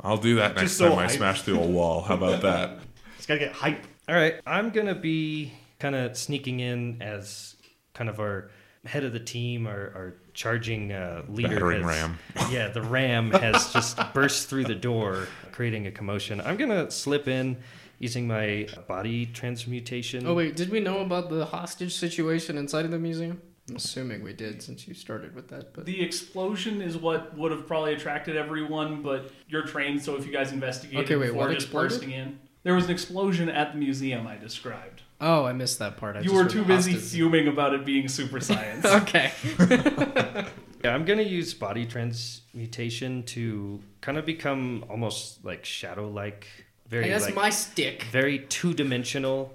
i'll 0.00 0.16
do 0.16 0.36
that 0.36 0.54
next 0.56 0.62
Just 0.62 0.78
so 0.78 0.88
time 0.90 0.98
i 0.98 1.02
hype. 1.02 1.10
smash 1.12 1.42
through 1.42 1.60
a 1.60 1.66
wall. 1.66 2.02
How 2.02 2.14
about 2.14 2.42
that? 2.42 2.78
It's 3.18 3.26
gotta 3.26 3.40
get 3.40 3.52
hype. 3.52 3.84
All 4.08 4.14
right, 4.14 4.36
I'm 4.46 4.70
gonna 4.70 4.94
be 4.94 5.52
kind 5.78 5.94
of 5.94 6.16
sneaking 6.16 6.60
in 6.60 7.02
as 7.02 7.56
kind 7.92 8.08
of 8.08 8.20
our 8.20 8.50
head 8.86 9.04
of 9.04 9.12
the 9.12 9.20
team, 9.20 9.66
our, 9.66 9.74
our 9.94 10.14
charging 10.32 10.92
uh, 10.92 11.22
leader. 11.28 11.48
Battering 11.56 11.82
has- 11.82 11.96
ram. 12.00 12.18
Yeah, 12.50 12.68
the 12.68 12.80
ram 12.82 13.30
has 13.32 13.70
just 13.72 13.98
burst 14.14 14.48
through 14.48 14.64
the 14.64 14.74
door, 14.74 15.26
creating 15.52 15.86
a 15.86 15.90
commotion. 15.90 16.40
I'm 16.40 16.56
gonna 16.56 16.90
slip 16.90 17.28
in 17.28 17.58
using 17.98 18.26
my 18.26 18.66
body 18.86 19.26
transmutation. 19.26 20.26
oh 20.26 20.32
wait, 20.34 20.56
did 20.56 20.70
we 20.70 20.80
know 20.80 21.00
about 21.00 21.28
the 21.28 21.44
hostage 21.44 21.94
situation 21.94 22.56
inside 22.56 22.84
of 22.86 22.90
the 22.90 22.98
museum? 22.98 23.42
I'm 23.68 23.76
assuming 23.76 24.22
we 24.22 24.32
did 24.32 24.62
since 24.62 24.88
you 24.88 24.94
started 24.94 25.34
with 25.34 25.48
that. 25.48 25.74
But 25.74 25.84
The 25.84 26.00
explosion 26.00 26.80
is 26.80 26.96
what 26.96 27.36
would 27.36 27.52
have 27.52 27.66
probably 27.66 27.92
attracted 27.92 28.34
everyone, 28.36 29.02
but 29.02 29.30
you're 29.46 29.66
trained, 29.66 30.02
so 30.02 30.16
if 30.16 30.24
you 30.24 30.32
guys 30.32 30.52
investigate 30.52 31.00
Okay, 31.00 31.16
wait, 31.16 31.26
before 31.26 31.48
what 31.48 31.52
just 31.52 31.66
exploded? 31.66 31.90
bursting 31.90 32.10
in, 32.12 32.38
there 32.62 32.74
was 32.74 32.84
an 32.86 32.90
explosion 32.90 33.48
at 33.48 33.72
the 33.72 33.78
museum. 33.78 34.26
I 34.26 34.36
described. 34.36 35.02
oh, 35.20 35.44
I 35.44 35.52
missed 35.52 35.78
that 35.80 35.96
part. 35.96 36.16
I 36.16 36.20
you 36.20 36.24
just 36.30 36.34
were 36.34 36.48
too 36.48 36.64
busy 36.64 36.92
hostage. 36.92 37.10
fuming 37.10 37.48
about 37.48 37.74
it 37.74 37.84
being 37.84 38.08
super 38.08 38.40
science. 38.48 38.84
okay. 38.84 39.32
Yeah, 40.84 40.94
I'm 40.94 41.04
gonna 41.04 41.22
use 41.22 41.54
body 41.54 41.84
transmutation 41.86 43.24
to 43.24 43.80
kind 44.00 44.16
of 44.16 44.24
become 44.24 44.84
almost 44.88 45.44
like 45.44 45.64
shadow-like, 45.64 46.46
very 46.88 47.04
Hey, 47.06 47.10
that's 47.10 47.24
like, 47.24 47.34
my 47.34 47.50
stick. 47.50 48.04
very 48.12 48.38
two-dimensional. 48.48 49.52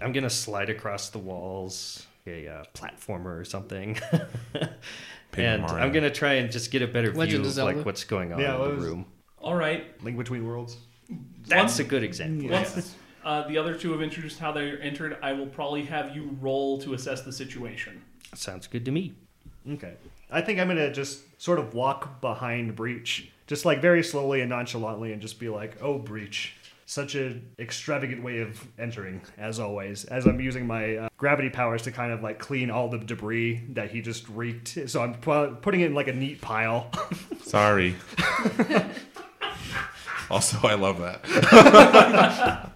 I'm 0.00 0.12
gonna 0.12 0.30
slide 0.30 0.70
across 0.70 1.10
the 1.10 1.18
walls, 1.18 2.06
a 2.28 2.46
uh, 2.46 2.64
platformer 2.74 3.40
or 3.40 3.44
something, 3.44 3.98
and 5.36 5.62
Mario. 5.62 5.84
I'm 5.84 5.90
gonna 5.92 6.10
try 6.10 6.34
and 6.34 6.52
just 6.52 6.70
get 6.70 6.82
a 6.82 6.86
better 6.86 7.12
Legend 7.12 7.42
view 7.42 7.50
of 7.50 7.58
of 7.58 7.64
like 7.76 7.84
what's 7.84 8.04
going 8.04 8.32
on 8.32 8.38
Yeah, 8.40 8.54
in 8.56 8.62
the 8.62 8.74
was- 8.76 8.84
room. 8.84 9.06
All 9.38 9.56
right. 9.56 10.00
Link 10.04 10.16
between 10.16 10.46
worlds. 10.46 10.76
That's 11.46 11.78
a 11.78 11.84
good 11.84 12.02
example. 12.02 12.50
Once 12.50 12.94
uh, 13.24 13.46
the 13.46 13.58
other 13.58 13.74
two 13.74 13.92
have 13.92 14.02
introduced 14.02 14.38
how 14.38 14.52
they're 14.52 14.80
entered, 14.82 15.16
I 15.22 15.32
will 15.32 15.46
probably 15.46 15.84
have 15.84 16.14
you 16.14 16.36
roll 16.40 16.80
to 16.82 16.94
assess 16.94 17.22
the 17.22 17.32
situation. 17.32 18.02
Sounds 18.34 18.66
good 18.66 18.84
to 18.84 18.90
me. 18.90 19.14
Okay. 19.70 19.94
I 20.30 20.40
think 20.40 20.58
I'm 20.58 20.68
gonna 20.68 20.92
just 20.92 21.20
sort 21.40 21.58
of 21.58 21.74
walk 21.74 22.20
behind 22.20 22.74
Breach, 22.74 23.30
just 23.46 23.64
like 23.64 23.80
very 23.80 24.02
slowly 24.02 24.40
and 24.40 24.48
nonchalantly, 24.48 25.12
and 25.12 25.20
just 25.20 25.38
be 25.38 25.48
like, 25.48 25.76
"Oh, 25.82 25.98
Breach." 25.98 26.54
Such 26.84 27.14
an 27.14 27.48
extravagant 27.58 28.22
way 28.22 28.40
of 28.40 28.66
entering, 28.78 29.22
as 29.38 29.58
always. 29.58 30.04
As 30.04 30.26
I'm 30.26 30.40
using 30.40 30.66
my 30.66 30.96
uh, 30.96 31.08
gravity 31.16 31.48
powers 31.48 31.82
to 31.82 31.92
kind 31.92 32.12
of 32.12 32.22
like 32.22 32.38
clean 32.38 32.70
all 32.70 32.88
the 32.88 32.98
debris 32.98 33.62
that 33.70 33.90
he 33.90 34.02
just 34.02 34.28
wreaked. 34.28 34.78
So 34.90 35.00
I'm 35.02 35.14
pu- 35.14 35.54
putting 35.62 35.80
it 35.80 35.86
in 35.86 35.94
like 35.94 36.08
a 36.08 36.12
neat 36.12 36.40
pile. 36.42 36.90
Sorry. 37.42 37.94
also, 40.32 40.66
I 40.66 40.74
love 40.74 40.98
that. 40.98 42.70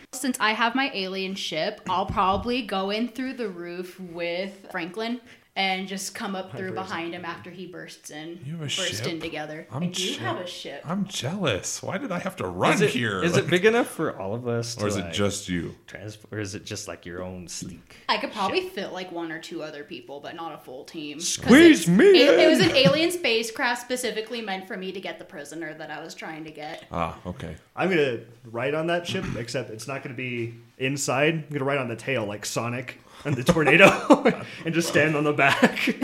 Since 0.12 0.38
I 0.40 0.52
have 0.52 0.74
my 0.74 0.90
alien 0.92 1.34
ship, 1.36 1.80
I'll 1.88 2.06
probably 2.06 2.62
go 2.62 2.90
in 2.90 3.08
through 3.08 3.34
the 3.34 3.48
roof 3.48 4.00
with 4.00 4.66
Franklin 4.70 5.20
and 5.56 5.88
just 5.88 6.14
come 6.14 6.36
up 6.36 6.54
through 6.54 6.72
behind 6.72 7.14
him 7.14 7.24
after 7.24 7.50
he 7.50 7.66
bursts 7.66 8.10
in. 8.10 8.38
You 8.44 8.52
have 8.52 8.60
a 8.60 8.64
burst 8.64 8.76
ship? 8.76 9.06
in 9.06 9.18
together. 9.20 9.66
I'm 9.72 9.84
I 9.84 9.86
do 9.86 9.92
chip- 9.92 10.18
have 10.18 10.36
a 10.36 10.46
ship. 10.46 10.82
I'm 10.84 11.06
jealous. 11.06 11.82
Why 11.82 11.96
did 11.96 12.12
I 12.12 12.18
have 12.18 12.36
to 12.36 12.46
run 12.46 12.74
Is 12.74 12.82
it, 12.82 12.90
here? 12.90 13.24
is 13.24 13.38
it 13.38 13.48
big 13.48 13.64
enough 13.64 13.86
for 13.88 14.18
all 14.20 14.34
of 14.34 14.46
us? 14.46 14.74
To 14.76 14.84
or 14.84 14.88
is 14.88 14.96
it 14.96 15.04
like, 15.06 15.12
just 15.14 15.48
you? 15.48 15.74
transport, 15.86 16.34
or 16.34 16.40
is 16.40 16.54
it 16.54 16.66
just 16.66 16.86
like 16.88 17.06
your 17.06 17.22
own 17.22 17.48
sleek? 17.48 17.96
I 18.06 18.18
could 18.18 18.32
probably 18.32 18.68
fit 18.68 18.92
like 18.92 19.10
one 19.10 19.32
or 19.32 19.38
two 19.40 19.62
other 19.62 19.82
people, 19.82 20.20
but 20.20 20.36
not 20.36 20.52
a 20.52 20.58
full 20.58 20.84
team. 20.84 21.20
Squeeze 21.20 21.88
me 21.88 22.04
It, 22.04 22.38
it 22.38 22.50
was 22.50 22.60
an 22.60 22.76
alien 22.76 23.10
spacecraft 23.10 23.80
specifically 23.80 24.42
meant 24.42 24.68
for 24.68 24.76
me 24.76 24.92
to 24.92 25.00
get 25.00 25.18
the 25.18 25.24
prisoner 25.24 25.72
that 25.74 25.90
I 25.90 26.02
was 26.02 26.14
trying 26.14 26.44
to 26.44 26.50
get. 26.50 26.84
Ah, 26.92 27.18
okay. 27.24 27.56
I'm 27.74 27.88
gonna 27.88 28.20
ride 28.44 28.74
on 28.74 28.88
that 28.88 29.06
ship, 29.06 29.24
except 29.38 29.70
it's 29.70 29.88
not 29.88 30.02
gonna 30.02 30.14
be 30.14 30.54
inside. 30.76 31.34
I'm 31.34 31.46
gonna 31.50 31.64
ride 31.64 31.78
on 31.78 31.88
the 31.88 31.96
tail 31.96 32.26
like 32.26 32.44
Sonic 32.44 32.98
and 33.24 33.34
the 33.34 33.44
tornado, 33.44 34.24
and 34.64 34.74
just 34.74 34.88
stand 34.88 35.16
on 35.16 35.24
the 35.24 35.32
back. 35.32 35.96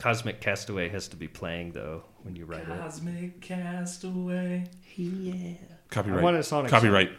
Cosmic 0.00 0.40
Castaway 0.40 0.88
has 0.88 1.08
to 1.08 1.16
be 1.16 1.28
playing 1.28 1.72
though 1.72 2.02
when 2.22 2.34
you 2.34 2.44
write 2.44 2.62
it. 2.62 2.68
Cosmic 2.68 3.40
castaway. 3.40 4.64
Yeah. 4.96 5.54
Copyright. 5.90 6.20
I 6.20 6.22
want 6.22 6.36
a 6.36 6.42
Sonic 6.42 6.70
Copyright. 6.70 7.10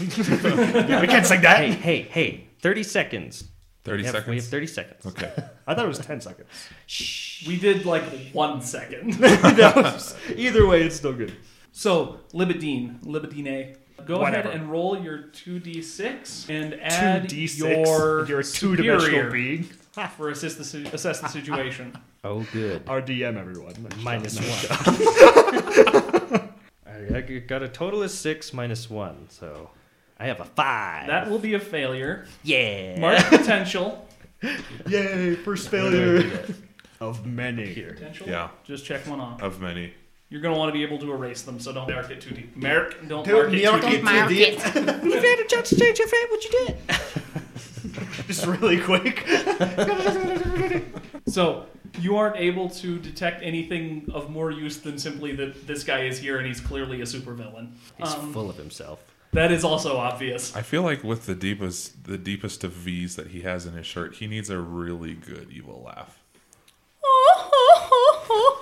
yeah, 0.00 1.00
we 1.00 1.06
can't 1.06 1.24
sing 1.24 1.40
that. 1.42 1.58
Hey, 1.58 1.70
hey, 1.70 2.02
hey! 2.02 2.48
Thirty 2.60 2.82
seconds. 2.82 3.44
30 3.84 3.98
We 3.98 4.04
have, 4.04 4.14
seconds. 4.14 4.30
We 4.30 4.36
have 4.36 4.44
thirty 4.46 4.66
seconds. 4.66 5.06
Okay. 5.06 5.32
I 5.66 5.74
thought 5.74 5.84
it 5.84 5.88
was 5.88 5.98
ten 6.00 6.20
seconds. 6.20 6.48
Shh. 6.86 7.46
We 7.46 7.56
did 7.56 7.86
like 7.86 8.02
one 8.32 8.60
second. 8.60 9.14
Either 10.36 10.66
way, 10.66 10.82
it's 10.82 10.96
still 10.96 11.12
good. 11.12 11.32
So, 11.70 12.20
Libidine, 12.32 13.00
Libidine, 13.04 13.76
go 14.06 14.18
Whatever. 14.20 14.48
ahead 14.48 14.60
and 14.60 14.70
roll 14.70 14.98
your 14.98 15.18
2d6 15.32 16.48
and 16.48 16.74
add 16.80 17.24
2d6. 17.24 17.58
your 17.58 18.26
You're 18.26 18.40
a 18.40 18.44
two-dimensional 18.44 19.00
superior 19.00 19.30
being. 19.30 19.64
for 20.16 20.28
assist 20.30 20.58
the, 20.58 20.64
si- 20.64 20.86
assess 20.92 21.20
the 21.20 21.28
situation. 21.28 21.96
Oh, 22.24 22.44
good. 22.52 22.82
Our 22.88 23.00
DM, 23.00 23.38
everyone. 23.38 23.74
Minus 24.02 24.36
one. 24.40 24.48
I 26.86 27.16
I 27.18 27.20
got 27.20 27.62
a 27.62 27.68
total 27.68 28.02
of 28.02 28.10
six 28.10 28.52
minus 28.52 28.90
one, 28.90 29.26
so 29.28 29.70
I 30.18 30.26
have 30.26 30.40
a 30.40 30.44
five. 30.44 31.06
That 31.06 31.30
will 31.30 31.38
be 31.38 31.54
a 31.54 31.60
failure. 31.60 32.26
yeah. 32.42 32.98
Mark 32.98 33.18
potential. 33.26 34.08
Yay! 34.88 35.36
First 35.36 35.68
failure 35.68 36.44
of 37.00 37.24
many. 37.26 37.74
Potential. 37.74 38.26
Yeah. 38.28 38.48
Just 38.64 38.84
check 38.84 39.06
one 39.06 39.20
off. 39.20 39.40
Of 39.40 39.60
many. 39.60 39.94
You're 40.28 40.40
going 40.40 40.54
to 40.54 40.58
want 40.58 40.70
to 40.70 40.72
be 40.72 40.82
able 40.82 40.98
to 40.98 41.12
erase 41.12 41.42
them, 41.42 41.60
so 41.60 41.72
don't 41.72 41.88
mark 41.88 42.10
it 42.10 42.20
too 42.20 42.34
deep. 42.34 42.56
Mark, 42.56 42.96
don't 43.06 43.24
Don't 43.24 43.52
mark 43.52 43.52
it 43.52 43.60
too 43.64 44.02
mark 44.02 44.28
deep. 44.28 44.48
it. 44.48 44.58
Mark 44.74 44.98
it. 44.98 45.04
You've 45.04 45.22
had 45.24 45.38
a 45.38 45.44
chance 45.48 45.68
to 45.70 45.76
change 45.78 45.98
your 46.00 46.08
fate. 46.08 46.26
What 46.30 46.44
you 46.44 46.50
did? 46.66 46.76
just 48.26 48.46
really 48.46 48.80
quick. 48.80 49.24
So 51.28 51.66
you 51.98 52.16
aren't 52.16 52.36
able 52.36 52.70
to 52.70 52.98
detect 53.00 53.42
anything 53.42 54.08
of 54.14 54.30
more 54.30 54.52
use 54.52 54.78
than 54.78 54.96
simply 54.96 55.34
that 55.36 55.66
this 55.66 55.82
guy 55.82 56.04
is 56.04 56.20
here 56.20 56.38
and 56.38 56.46
he's 56.46 56.60
clearly 56.60 57.00
a 57.00 57.04
supervillain. 57.04 57.72
He's 57.98 58.14
Um, 58.14 58.32
full 58.32 58.48
of 58.48 58.56
himself. 58.56 59.00
that 59.32 59.50
is 59.50 59.64
also 59.64 59.96
obvious. 59.96 60.54
I 60.54 60.62
feel 60.62 60.82
like 60.82 61.02
with 61.02 61.26
the 61.26 61.34
deepest, 61.34 62.04
the 62.04 62.16
deepest 62.16 62.62
of 62.62 62.72
V's 62.72 63.16
that 63.16 63.28
he 63.28 63.40
has 63.42 63.66
in 63.66 63.72
his 63.74 63.86
shirt, 63.86 64.14
he 64.14 64.28
needs 64.28 64.50
a 64.50 64.58
really 64.60 65.14
good 65.14 65.50
evil 65.50 65.82
laugh. 65.84 66.22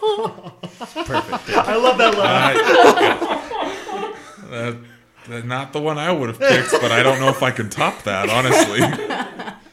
Perfect. 1.04 1.56
I 1.56 1.76
love 1.76 1.98
that 1.98 2.16
laugh. 2.18 2.56
I- 2.56 4.10
Uh, 4.50 4.74
uh, 5.32 5.40
not 5.40 5.72
the 5.72 5.80
one 5.80 5.98
I 5.98 6.12
would 6.12 6.28
have 6.28 6.38
picked, 6.38 6.70
but 6.72 6.92
I 6.92 7.02
don't 7.02 7.18
know 7.18 7.28
if 7.28 7.42
I 7.42 7.50
can 7.50 7.68
top 7.70 8.02
that, 8.04 8.28
honestly. 8.28 8.80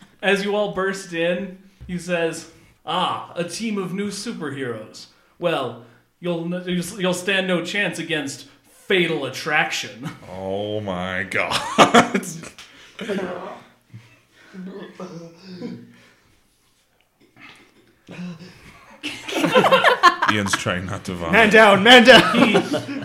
As 0.22 0.44
you 0.46 0.56
all 0.56 0.74
burst 0.74 1.14
in, 1.14 1.58
he 1.88 1.98
says, 2.00 2.50
"Ah, 2.86 3.32
a 3.36 3.44
team 3.44 3.78
of 3.78 3.94
new 3.94 4.08
superheroes. 4.08 5.08
Well, 5.40 5.86
you'll 6.20 6.48
you'll 6.68 7.14
stand 7.14 7.48
no 7.48 7.64
chance 7.66 8.00
against 8.00 8.48
Fatal 8.72 9.26
Attraction." 9.26 10.10
Oh 10.30 10.80
my 10.80 11.24
god. 11.30 12.22
Ian's 20.32 20.54
trying 20.54 20.86
not 20.86 21.04
to 21.06 21.14
vomit. 21.14 21.34
Man 21.34 21.50
down, 21.50 21.84
man 21.84 22.04
down. 22.04 22.38
he 22.38 23.04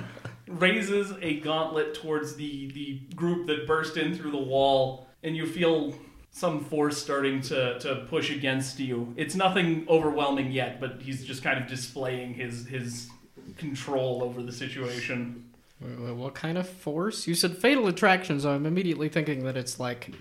raises 0.48 1.12
a 1.22 1.40
gauntlet 1.40 1.94
towards 1.94 2.36
the 2.36 2.70
the 2.72 3.00
group 3.14 3.46
that 3.46 3.66
burst 3.66 3.96
in 3.96 4.16
through 4.16 4.30
the 4.30 4.36
wall, 4.36 5.08
and 5.22 5.36
you 5.36 5.46
feel 5.46 5.94
some 6.30 6.62
force 6.62 7.02
starting 7.02 7.40
to, 7.40 7.78
to 7.78 8.04
push 8.10 8.30
against 8.30 8.78
you. 8.78 9.14
It's 9.16 9.34
nothing 9.34 9.86
overwhelming 9.88 10.52
yet, 10.52 10.80
but 10.80 11.00
he's 11.00 11.24
just 11.24 11.42
kind 11.42 11.58
of 11.58 11.66
displaying 11.66 12.34
his 12.34 12.66
his 12.66 13.08
control 13.56 14.22
over 14.22 14.42
the 14.42 14.52
situation. 14.52 15.44
Wait, 15.80 15.98
wait, 15.98 16.14
What 16.14 16.34
kind 16.34 16.58
of 16.58 16.68
force? 16.68 17.26
You 17.26 17.34
said 17.34 17.56
fatal 17.56 17.86
attraction, 17.86 18.40
so 18.40 18.50
I'm 18.50 18.66
immediately 18.66 19.08
thinking 19.08 19.44
that 19.44 19.56
it's 19.56 19.78
like. 19.80 20.12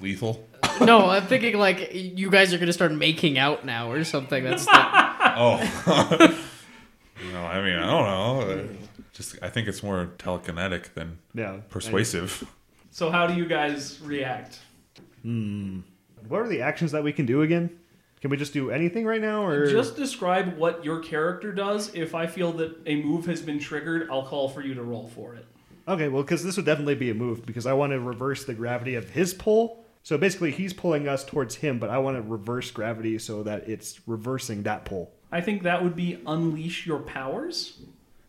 Lethal. 0.00 0.46
No, 0.80 1.10
I'm 1.10 1.26
thinking 1.26 1.58
like 1.58 1.90
you 1.92 2.30
guys 2.30 2.54
are 2.54 2.58
gonna 2.58 2.72
start 2.72 2.92
making 2.92 3.38
out 3.38 3.64
now 3.64 3.90
or 3.92 4.02
something. 4.04 4.42
That's 4.44 4.64
the, 4.64 4.70
Oh. 5.40 5.56
no, 7.32 7.38
I 7.46 7.62
mean, 7.64 7.76
I 7.78 7.86
don't 7.86 8.04
know. 8.04 8.68
Just, 9.14 9.36
I 9.42 9.48
think 9.48 9.68
it's 9.68 9.82
more 9.82 10.10
telekinetic 10.18 10.92
than 10.94 11.18
Yeah. 11.34 11.60
persuasive. 11.70 12.44
So 12.90 13.10
how 13.10 13.26
do 13.26 13.34
you 13.34 13.46
guys 13.46 14.00
react? 14.02 14.58
Hmm. 15.22 15.80
What 16.28 16.42
are 16.42 16.48
the 16.48 16.60
actions 16.60 16.92
that 16.92 17.02
we 17.02 17.12
can 17.12 17.24
do 17.24 17.40
again? 17.42 17.70
Can 18.20 18.30
we 18.30 18.36
just 18.36 18.52
do 18.52 18.70
anything 18.70 19.06
right 19.06 19.20
now, 19.20 19.46
or 19.46 19.70
Just 19.70 19.96
describe 19.96 20.58
what 20.58 20.84
your 20.84 21.00
character 21.00 21.52
does. 21.52 21.94
If 21.94 22.14
I 22.14 22.26
feel 22.26 22.52
that 22.52 22.76
a 22.84 22.96
move 23.02 23.24
has 23.26 23.40
been 23.40 23.58
triggered, 23.58 24.10
I'll 24.10 24.26
call 24.26 24.48
for 24.50 24.60
you 24.60 24.74
to 24.74 24.82
roll 24.82 25.08
for 25.08 25.34
it. 25.34 25.46
Okay, 25.88 26.08
well, 26.08 26.22
because 26.22 26.44
this 26.44 26.56
would 26.56 26.66
definitely 26.66 26.96
be 26.96 27.08
a 27.08 27.14
move 27.14 27.46
because 27.46 27.64
I 27.64 27.72
want 27.72 27.92
to 27.92 28.00
reverse 28.00 28.44
the 28.44 28.52
gravity 28.52 28.94
of 28.94 29.08
his 29.08 29.32
pull. 29.32 29.84
So 30.02 30.18
basically, 30.18 30.50
he's 30.50 30.74
pulling 30.74 31.08
us 31.08 31.24
towards 31.24 31.54
him, 31.56 31.78
but 31.78 31.88
I 31.88 31.96
want 31.98 32.16
to 32.18 32.22
reverse 32.22 32.70
gravity 32.70 33.18
so 33.18 33.42
that 33.44 33.68
it's 33.68 34.06
reversing 34.06 34.64
that 34.64 34.84
pull. 34.84 35.10
I 35.32 35.40
think 35.40 35.62
that 35.62 35.82
would 35.82 35.94
be 35.96 36.18
unleash 36.26 36.86
your 36.86 36.98
powers, 37.00 37.78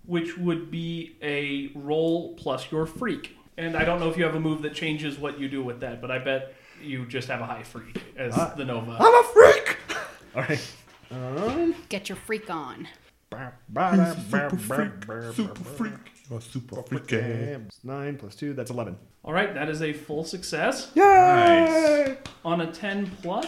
which 0.05 0.37
would 0.37 0.69
be 0.71 1.15
a 1.21 1.71
roll 1.77 2.33
plus 2.35 2.71
your 2.71 2.85
freak. 2.85 3.35
And 3.57 3.75
I 3.75 3.83
don't 3.85 3.99
know 3.99 4.09
if 4.09 4.17
you 4.17 4.23
have 4.23 4.35
a 4.35 4.39
move 4.39 4.61
that 4.63 4.73
changes 4.73 5.17
what 5.19 5.39
you 5.39 5.49
do 5.49 5.63
with 5.63 5.79
that, 5.81 6.01
but 6.01 6.09
I 6.11 6.19
bet 6.19 6.53
you 6.81 7.05
just 7.05 7.27
have 7.27 7.41
a 7.41 7.45
high 7.45 7.63
freak 7.63 8.01
as 8.17 8.33
Ah. 8.37 8.53
the 8.55 8.65
Nova. 8.65 8.97
I'm 8.99 9.13
a 9.13 9.23
freak. 9.27 9.77
All 10.35 10.41
right. 10.43 10.71
Um, 11.11 11.75
Get 11.89 12.07
your 12.09 12.15
freak 12.15 12.49
on. 12.49 12.87
Super 13.31 14.57
freak. 14.57 15.33
Super 15.33 15.63
freak. 15.63 15.93
You're 16.29 16.39
a 16.39 16.41
super 16.41 16.83
freaky. 16.83 17.57
Nine 17.83 18.17
plus 18.17 18.35
two, 18.35 18.53
that's 18.53 18.71
eleven. 18.71 18.97
All 19.23 19.33
right, 19.33 19.53
that 19.53 19.69
is 19.69 19.81
a 19.83 19.93
full 19.93 20.23
success 20.23 20.91
Nice. 20.95 22.15
on 22.43 22.61
a 22.61 22.71
10 22.71 23.11
plus. 23.21 23.45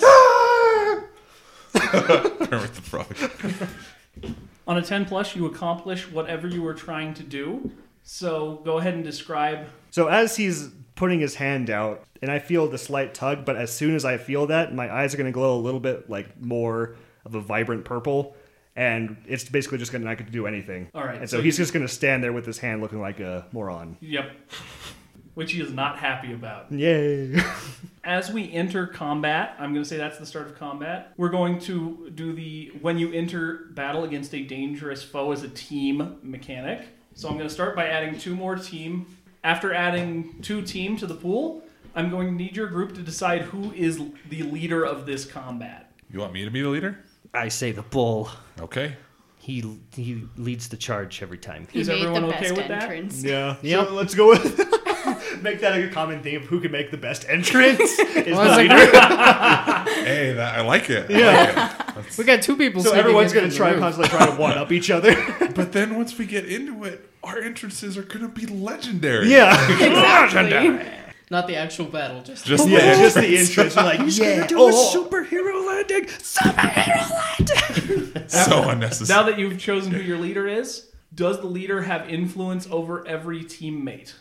Kermit 2.01 2.73
the 2.73 2.81
Frog. 2.81 3.15
On 4.67 4.77
a 4.77 4.81
10 4.81 5.05
plus, 5.05 5.35
you 5.35 5.45
accomplish 5.45 6.09
whatever 6.09 6.47
you 6.47 6.61
were 6.61 6.73
trying 6.73 7.13
to 7.15 7.23
do. 7.23 7.71
So 8.03 8.61
go 8.65 8.77
ahead 8.79 8.93
and 8.93 9.03
describe. 9.03 9.67
So 9.91 10.07
as 10.07 10.35
he's 10.37 10.69
putting 10.95 11.19
his 11.19 11.35
hand 11.35 11.69
out, 11.69 12.03
and 12.21 12.31
I 12.31 12.39
feel 12.39 12.67
the 12.67 12.77
slight 12.77 13.13
tug, 13.13 13.45
but 13.45 13.55
as 13.55 13.73
soon 13.75 13.95
as 13.95 14.05
I 14.05 14.17
feel 14.17 14.47
that, 14.47 14.73
my 14.73 14.91
eyes 14.93 15.13
are 15.13 15.17
going 15.17 15.25
to 15.27 15.33
glow 15.33 15.57
a 15.57 15.59
little 15.61 15.79
bit 15.79 16.09
like 16.09 16.39
more 16.41 16.95
of 17.25 17.35
a 17.35 17.41
vibrant 17.41 17.83
purple, 17.85 18.35
and 18.75 19.17
it's 19.27 19.43
basically 19.43 19.77
just 19.77 19.91
going 19.91 20.01
to 20.01 20.07
not 20.07 20.31
do 20.31 20.47
anything. 20.47 20.89
All 20.95 21.03
right, 21.03 21.19
And 21.21 21.29
so, 21.29 21.37
so 21.37 21.43
he's 21.43 21.57
you- 21.57 21.63
just 21.63 21.73
going 21.73 21.85
to 21.85 21.93
stand 21.93 22.23
there 22.23 22.33
with 22.33 22.45
his 22.45 22.57
hand 22.59 22.81
looking 22.81 23.01
like 23.01 23.19
a 23.19 23.45
moron. 23.51 23.97
Yep. 24.01 24.31
Which 25.35 25.51
he 25.53 25.61
is 25.61 25.71
not 25.71 25.97
happy 25.97 26.31
about. 26.33 26.71
Yay! 26.71 27.35
As 28.03 28.31
we 28.31 28.51
enter 28.51 28.85
combat, 28.85 29.55
I'm 29.57 29.71
going 29.73 29.83
to 29.83 29.87
say 29.89 29.97
that's 29.97 30.17
the 30.19 30.25
start 30.25 30.47
of 30.47 30.59
combat. 30.59 31.13
We're 31.17 31.29
going 31.29 31.57
to 31.61 32.11
do 32.13 32.33
the 32.33 32.71
when 32.81 32.97
you 32.97 33.11
enter 33.13 33.67
battle 33.71 34.03
against 34.03 34.33
a 34.35 34.43
dangerous 34.43 35.01
foe 35.01 35.31
as 35.31 35.41
a 35.43 35.47
team 35.49 36.17
mechanic. 36.21 36.85
So 37.15 37.29
I'm 37.29 37.35
going 37.37 37.47
to 37.47 37.53
start 37.53 37.75
by 37.75 37.87
adding 37.87 38.19
two 38.19 38.35
more 38.35 38.55
team. 38.57 39.05
After 39.43 39.73
adding 39.73 40.41
two 40.41 40.61
team 40.61 40.97
to 40.97 41.07
the 41.07 41.15
pool, 41.15 41.63
I'm 41.95 42.09
going 42.09 42.27
to 42.27 42.33
need 42.33 42.55
your 42.55 42.67
group 42.67 42.93
to 42.95 43.01
decide 43.01 43.41
who 43.43 43.71
is 43.73 44.01
the 44.29 44.43
leader 44.43 44.83
of 44.85 45.05
this 45.05 45.25
combat. 45.25 45.91
You 46.11 46.19
want 46.19 46.33
me 46.33 46.43
to 46.45 46.51
be 46.51 46.61
the 46.61 46.69
leader? 46.69 46.99
I 47.33 47.47
say 47.47 47.71
the 47.71 47.81
bull. 47.83 48.29
Okay. 48.59 48.95
He 49.37 49.77
he 49.93 50.23
leads 50.37 50.69
the 50.69 50.77
charge 50.77 51.21
every 51.21 51.37
time. 51.37 51.67
He 51.71 51.81
Is 51.81 51.87
made 51.87 52.01
everyone 52.03 52.23
the 52.23 52.27
okay 52.29 52.39
best 52.41 52.55
with 52.57 52.67
that? 52.67 52.83
entrance. 52.83 53.23
yeah. 53.23 53.55
Yep. 53.61 53.87
So 53.87 53.93
let's 53.93 54.15
go 54.15 54.29
with 54.29 54.82
make 55.43 55.59
that 55.61 55.79
a 55.79 55.87
common 55.89 56.21
theme 56.23 56.41
of 56.41 56.47
who 56.47 56.59
can 56.59 56.71
make 56.71 56.89
the 56.91 56.97
best 56.97 57.25
entrance. 57.29 57.79
Is 57.99 58.35
Well, 58.35 58.49
the 58.51 58.63
leader. 58.63 58.75
like, 58.75 58.91
Hey, 60.03 60.33
that, 60.33 60.55
I 60.57 60.61
like 60.61 60.89
it. 60.89 61.09
I 61.11 61.17
Yeah. 61.17 61.75
like 61.95 62.05
it. 62.07 62.17
We 62.17 62.23
got 62.23 62.41
two 62.41 62.57
people. 62.57 62.81
So 62.83 62.93
everyone's 62.93 63.33
going 63.33 63.45
to 63.45 63.51
the 63.51 63.55
try 63.57 63.71
roof. 63.71 63.79
constantly 63.79 64.09
try 64.17 64.25
to 64.25 64.33
one 64.33 64.57
up 64.57 64.71
each 64.71 64.89
other. 64.89 65.13
But 65.55 65.71
then 65.71 65.95
once 65.95 66.17
we 66.17 66.25
get 66.25 66.45
into 66.45 66.83
it, 66.83 67.07
our 67.23 67.39
entrances 67.39 67.95
are 67.97 68.01
going 68.03 68.21
to 68.21 68.27
be 68.27 68.45
legendary. 68.47 69.29
yeah. 69.29 69.53
Exactly. 69.71 70.89
Not 71.29 71.47
the 71.47 71.55
actual 71.55 71.85
battle, 71.85 72.21
just 72.23 72.45
Just 72.45 72.67
Yeah, 72.67 72.95
the 72.95 73.01
just 73.01 73.15
the 73.15 73.21
entrance. 73.25 73.49
entrance. 73.75 73.75
You're 73.75 73.85
like, 73.85 74.17
yeah. 74.39 74.47
Do 74.47 74.55
oh. 74.59 74.69
a 74.69 74.71
superhero 74.97 75.65
landing. 75.67 76.05
Superhero 76.05 77.09
landing. 78.09 78.27
so 78.29 78.69
unnecessary. 78.69 79.17
Now 79.19 79.25
that 79.29 79.39
you've 79.39 79.59
chosen 79.59 79.91
who 79.91 80.01
your 80.01 80.17
leader 80.17 80.47
is, 80.47 80.89
does 81.15 81.39
the 81.39 81.47
leader 81.47 81.81
have 81.83 82.09
influence 82.09 82.67
over 82.71 83.07
every 83.07 83.43
teammate? 83.43 84.13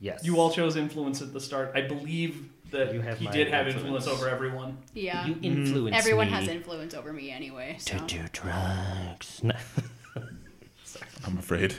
Yes. 0.00 0.24
You 0.24 0.38
all 0.40 0.50
chose 0.50 0.76
influence 0.76 1.20
at 1.22 1.32
the 1.32 1.40
start. 1.40 1.72
I 1.74 1.82
believe 1.82 2.48
that 2.70 2.94
You 2.94 3.00
have 3.00 3.18
he 3.18 3.26
my 3.26 3.30
did 3.32 3.48
have 3.48 3.66
influence. 3.66 4.06
influence 4.06 4.20
over 4.20 4.28
everyone. 4.30 4.78
Yeah. 4.94 5.26
You 5.26 5.36
influence 5.42 5.96
Everyone 5.96 6.26
me 6.26 6.32
has 6.32 6.48
influence 6.48 6.94
over 6.94 7.12
me 7.12 7.30
anyway. 7.30 7.76
So. 7.78 7.98
to 7.98 8.04
do 8.06 8.20
drugs. 8.32 9.42
No. 10.14 10.22
I'm 11.26 11.38
afraid. 11.38 11.74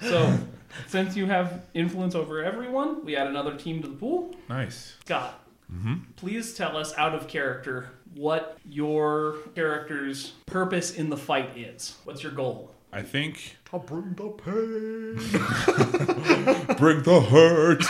So, 0.00 0.38
since 0.86 1.16
you 1.16 1.26
have 1.26 1.62
influence 1.74 2.14
over 2.14 2.42
everyone, 2.44 3.04
we 3.04 3.16
add 3.16 3.26
another 3.26 3.56
team 3.56 3.80
to 3.82 3.88
the 3.88 3.94
pool. 3.96 4.34
Nice. 4.48 4.96
Scott, 5.04 5.38
Mm-hmm. 5.72 5.94
please 6.16 6.52
tell 6.52 6.76
us 6.76 6.92
out 6.98 7.14
of 7.14 7.26
character 7.28 7.88
what 8.14 8.58
your 8.68 9.36
character's 9.54 10.32
purpose 10.44 10.94
in 10.94 11.08
the 11.08 11.16
fight 11.16 11.56
is. 11.56 11.96
What's 12.04 12.22
your 12.22 12.32
goal? 12.32 12.74
I 12.92 13.02
think 13.02 13.56
I'll 13.72 13.80
bring 13.80 14.14
the 14.14 14.28
pain. 14.28 15.16
bring 16.76 17.02
the 17.02 17.20
hurt. 17.20 17.84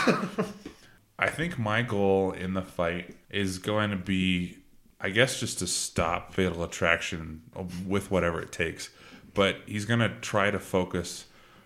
I 1.19 1.29
think 1.29 1.59
my 1.59 1.81
goal 1.81 2.31
in 2.31 2.53
the 2.53 2.61
fight 2.61 3.15
is 3.29 3.57
going 3.57 3.89
to 3.89 3.97
be, 3.97 4.57
I 5.01 5.09
guess, 5.09 5.39
just 5.39 5.59
to 5.59 5.67
stop 5.67 6.33
Fatal 6.33 6.63
Attraction 6.63 7.41
with 7.85 8.11
whatever 8.11 8.41
it 8.41 8.51
takes. 8.51 8.89
But 9.33 9.57
he's 9.65 9.85
going 9.85 9.99
to 9.99 10.09
try 10.21 10.51
to 10.51 10.59
focus 10.59 11.25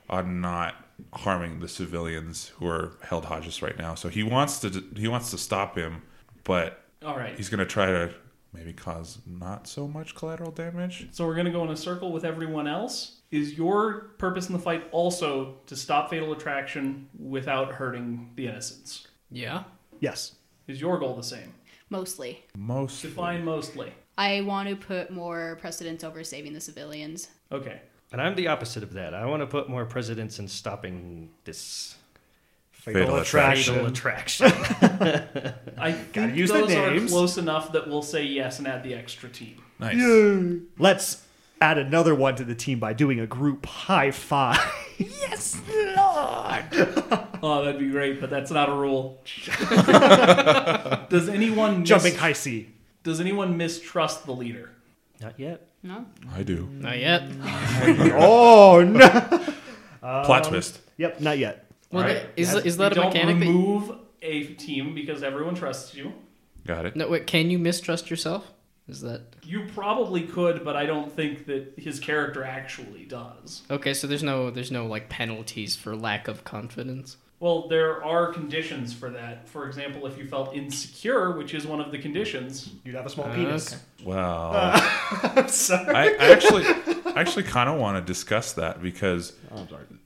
on 0.09 0.41
not 0.41 0.75
harming 1.13 1.59
the 1.59 1.67
civilians 1.67 2.47
who 2.57 2.67
are 2.67 2.93
held 3.03 3.25
hostage 3.25 3.61
right 3.61 3.77
now. 3.77 3.93
So 3.93 4.09
he 4.09 4.23
wants 4.23 4.59
to 4.61 4.83
he 4.95 5.07
wants 5.07 5.29
to 5.31 5.37
stop 5.37 5.77
him, 5.77 6.01
but 6.43 6.81
All 7.05 7.15
right. 7.17 7.35
he's 7.37 7.49
going 7.49 7.59
to 7.59 7.65
try 7.67 7.85
to 7.87 8.13
maybe 8.53 8.73
cause 8.73 9.19
not 9.27 9.67
so 9.67 9.87
much 9.87 10.15
collateral 10.15 10.49
damage. 10.51 11.07
So 11.11 11.27
we're 11.27 11.35
going 11.35 11.45
to 11.45 11.51
go 11.51 11.63
in 11.63 11.69
a 11.69 11.77
circle 11.77 12.11
with 12.11 12.25
everyone 12.25 12.67
else. 12.67 13.16
Is 13.31 13.57
your 13.57 14.11
purpose 14.17 14.47
in 14.47 14.53
the 14.53 14.59
fight 14.59 14.87
also 14.91 15.57
to 15.65 15.75
stop 15.75 16.09
fatal 16.09 16.31
attraction 16.31 17.09
without 17.17 17.73
hurting 17.73 18.31
the 18.35 18.47
innocents? 18.47 19.07
yeah. 19.31 19.63
Yes. 19.99 20.35
Is 20.67 20.79
your 20.79 20.99
goal 20.99 21.15
the 21.15 21.23
same? 21.23 21.53
Mostly. 21.89 22.43
Most 22.55 23.01
Define 23.01 23.43
mostly. 23.43 23.93
I 24.17 24.41
want 24.41 24.69
to 24.69 24.75
put 24.75 25.09
more 25.09 25.57
precedence 25.59 26.03
over 26.03 26.23
saving 26.23 26.53
the 26.53 26.61
civilians. 26.61 27.29
Okay. 27.51 27.81
And 28.11 28.21
I'm 28.21 28.35
the 28.35 28.47
opposite 28.47 28.83
of 28.83 28.93
that. 28.93 29.13
I 29.13 29.25
want 29.25 29.41
to 29.41 29.47
put 29.47 29.69
more 29.69 29.85
precedence 29.85 30.39
in 30.39 30.47
stopping 30.47 31.31
this 31.45 31.95
Fatal 32.71 33.17
attraction. 33.17 33.73
Fatal 33.73 33.89
attraction. 33.89 34.45
I 35.77 35.91
think 35.91 36.35
use 36.35 36.49
the 36.51 36.59
those 36.59 36.73
are 36.73 36.91
names. 36.91 37.11
close 37.11 37.37
enough 37.37 37.73
that 37.73 37.87
we'll 37.87 38.01
say 38.01 38.23
yes 38.23 38.59
and 38.59 38.67
add 38.67 38.83
the 38.83 38.93
extra 38.93 39.29
team. 39.29 39.61
Nice. 39.79 39.97
Let's 40.77 41.23
add 41.61 41.77
another 41.77 42.13
one 42.15 42.35
to 42.35 42.43
the 42.43 42.55
team 42.55 42.79
by 42.79 42.93
doing 42.93 43.19
a 43.19 43.27
group 43.27 43.65
high 43.65 44.11
five. 44.11 44.59
yes, 44.97 45.59
Lord. 45.95 47.23
Oh, 47.43 47.63
that'd 47.63 47.79
be 47.79 47.89
great, 47.89 48.19
but 48.19 48.31
that's 48.31 48.49
not 48.49 48.67
a 48.67 48.73
rule. 48.73 49.21
does 51.09 51.29
anyone 51.29 51.81
mis- 51.81 51.89
Jumping 51.89 52.15
high 52.15 52.33
C. 52.33 52.69
Does 53.03 53.19
anyone 53.19 53.57
mistrust 53.57 54.25
the 54.25 54.31
leader? 54.31 54.71
Not 55.21 55.39
yet. 55.39 55.67
No. 55.83 56.07
I 56.35 56.41
do. 56.41 56.67
Not 56.71 56.97
yet. 56.97 57.29
Oh 58.19 58.81
no. 58.83 59.09
Plot 60.01 60.45
um, 60.45 60.51
twist. 60.51 60.79
Yep, 60.97 61.21
not 61.21 61.37
yet. 61.37 61.65
Well, 61.91 62.03
Alright. 62.03 62.27
is, 62.35 62.55
is 62.55 62.77
that 62.77 62.93
we 62.93 62.99
a 62.99 63.03
don't 63.03 63.13
mechanic 63.13 63.39
that 63.39 63.45
you, 63.45 63.51
remove 63.51 63.97
a 64.23 64.45
team 64.55 64.95
because 64.95 65.21
everyone 65.21 65.53
trusts 65.53 65.93
you. 65.93 66.13
Got 66.65 66.87
it. 66.87 66.95
no, 66.95 67.07
wait, 67.07 67.27
can 67.27 67.49
you 67.51 67.59
mistrust 67.59 68.09
yourself? 68.09 68.51
Is 68.89 69.01
that 69.01 69.21
You 69.43 69.65
probably 69.75 70.23
could, 70.23 70.63
but 70.63 70.75
I 70.77 70.85
don't 70.85 71.11
think 71.11 71.45
that 71.47 71.73
his 71.77 71.99
character 71.99 72.43
actually 72.43 73.03
does. 73.05 73.63
okay? 73.69 73.93
So 73.93 74.07
there's 74.07 74.23
no 74.23 74.49
there's 74.49 74.71
no 74.71 74.85
like 74.85 75.09
penalties 75.09 75.75
for 75.75 75.95
lack 75.95 76.27
of 76.27 76.43
confidence. 76.43 77.17
Well, 77.39 77.67
there 77.67 78.03
are 78.03 78.33
conditions 78.33 78.93
for 78.93 79.11
that. 79.11 79.47
For 79.47 79.67
example, 79.67 80.07
if 80.07 80.17
you 80.17 80.25
felt 80.27 80.55
insecure, 80.55 81.37
which 81.37 81.53
is 81.53 81.67
one 81.67 81.79
of 81.79 81.91
the 81.91 81.99
conditions, 81.99 82.69
You'd 82.83 82.95
have 82.95 83.05
a 83.05 83.09
small 83.11 83.27
Uh, 83.27 83.35
penis. 83.35 83.73
okay. 83.73 83.81
Well, 84.05 84.51
I'm 85.35 85.47
sorry. 85.47 85.93
I, 85.95 86.03
I 86.19 86.31
actually, 86.31 86.65
I 86.65 87.13
actually 87.21 87.43
kind 87.43 87.69
of 87.69 87.77
want 87.79 87.95
to 87.97 88.01
discuss 88.13 88.53
that 88.53 88.81
because 88.81 89.33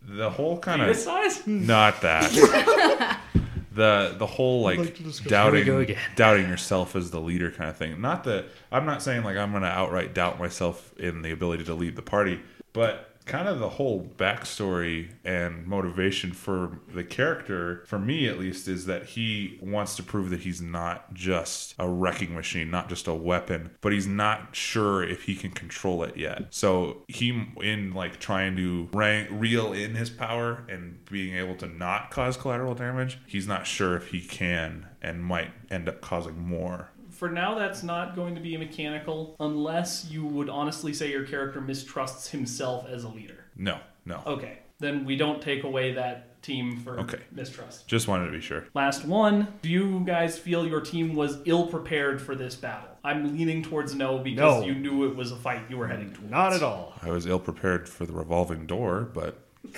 the 0.04 0.30
whole 0.30 0.58
kind 0.60 0.82
of 0.82 0.94
size. 0.98 1.46
not 1.48 2.02
that 2.02 3.18
the 3.74 4.16
the 4.18 4.26
whole 4.26 4.62
like 4.62 4.80
Here 4.98 5.08
we 5.08 5.30
doubting 5.30 5.66
go 5.66 5.78
again. 5.80 5.98
doubting 6.16 6.48
yourself 6.50 6.96
as 6.96 7.12
the 7.12 7.22
leader 7.22 7.52
kind 7.52 7.70
of 7.70 7.78
thing. 7.78 8.02
Not 8.02 8.24
that 8.26 8.46
I'm 8.72 8.86
not 8.86 9.02
saying 9.02 9.24
like 9.24 9.38
I'm 9.38 9.52
going 9.52 9.64
to 9.64 9.70
outright 9.70 10.14
doubt 10.14 10.40
myself 10.40 10.94
in 10.98 11.22
the 11.22 11.32
ability 11.32 11.64
to 11.66 11.74
lead 11.74 11.96
the 11.96 12.02
party, 12.02 12.40
but 12.74 13.11
kind 13.26 13.48
of 13.48 13.60
the 13.60 13.70
whole 13.70 14.10
backstory 14.18 15.12
and 15.24 15.66
motivation 15.66 16.32
for 16.32 16.80
the 16.94 17.04
character, 17.04 17.84
for 17.86 18.00
me 18.00 18.28
at 18.28 18.40
least, 18.40 18.68
is 18.68 18.86
that 18.86 19.06
he 19.06 19.58
wants 19.62 19.96
to 19.96 20.04
prove 20.04 20.30
that 20.30 20.42
he's 20.42 20.62
not 20.62 21.14
just 21.14 21.76
a 21.80 21.88
wrecking 21.88 22.34
machine, 22.34 22.72
not 22.72 22.90
just 22.90 23.08
a 23.08 23.14
weapon, 23.14 23.72
but 23.82 23.92
he's 23.92 24.08
not 24.08 24.56
sure 24.56 25.04
if 25.04 25.24
he 25.24 25.36
can 25.36 25.52
control 25.52 26.04
it 26.04 26.18
yet. 26.18 26.46
So 26.50 27.04
he, 27.08 27.48
in 27.62 27.94
like 27.94 28.20
trying 28.20 28.56
to 28.58 28.90
rank, 28.94 29.30
reel 29.32 29.74
in 29.74 29.96
his 29.96 30.10
power 30.10 30.66
and 30.70 31.04
being 31.06 31.36
able 31.36 31.56
to 31.56 31.68
not 31.68 32.12
cause 32.12 32.38
collateral 32.38 32.76
damage, 32.76 33.20
he's 33.28 33.48
not 33.48 33.68
sure 33.68 33.96
if 33.96 34.08
he 34.10 34.22
can 34.22 34.88
and 35.02 35.24
might 35.24 35.52
end 35.70 35.90
up 35.90 36.02
causing 36.02 36.38
more. 36.38 36.91
For 37.22 37.30
now, 37.30 37.54
that's 37.54 37.84
not 37.84 38.16
going 38.16 38.34
to 38.34 38.42
be 38.42 38.58
mechanical 38.58 39.36
unless 39.40 40.08
you 40.10 40.26
would 40.26 40.50
honestly 40.50 40.92
say 40.92 41.12
your 41.12 41.24
character 41.24 41.62
mistrusts 41.62 42.28
himself 42.32 42.88
as 42.90 43.04
a 43.04 43.10
leader. 43.10 43.46
No, 43.56 43.78
no. 44.08 44.24
Okay, 44.26 44.58
then 44.80 45.06
we 45.06 45.16
don't 45.18 45.40
take 45.40 45.64
away 45.64 45.94
that 45.94 46.42
team 46.42 46.80
for 46.80 47.00
Okay. 47.02 47.20
mistrust. 47.32 47.88
Just 47.88 48.08
wanted 48.08 48.26
to 48.26 48.32
be 48.32 48.42
sure. 48.42 48.66
Last 48.74 49.06
one. 49.06 49.48
Do 49.62 49.70
you 49.70 50.02
guys 50.04 50.40
feel 50.40 50.66
your 50.66 50.82
team 50.82 51.14
was 51.14 51.38
ill 51.46 51.68
prepared 51.68 52.20
for 52.20 52.34
this 52.34 52.56
battle? 52.56 52.90
I'm 53.04 53.38
leaning 53.38 53.62
towards 53.62 53.94
no 53.94 54.18
because 54.18 54.62
No. 54.62 54.66
you 54.66 54.74
knew 54.74 55.06
it 55.08 55.16
was 55.16 55.32
a 55.32 55.36
fight 55.36 55.62
you 55.70 55.78
were 55.78 55.86
heading 55.88 56.12
towards. 56.12 56.32
Not 56.32 56.54
at 56.54 56.64
all. 56.64 56.94
I 57.04 57.12
was 57.12 57.28
ill 57.28 57.38
prepared 57.38 57.88
for 57.88 58.08
the 58.08 58.14
revolving 58.14 58.66
door, 58.66 59.02
but 59.14 59.38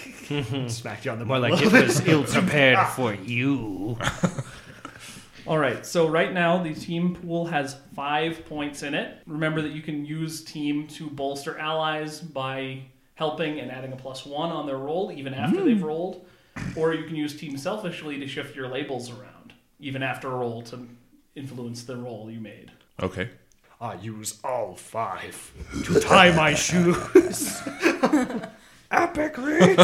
Smacked 0.70 1.04
you 1.04 1.12
on 1.12 1.20
the 1.20 1.26
More 1.26 1.42
butt. 1.42 1.52
like 1.52 1.62
it 1.62 1.74
was 1.74 2.08
ill 2.08 2.24
prepared 2.24 2.88
for 2.96 3.14
you. 3.14 3.98
All 5.46 5.58
right, 5.58 5.86
so 5.86 6.08
right 6.08 6.32
now 6.32 6.64
the 6.64 6.74
team 6.74 7.16
pool 7.16 7.46
has 7.48 7.76
five 7.96 8.46
points 8.46 8.82
in 8.84 8.94
it. 8.94 9.18
Remember 9.26 9.62
that 9.62 9.74
you 9.74 9.82
can 9.82 10.06
use 10.06 10.44
team 10.44 10.88
to 10.88 11.10
bolster 11.10 11.58
allies 11.60 12.22
by 12.22 12.84
helping 13.16 13.60
and 13.60 13.70
adding 13.70 13.92
a 13.92 13.96
plus 13.96 14.26
one 14.26 14.52
on 14.52 14.66
their 14.66 14.78
roll 14.78 15.12
even 15.12 15.34
after 15.34 15.60
hmm. 15.60 15.66
they've 15.66 15.84
rolled, 15.84 16.26
or 16.76 16.94
you 16.94 17.04
can 17.06 17.16
use 17.16 17.36
team 17.38 17.58
selfishly 17.58 18.20
to 18.20 18.28
shift 18.28 18.56
your 18.56 18.68
labels 18.70 19.10
around 19.12 19.54
even 19.80 20.02
after 20.02 20.32
a 20.32 20.36
roll 20.36 20.62
to 20.62 20.88
influence 21.36 21.84
the 21.84 21.98
roll 21.98 22.32
you 22.32 22.40
made. 22.40 22.72
okay. 23.02 23.30
I 23.82 23.96
use 23.96 24.40
all 24.46 24.76
five 24.76 25.52
to 25.84 26.00
tie 26.08 26.34
my 26.34 26.54
shoes. 26.54 26.96
Epically. 28.92 29.76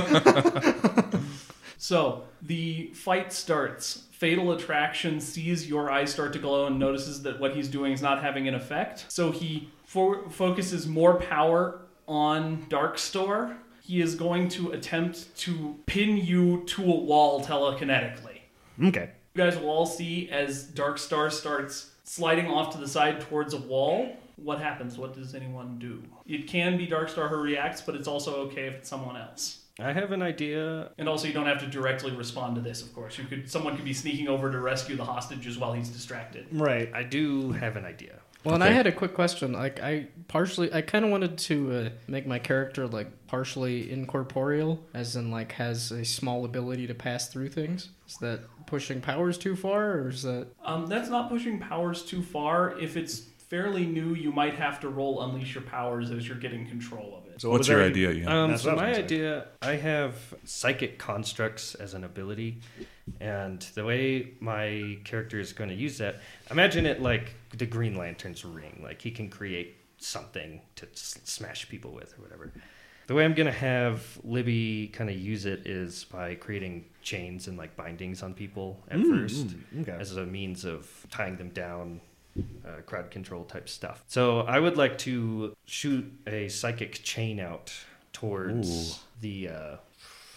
So 1.82 2.26
the 2.42 2.92
fight 2.94 3.32
starts. 3.32 4.04
Fatal 4.20 4.52
Attraction 4.52 5.22
sees 5.22 5.70
your 5.70 5.90
eyes 5.90 6.12
start 6.12 6.34
to 6.34 6.40
glow 6.40 6.68
and 6.68 6.78
notices 6.78 7.22
that 7.24 7.40
what 7.40 7.56
he's 7.56 7.70
doing 7.70 7.94
is 7.94 8.02
not 8.02 8.22
having 8.22 8.50
an 8.50 8.54
effect. 8.54 9.06
So 9.08 9.32
he 9.32 9.70
for- 9.86 10.30
focuses 10.30 10.86
more 10.86 11.16
power 11.22 11.80
on 12.06 12.66
Darkstar. 12.70 13.56
He 13.82 14.02
is 14.02 14.16
going 14.16 14.50
to 14.50 14.72
attempt 14.74 15.34
to 15.38 15.78
pin 15.86 16.18
you 16.18 16.66
to 16.66 16.84
a 16.84 16.96
wall 16.98 17.42
telekinetically. 17.42 18.40
okay. 18.84 19.12
You 19.36 19.46
guys 19.46 19.58
will 19.58 19.70
all 19.70 19.86
see 19.86 20.30
as 20.30 20.68
Darkstar 20.70 21.32
starts 21.32 21.92
sliding 22.04 22.48
off 22.48 22.74
to 22.74 22.78
the 22.78 22.90
side 22.90 23.22
towards 23.22 23.54
a 23.54 23.58
wall. 23.62 24.18
What 24.36 24.60
happens? 24.60 24.98
What 24.98 25.14
does 25.14 25.34
anyone 25.34 25.80
do? 25.80 26.04
It 26.28 26.46
can 26.48 26.78
be 26.78 26.88
Darkstar 26.88 27.30
who 27.30 27.38
reacts, 27.38 27.82
but 27.82 27.96
it's 27.96 28.08
also 28.08 28.36
okay 28.48 28.66
if 28.66 28.74
it's 28.74 28.90
someone 28.90 29.16
else. 29.16 29.59
I 29.82 29.94
have 29.94 30.12
an 30.12 30.22
idea. 30.22 30.92
And 30.98 31.08
also, 31.10 31.28
you 31.28 31.34
don't 31.34 31.46
have 31.46 31.60
to 31.60 31.68
directly 31.68 32.12
respond 32.12 32.56
to 32.56 32.62
this. 32.62 32.82
Of 32.82 32.94
course, 32.94 33.18
you 33.18 33.26
could. 33.26 33.50
Someone 33.50 33.76
could 33.76 33.86
be 33.86 33.94
sneaking 33.94 34.28
over 34.28 34.52
to 34.52 34.60
rescue 34.60 34.96
the 34.96 35.06
hostages 35.06 35.58
while 35.58 35.74
he's 35.74 35.90
distracted. 35.90 36.48
Right. 36.52 36.92
I 36.94 37.04
do 37.04 37.52
have 37.54 37.76
an 37.76 37.86
idea. 37.86 38.20
Well, 38.44 38.56
and 38.56 38.64
I 38.64 38.70
had 38.70 38.88
a 38.88 38.92
quick 38.94 39.14
question. 39.14 39.52
Like, 39.52 39.82
I 39.82 40.08
partially, 40.30 40.74
I 40.74 40.82
kind 40.82 41.04
of 41.04 41.12
wanted 41.12 41.38
to 41.40 41.74
uh, 41.74 41.90
make 42.08 42.26
my 42.26 42.40
character 42.40 42.88
like 42.88 43.28
partially 43.28 43.92
incorporeal, 43.92 44.80
as 44.94 45.18
in 45.18 45.30
like 45.30 45.52
has 45.54 45.92
a 45.92 46.06
small 46.06 46.46
ability 46.46 46.88
to 46.88 46.94
pass 46.94 47.28
through 47.28 47.50
things. 47.50 47.90
Is 48.08 48.18
that 48.18 48.42
pushing 48.66 49.02
powers 49.02 49.38
too 49.38 49.58
far, 49.58 49.92
or 49.92 50.10
is 50.10 50.24
that? 50.24 50.48
Um, 50.64 50.88
that's 50.88 51.10
not 51.10 51.30
pushing 51.30 51.60
powers 51.60 52.04
too 52.04 52.22
far. 52.22 52.80
If 52.80 52.96
it's 52.96 53.24
fairly 53.50 53.86
new, 53.86 54.14
you 54.14 54.32
might 54.32 54.54
have 54.56 54.80
to 54.80 54.90
roll 54.90 55.22
unleash 55.24 55.56
your 55.56 55.64
powers 55.64 56.12
as 56.12 56.28
you're 56.28 56.38
getting 56.38 56.68
control 56.68 57.18
of 57.18 57.32
it. 57.34 57.42
So 57.42 57.50
What's 57.50 57.62
was 57.62 57.68
your 57.70 57.80
that? 57.80 57.90
idea? 57.90 58.12
Yeah. 58.12 58.44
Um, 58.44 58.58
so 58.58 58.70
what 58.76 58.84
I 58.86 58.90
was 58.90 58.98
my 58.98 59.04
idea, 59.04 59.48
I 59.62 59.72
have 59.76 60.16
psychic 60.46 61.00
constructs 61.00 61.74
as 61.76 61.94
an 61.96 62.04
ability, 62.04 62.62
and 63.20 63.60
the 63.74 63.84
way 63.84 64.34
my 64.40 64.98
character 65.04 65.40
is 65.40 65.52
going 65.54 65.70
to 65.70 65.76
use 65.76 65.98
that, 65.98 66.22
imagine 66.52 66.86
it 66.86 67.02
like 67.02 67.34
the 67.58 67.66
Green 67.66 67.96
Lantern's 67.96 68.46
ring. 68.46 68.82
Like 68.84 69.02
he 69.02 69.12
can 69.12 69.30
create 69.30 69.76
something 69.98 70.62
to 70.76 70.86
s- 70.94 71.20
smash 71.24 71.68
people 71.70 71.92
with 71.92 72.18
or 72.18 72.22
whatever. 72.22 72.52
The 73.08 73.16
way 73.16 73.26
I'm 73.26 73.34
going 73.34 73.48
to 73.48 73.52
have 73.52 74.20
Libby 74.24 74.90
kind 74.94 75.10
of 75.10 75.18
use 75.18 75.48
it 75.48 75.66
is 75.66 76.04
by 76.04 76.36
creating 76.36 76.86
chains 77.02 77.48
and 77.48 77.58
like 77.58 77.76
bindings 77.76 78.22
on 78.22 78.36
people 78.36 78.84
at 78.92 79.00
first 79.02 79.48
Okay. 79.82 79.98
as 80.00 80.16
a 80.16 80.26
means 80.28 80.64
of 80.64 80.88
tying 81.10 81.36
them 81.36 81.50
down, 81.50 82.02
uh, 82.66 82.82
crowd 82.86 83.12
control 83.12 83.44
type 83.46 83.68
stuff. 83.70 84.04
So 84.08 84.42
I 84.42 84.60
would 84.60 84.78
like 84.78 84.98
to 85.00 85.54
shoot 85.66 86.12
a 86.28 86.48
psychic 86.50 87.02
chain 87.04 87.40
out 87.40 87.74
towards 88.14 89.00
the 89.22 89.50
uh, 89.50 89.76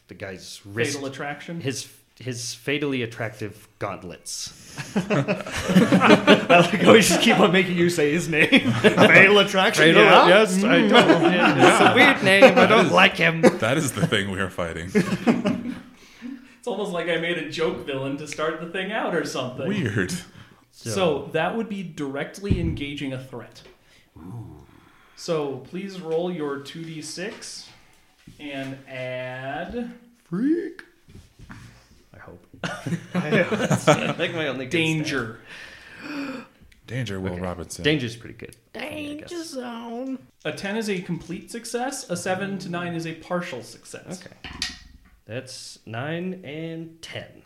the 0.08 0.14
guy's 0.14 0.60
wrist, 0.64 0.94
Fatal 0.94 1.06
attraction. 1.08 1.60
his 1.60 1.88
his 2.18 2.54
fatally 2.54 3.02
attractive 3.02 3.66
gauntlets. 3.78 4.52
I 4.96 6.46
like 6.70 6.80
how 6.82 6.92
we 6.92 7.00
just 7.00 7.20
keep 7.22 7.40
on 7.40 7.52
making 7.52 7.76
you 7.76 7.90
say 7.90 8.12
his 8.12 8.28
name. 8.28 8.48
Fatal 8.72 9.38
attraction. 9.38 9.84
Fatal- 9.84 10.02
yeah. 10.02 10.28
Yes, 10.28 10.62
I 10.62 10.86
don't. 10.88 10.92
It's 11.62 11.80
a 11.80 11.94
weird 11.94 12.22
name. 12.22 12.58
I 12.58 12.66
don't 12.66 12.92
like 12.92 13.16
him. 13.16 13.40
that 13.40 13.76
is 13.76 13.92
the 13.92 14.06
thing 14.06 14.30
we 14.30 14.38
are 14.40 14.50
fighting. 14.50 14.90
It's 14.94 16.68
almost 16.68 16.92
like 16.92 17.08
I 17.08 17.16
made 17.16 17.38
a 17.38 17.50
joke 17.50 17.84
villain 17.86 18.16
to 18.18 18.28
start 18.28 18.60
the 18.60 18.68
thing 18.70 18.92
out 18.92 19.14
or 19.16 19.24
something. 19.24 19.66
Weird. 19.66 20.12
So, 20.72 21.28
that 21.32 21.56
would 21.56 21.68
be 21.68 21.82
directly 21.82 22.58
engaging 22.58 23.12
a 23.12 23.22
threat. 23.22 23.62
So 25.16 25.58
please 25.58 26.00
roll 26.00 26.32
your 26.32 26.58
2d6 26.61 27.68
and 28.40 28.76
add 28.88 29.92
Freak. 30.24 30.82
I 32.12 32.18
hope. 32.18 32.44
I 33.14 34.12
think 34.12 34.35
my 34.35 34.48
only 34.48 34.66
danger. 34.66 35.40
Danger, 36.88 37.20
Will 37.20 37.32
Okay. 37.35 37.40
Robinson. 37.40 37.70
stat. 37.70 37.85
Danger's 37.85 38.16
pretty 38.16 38.35
good. 38.35 38.56
Danger 38.72 39.24
guess. 39.26 39.46
zone. 39.50 40.18
A 40.44 40.52
10 40.52 40.76
is 40.76 40.90
a 40.90 41.00
complete 41.00 41.50
success, 41.50 42.11
a 42.11 42.16
7 42.16 42.58
to 42.58 42.68
9 42.68 42.94
is 42.94 43.06
a 43.06 43.14
partial 43.14 43.62
success. 43.62 44.20
Okay. 44.26 44.35
That's 45.24 45.78
nine 45.87 46.42
and 46.44 47.00
ten. 47.00 47.42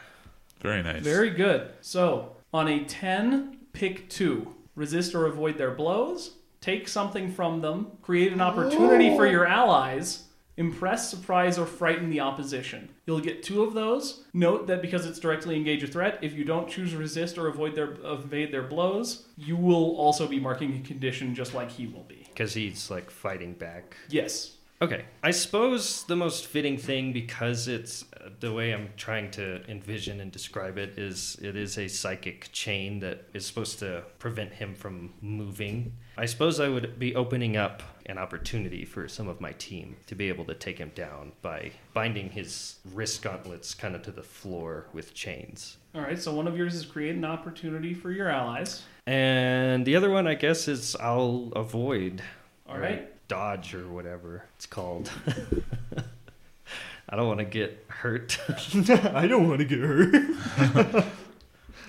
Very 0.61 0.83
nice. 0.83 1.03
Very 1.03 1.31
good. 1.31 1.71
So, 1.83 2.36
on 2.57 2.69
a 2.69 2.83
10, 2.85 3.59
pick 3.75 4.09
2. 4.09 4.55
Resist 4.75 5.15
or 5.15 5.27
avoid 5.27 5.59
their 5.59 5.71
blows, 5.71 6.37
take 6.63 6.89
something 6.89 7.31
from 7.31 7.61
them, 7.61 7.93
create 8.01 8.33
an 8.33 8.41
opportunity 8.41 9.15
for 9.15 9.27
your 9.27 9.47
allies, 9.47 10.25
Impress, 10.59 11.11
surprise, 11.11 11.59
or 11.59 11.67
frighten 11.67 12.09
the 12.09 12.21
opposition. 12.21 12.89
You'll 13.05 13.21
get 13.21 13.43
two 13.43 13.63
of 13.63 13.75
those. 13.75 14.25
Note 14.33 14.67
that 14.69 14.81
because 14.81 15.05
it's 15.05 15.19
directly 15.19 15.55
engage 15.55 15.83
a 15.83 15.87
threat, 15.87 16.19
if 16.23 16.33
you 16.33 16.45
don't 16.45 16.67
choose 16.67 16.95
resist 16.95 17.37
or 17.37 17.49
avoid 17.49 17.75
their 17.75 17.97
evade 18.03 18.53
their 18.53 18.63
blows, 18.63 19.27
you 19.37 19.55
will 19.55 19.95
also 19.97 20.27
be 20.27 20.41
marking 20.41 20.75
a 20.75 20.81
condition 20.81 21.35
just 21.35 21.53
like 21.53 21.71
he 21.71 21.87
will 21.87 22.05
be. 22.05 22.27
Because 22.29 22.55
he's 22.55 22.91
like 22.91 23.11
fighting 23.11 23.53
back. 23.53 23.99
Yes. 24.09 24.56
Okay. 24.83 25.07
I 25.23 25.31
suppose 25.31 26.05
the 26.05 26.17
most 26.17 26.47
fitting 26.47 26.77
thing, 26.77 27.13
because 27.13 27.67
it's 27.67 28.05
uh, 28.21 28.29
the 28.41 28.53
way 28.53 28.73
I'm 28.73 28.91
trying 28.97 29.31
to 29.33 29.63
envision 29.71 30.21
and 30.21 30.31
describe 30.31 30.77
it, 30.77 30.99
is 30.99 31.39
it 31.41 31.57
is 31.57 31.79
a 31.79 31.89
psychic 31.89 32.51
chain 32.53 33.01
that 33.01 33.25
is 33.33 33.47
supposed 33.47 33.79
to 33.79 34.05
prevent 34.19 34.53
him 34.53 34.75
from 34.75 35.15
moving. 35.23 35.95
I 36.19 36.27
suppose 36.27 36.61
I 36.61 36.69
would 36.69 36.99
be 36.99 37.15
opening 37.15 37.57
up 37.57 37.83
an 38.05 38.19
opportunity 38.19 38.85
for 38.85 39.09
some 39.09 39.29
of 39.29 39.41
my 39.41 39.53
team 39.53 39.97
to 40.07 40.15
be 40.15 40.29
able 40.29 40.45
to 40.45 40.55
take 40.55 40.79
him 40.79 40.93
down 40.95 41.33
by 41.43 41.73
binding 41.95 42.31
his 42.31 42.77
wrist 42.93 43.23
gauntlets 43.23 43.75
kind 43.75 43.95
of 43.95 44.03
to 44.03 44.11
the 44.11 44.23
floor 44.23 44.87
with 44.93 45.15
chains. 45.15 45.79
All 45.95 46.03
right. 46.03 46.21
So 46.21 46.35
one 46.35 46.47
of 46.47 46.57
yours 46.57 46.75
is 46.75 46.85
create 46.85 47.17
an 47.17 47.25
opportunity 47.25 47.95
for 47.95 48.13
your 48.13 48.29
allies. 48.29 48.83
And 49.07 49.87
the 49.87 49.97
other 49.97 50.11
one, 50.11 50.27
I 50.27 50.35
guess, 50.35 50.69
is 50.69 50.95
I'll 50.97 51.53
avoid. 51.57 52.23
All 52.69 52.79
right. 52.79 52.83
right. 52.83 53.16
Dodge 53.29 53.75
or 53.75 53.89
whatever 53.89 54.45
it's 54.57 54.67
called. 54.67 55.11
I 57.09 57.15
don't 57.17 57.29
want 57.29 57.39
to 57.39 57.45
get 57.45 57.85
hurt. 57.89 58.39
I 58.49 59.27
don't 59.27 59.49
want 59.49 59.61
to 59.61 59.65
get 59.65 59.79
hurt. 59.79 60.15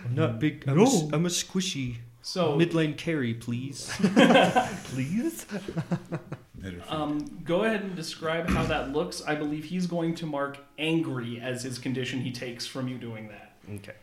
I'm 0.06 0.15
not 0.15 0.39
big. 0.39 0.63
I'm, 0.67 0.78
No. 0.78 0.84
a, 0.84 0.88
s- 0.88 1.04
I'm 1.12 1.26
a 1.26 1.30
squishy 1.30 1.95
So 2.21 2.56
mid 2.56 2.73
lane 2.73 2.93
carry, 2.93 3.34
please. 3.34 3.91
Please? 4.86 5.45
Um, 6.89 7.41
go 7.45 7.63
ahead 7.63 7.82
and 7.82 7.95
describe 7.95 8.50
how 8.50 8.63
that 8.65 8.91
looks. 8.91 9.21
I 9.26 9.36
believe 9.36 9.65
he's 9.65 9.86
going 9.88 10.15
to 10.15 10.26
mark 10.26 10.58
angry 10.78 11.39
as 11.39 11.63
his 11.63 11.78
condition 11.80 12.21
he 12.21 12.32
takes 12.32 12.65
from 12.65 12.88
you 12.88 12.97
doing 12.97 13.30
that. 13.30 13.54
Okay. 13.76 13.93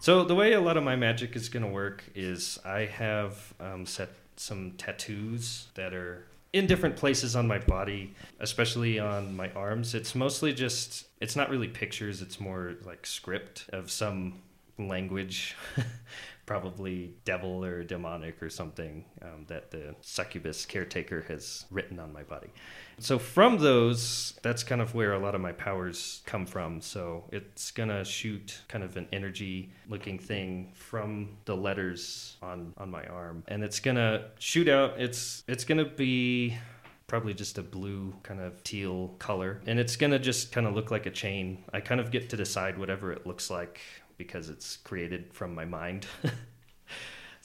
So 0.00 0.24
the 0.24 0.34
way 0.34 0.52
a 0.52 0.60
lot 0.60 0.76
of 0.76 0.84
my 0.84 0.96
magic 0.96 1.36
is 1.36 1.48
going 1.48 1.64
to 1.64 1.70
work 1.70 2.04
is 2.14 2.58
I 2.64 2.80
have 2.86 3.54
um, 3.60 3.86
set 3.86 4.10
some 4.36 4.72
tattoos 4.72 5.66
that 5.74 5.94
are 5.94 6.26
in 6.56 6.66
different 6.66 6.96
places 6.96 7.36
on 7.36 7.46
my 7.46 7.58
body, 7.58 8.14
especially 8.40 8.98
on 8.98 9.36
my 9.36 9.50
arms. 9.50 9.94
It's 9.94 10.14
mostly 10.14 10.54
just, 10.54 11.06
it's 11.20 11.36
not 11.36 11.50
really 11.50 11.68
pictures, 11.68 12.22
it's 12.22 12.40
more 12.40 12.76
like 12.84 13.04
script 13.04 13.68
of 13.74 13.90
some 13.90 14.40
language, 14.78 15.54
probably 16.46 17.12
devil 17.24 17.64
or 17.64 17.82
demonic 17.82 18.40
or 18.40 18.48
something 18.48 19.04
um, 19.20 19.44
that 19.48 19.70
the 19.72 19.94
succubus 20.00 20.64
caretaker 20.64 21.24
has 21.28 21.66
written 21.70 21.98
on 21.98 22.12
my 22.12 22.22
body. 22.22 22.48
So 22.98 23.18
from 23.18 23.58
those, 23.58 24.38
that's 24.42 24.62
kind 24.62 24.80
of 24.80 24.94
where 24.94 25.12
a 25.12 25.18
lot 25.18 25.34
of 25.34 25.40
my 25.40 25.52
powers 25.52 26.22
come 26.24 26.46
from. 26.46 26.80
So 26.80 27.24
it's 27.30 27.70
gonna 27.72 28.04
shoot 28.04 28.62
kind 28.68 28.84
of 28.84 28.96
an 28.96 29.08
energy 29.12 29.72
looking 29.88 30.18
thing 30.18 30.72
from 30.74 31.36
the 31.44 31.56
letters 31.56 32.36
on 32.40 32.72
on 32.78 32.90
my 32.90 33.04
arm, 33.06 33.42
and 33.48 33.62
it's 33.62 33.80
gonna 33.80 34.28
shoot 34.38 34.68
out. 34.68 34.94
It's 34.98 35.42
it's 35.46 35.64
gonna 35.64 35.84
be 35.84 36.56
probably 37.06 37.34
just 37.34 37.58
a 37.58 37.62
blue 37.62 38.14
kind 38.22 38.40
of 38.40 38.62
teal 38.64 39.14
color, 39.18 39.60
and 39.66 39.78
it's 39.78 39.96
gonna 39.96 40.18
just 40.18 40.52
kind 40.52 40.66
of 40.66 40.74
look 40.74 40.90
like 40.90 41.06
a 41.06 41.10
chain. 41.10 41.64
I 41.74 41.80
kind 41.80 42.00
of 42.00 42.10
get 42.10 42.30
to 42.30 42.36
decide 42.36 42.78
whatever 42.78 43.12
it 43.12 43.26
looks 43.26 43.50
like 43.50 43.80
because 44.16 44.48
it's 44.48 44.76
created 44.78 45.32
from 45.32 45.54
my 45.54 45.64
mind. 45.64 46.06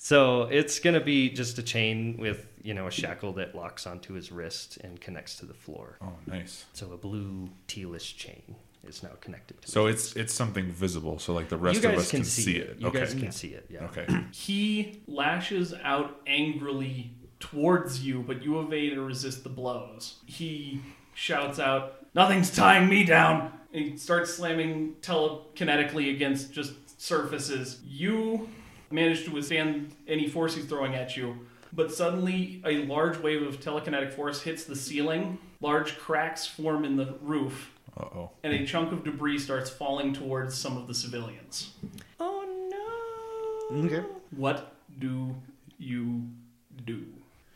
So 0.03 0.45
it's 0.45 0.79
gonna 0.79 0.99
be 0.99 1.29
just 1.29 1.59
a 1.59 1.63
chain 1.63 2.17
with 2.17 2.47
you 2.63 2.73
know 2.73 2.87
a 2.87 2.91
shackle 2.91 3.33
that 3.33 3.53
locks 3.53 3.85
onto 3.85 4.13
his 4.13 4.31
wrist 4.31 4.77
and 4.77 4.99
connects 4.99 5.35
to 5.35 5.45
the 5.45 5.53
floor. 5.53 5.99
Oh, 6.01 6.13
nice. 6.25 6.65
So 6.73 6.91
a 6.91 6.97
blue 6.97 7.51
tealish 7.67 8.17
chain 8.17 8.55
is 8.83 9.03
now 9.03 9.11
connected 9.21 9.61
to. 9.61 9.69
So 9.69 9.85
his 9.85 10.07
it's 10.07 10.15
it's 10.15 10.33
something 10.33 10.71
visible, 10.71 11.19
so 11.19 11.35
like 11.35 11.49
the 11.49 11.57
rest 11.57 11.85
of 11.85 11.93
us 11.93 12.09
can, 12.09 12.23
see 12.23 12.57
it. 12.57 12.77
You 12.79 12.87
okay. 12.87 13.01
guys 13.01 13.13
can 13.13 13.31
see 13.31 13.49
it. 13.49 13.67
Yeah. 13.69 13.83
Okay. 13.85 14.07
He 14.31 15.03
lashes 15.05 15.75
out 15.83 16.19
angrily 16.25 17.13
towards 17.39 18.03
you, 18.03 18.23
but 18.23 18.41
you 18.41 18.59
evade 18.59 18.93
and 18.93 19.05
resist 19.05 19.43
the 19.43 19.49
blows. 19.49 20.15
He 20.25 20.81
shouts 21.13 21.59
out, 21.59 22.07
Nothing's 22.15 22.49
tying 22.49 22.89
me 22.89 23.03
down! 23.03 23.53
And 23.73 23.85
he 23.85 23.97
starts 23.97 24.33
slamming 24.33 24.95
telekinetically 25.01 26.13
against 26.13 26.51
just 26.53 26.73
surfaces. 27.01 27.79
You 27.87 28.49
manage 28.89 29.23
to 29.25 29.31
withstand 29.31 29.91
any 30.07 30.27
force 30.27 30.55
he's 30.55 30.65
throwing 30.65 30.93
at 30.95 31.15
you, 31.15 31.37
but 31.71 31.91
suddenly 31.93 32.61
a 32.65 32.83
large 32.85 33.17
wave 33.19 33.41
of 33.43 33.59
telekinetic 33.61 34.13
force 34.13 34.41
hits 34.41 34.65
the 34.65 34.75
ceiling. 34.75 35.37
Large 35.61 35.97
cracks 35.99 36.45
form 36.45 36.83
in 36.83 36.97
the 36.97 37.15
roof, 37.21 37.71
Uh 37.97 38.03
oh. 38.03 38.31
and 38.43 38.51
a 38.53 38.65
chunk 38.65 38.91
of 38.91 39.03
debris 39.05 39.39
starts 39.39 39.69
falling 39.69 40.11
towards 40.11 40.55
some 40.57 40.75
of 40.75 40.87
the 40.87 40.93
civilians. 40.93 41.73
Oh 42.19 42.43
no. 43.71 43.85
Okay. 43.85 44.03
What 44.31 44.73
do 44.99 45.35
you 45.77 46.23
do? 46.85 47.05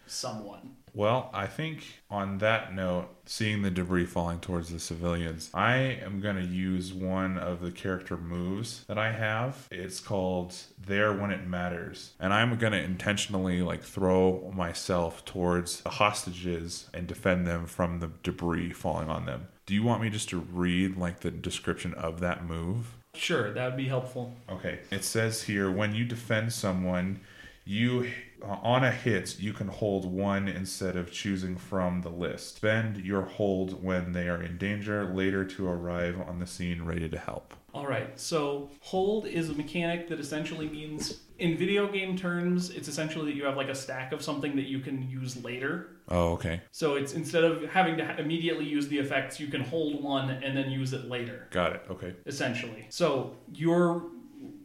Someone. 0.08 0.76
Well, 0.96 1.30
I 1.34 1.46
think 1.48 1.84
on 2.10 2.38
that 2.38 2.74
note, 2.74 3.10
seeing 3.26 3.64
the 3.64 3.70
debris 3.70 4.06
falling 4.06 4.40
towards 4.40 4.70
the 4.70 4.80
civilians, 4.80 5.52
I 5.54 5.76
am 5.76 6.22
going 6.22 6.38
to 6.38 6.46
use 6.46 6.94
one 6.94 7.38
of 7.38 7.60
the 7.60 7.72
character 7.72 8.16
moves 8.16 8.86
that 8.86 8.98
I 8.98 9.12
have. 9.12 9.68
It's 9.70 10.00
called 10.00 10.56
There 10.80 11.12
When 11.12 11.32
It 11.32 11.46
Matters. 11.46 12.14
And 12.18 12.34
I'm 12.34 12.58
going 12.58 12.72
to 12.72 12.82
intentionally 12.82 13.62
like 13.62 13.84
throw 13.84 14.54
myself 14.56 15.26
towards 15.26 15.82
the 15.82 15.90
hostages 15.90 16.90
and 16.94 17.08
defend 17.08 17.46
them 17.46 17.66
from 17.66 18.00
the 18.00 18.12
debris 18.24 18.72
falling 18.72 19.10
on 19.10 19.26
them. 19.26 19.50
Do 19.66 19.74
you 19.74 19.84
want 19.84 20.02
me 20.02 20.10
just 20.10 20.30
to 20.30 20.38
read 20.38 20.96
like 20.96 21.20
the 21.20 21.32
description 21.32 21.94
of 21.96 22.22
that 22.22 22.46
move? 22.46 22.96
Sure, 23.16 23.52
that 23.52 23.66
would 23.66 23.78
be 23.78 23.90
helpful. 23.90 24.34
Okay. 24.50 24.80
It 24.92 25.04
says 25.04 25.44
here 25.44 25.70
when 25.70 25.94
you 25.94 26.06
defend 26.06 26.54
someone, 26.54 27.20
you 27.66 28.12
uh, 28.44 28.48
on 28.62 28.84
a 28.84 28.92
hit 28.92 29.40
you 29.40 29.54
can 29.54 29.68
hold 29.68 30.06
one 30.12 30.48
instead 30.48 30.96
of 30.96 31.12
choosing 31.12 31.58
from 31.58 32.02
the 32.02 32.10
list. 32.10 32.58
Spend 32.58 32.98
your 32.98 33.24
hold 33.24 33.84
when 33.84 34.12
they 34.12 34.28
are 34.30 34.42
in 34.42 34.58
danger, 34.58 35.06
later 35.14 35.46
to 35.46 35.68
arrive 35.68 36.20
on 36.28 36.40
the 36.40 36.48
scene 36.48 36.84
ready 36.84 37.08
to 37.10 37.18
help. 37.18 37.54
All 37.74 37.86
right, 37.88 38.18
so 38.18 38.70
hold 38.80 39.26
is 39.28 39.50
a 39.50 39.54
mechanic 39.54 40.08
that 40.08 40.18
essentially 40.20 40.70
means, 40.70 41.20
in 41.40 41.58
video 41.58 41.92
game 41.92 42.16
terms, 42.16 42.70
it's 42.70 42.88
essentially 42.88 43.26
that 43.26 43.36
you 43.36 43.44
have 43.44 43.58
like 43.58 43.68
a 43.68 43.76
stack 43.76 44.14
of 44.14 44.22
something 44.22 44.56
that 44.56 44.68
you 44.68 44.80
can 44.80 45.10
use 45.10 45.44
later. 45.44 45.90
Oh, 46.08 46.32
okay. 46.34 46.62
So 46.72 46.96
it's 46.96 47.12
instead 47.14 47.44
of 47.44 47.64
having 47.64 47.98
to 47.98 48.06
ha- 48.06 48.16
immediately 48.18 48.64
use 48.64 48.88
the 48.88 48.98
effects, 49.00 49.42
you 49.42 49.48
can 49.48 49.60
hold 49.62 50.02
one 50.02 50.30
and 50.30 50.56
then 50.56 50.72
use 50.72 50.94
it 50.94 51.10
later, 51.10 51.48
Got 51.52 51.74
it. 51.74 51.82
Okay. 51.90 52.14
essentially. 52.26 52.86
So 52.90 53.36
you're 53.54 54.04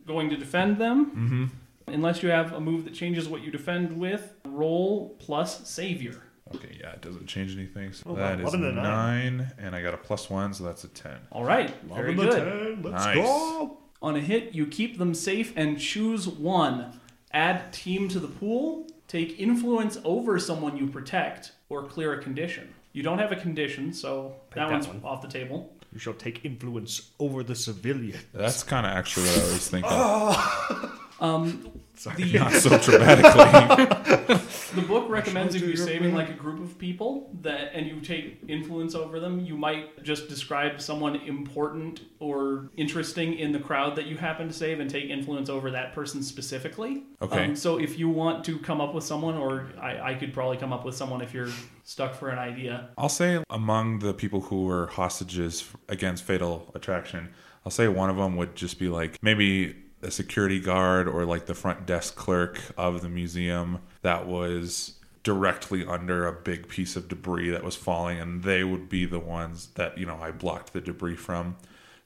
going 0.06 0.30
to 0.30 0.36
defend 0.36 0.78
them. 0.78 1.06
Mm-hmm. 1.06 1.44
Unless 1.92 2.22
you 2.22 2.30
have 2.30 2.52
a 2.52 2.60
move 2.60 2.84
that 2.84 2.94
changes 2.94 3.28
what 3.28 3.42
you 3.42 3.50
defend 3.50 3.98
with, 3.98 4.34
roll 4.44 5.16
plus 5.18 5.68
savior. 5.68 6.22
Okay, 6.54 6.76
yeah, 6.80 6.90
it 6.92 7.00
doesn't 7.00 7.26
change 7.26 7.54
anything. 7.56 7.92
So 7.92 8.10
Oh, 8.10 8.14
that 8.16 8.40
wow. 8.40 8.46
is 8.48 8.54
nine. 8.54 8.74
nine, 8.74 9.52
and 9.58 9.74
I 9.74 9.82
got 9.82 9.94
a 9.94 9.98
plus 9.98 10.28
one, 10.28 10.52
so 10.52 10.64
that's 10.64 10.82
a 10.84 10.88
ten. 10.88 11.18
All 11.30 11.44
right, 11.44 11.72
very 11.84 12.14
the 12.14 12.22
good. 12.24 12.82
10. 12.82 12.82
Let's 12.90 13.04
Nice. 13.04 13.16
go. 13.16 13.78
On 14.02 14.16
a 14.16 14.20
hit, 14.20 14.52
you 14.54 14.66
keep 14.66 14.98
them 14.98 15.14
safe 15.14 15.52
and 15.56 15.78
choose 15.78 16.26
one. 16.26 16.98
Add 17.32 17.72
team 17.72 18.08
to 18.08 18.18
the 18.18 18.26
pool, 18.26 18.86
take 19.06 19.38
influence 19.38 19.98
over 20.04 20.38
someone 20.40 20.76
you 20.76 20.88
protect, 20.88 21.52
or 21.68 21.84
clear 21.84 22.14
a 22.14 22.22
condition. 22.22 22.74
You 22.92 23.04
don't 23.04 23.18
have 23.18 23.30
a 23.30 23.36
condition, 23.36 23.92
so 23.92 24.34
Pick 24.50 24.56
that 24.56 24.66
that 24.68 24.72
one's 24.72 24.88
one. 24.88 25.00
off 25.04 25.22
the 25.22 25.28
table. 25.28 25.72
You 25.92 25.98
shall 26.00 26.14
take 26.14 26.44
influence 26.44 27.10
over 27.20 27.44
the 27.44 27.54
civilian. 27.54 28.18
That's 28.32 28.62
kind 28.64 28.86
of 28.86 28.92
actually 28.92 29.26
what 29.28 29.38
I 29.38 29.52
was 29.52 29.68
thinking. 29.68 30.90
Um, 31.20 31.70
Sorry. 31.94 32.22
the, 32.24 32.38
Not 32.38 32.52
so 32.52 32.78
dramatically. 32.90 34.34
the 34.74 34.86
book 34.88 35.10
recommends 35.10 35.54
if 35.54 35.60
you're 35.60 35.76
saving 35.76 36.14
like 36.14 36.30
a 36.30 36.34
group 36.34 36.58
of 36.58 36.78
people 36.78 37.30
that 37.42 37.72
and 37.74 37.86
you 37.86 38.00
take 38.00 38.42
influence 38.48 38.94
over 38.94 39.20
them, 39.20 39.40
you 39.40 39.54
might 39.54 40.02
just 40.02 40.28
describe 40.28 40.80
someone 40.80 41.16
important 41.16 42.00
or 42.18 42.70
interesting 42.78 43.34
in 43.38 43.52
the 43.52 43.58
crowd 43.58 43.96
that 43.96 44.06
you 44.06 44.16
happen 44.16 44.48
to 44.48 44.54
save 44.54 44.80
and 44.80 44.88
take 44.88 45.10
influence 45.10 45.50
over 45.50 45.70
that 45.72 45.92
person 45.92 46.22
specifically. 46.22 47.04
Okay. 47.20 47.44
Um, 47.44 47.56
so 47.56 47.78
if 47.78 47.98
you 47.98 48.08
want 48.08 48.46
to 48.46 48.58
come 48.58 48.80
up 48.80 48.94
with 48.94 49.04
someone, 49.04 49.34
or 49.34 49.68
I, 49.78 50.12
I 50.12 50.14
could 50.14 50.32
probably 50.32 50.56
come 50.56 50.72
up 50.72 50.86
with 50.86 50.94
someone 50.94 51.20
if 51.20 51.34
you're 51.34 51.50
stuck 51.84 52.14
for 52.14 52.30
an 52.30 52.38
idea. 52.38 52.88
I'll 52.96 53.10
say 53.10 53.44
among 53.50 53.98
the 53.98 54.14
people 54.14 54.40
who 54.40 54.64
were 54.64 54.86
hostages 54.86 55.68
against 55.90 56.24
Fatal 56.24 56.70
Attraction, 56.74 57.28
I'll 57.66 57.72
say 57.72 57.88
one 57.88 58.08
of 58.08 58.16
them 58.16 58.36
would 58.36 58.56
just 58.56 58.78
be 58.78 58.88
like 58.88 59.22
maybe 59.22 59.76
a 60.02 60.10
security 60.10 60.60
guard 60.60 61.06
or 61.08 61.24
like 61.24 61.46
the 61.46 61.54
front 61.54 61.86
desk 61.86 62.16
clerk 62.16 62.60
of 62.76 63.02
the 63.02 63.08
museum 63.08 63.80
that 64.02 64.26
was 64.26 64.94
directly 65.22 65.84
under 65.84 66.26
a 66.26 66.32
big 66.32 66.66
piece 66.68 66.96
of 66.96 67.06
debris 67.08 67.50
that 67.50 67.62
was 67.62 67.76
falling 67.76 68.18
and 68.18 68.42
they 68.42 68.64
would 68.64 68.88
be 68.88 69.04
the 69.04 69.18
ones 69.18 69.68
that 69.74 69.98
you 69.98 70.06
know 70.06 70.16
I 70.20 70.30
blocked 70.30 70.72
the 70.72 70.80
debris 70.80 71.16
from. 71.16 71.56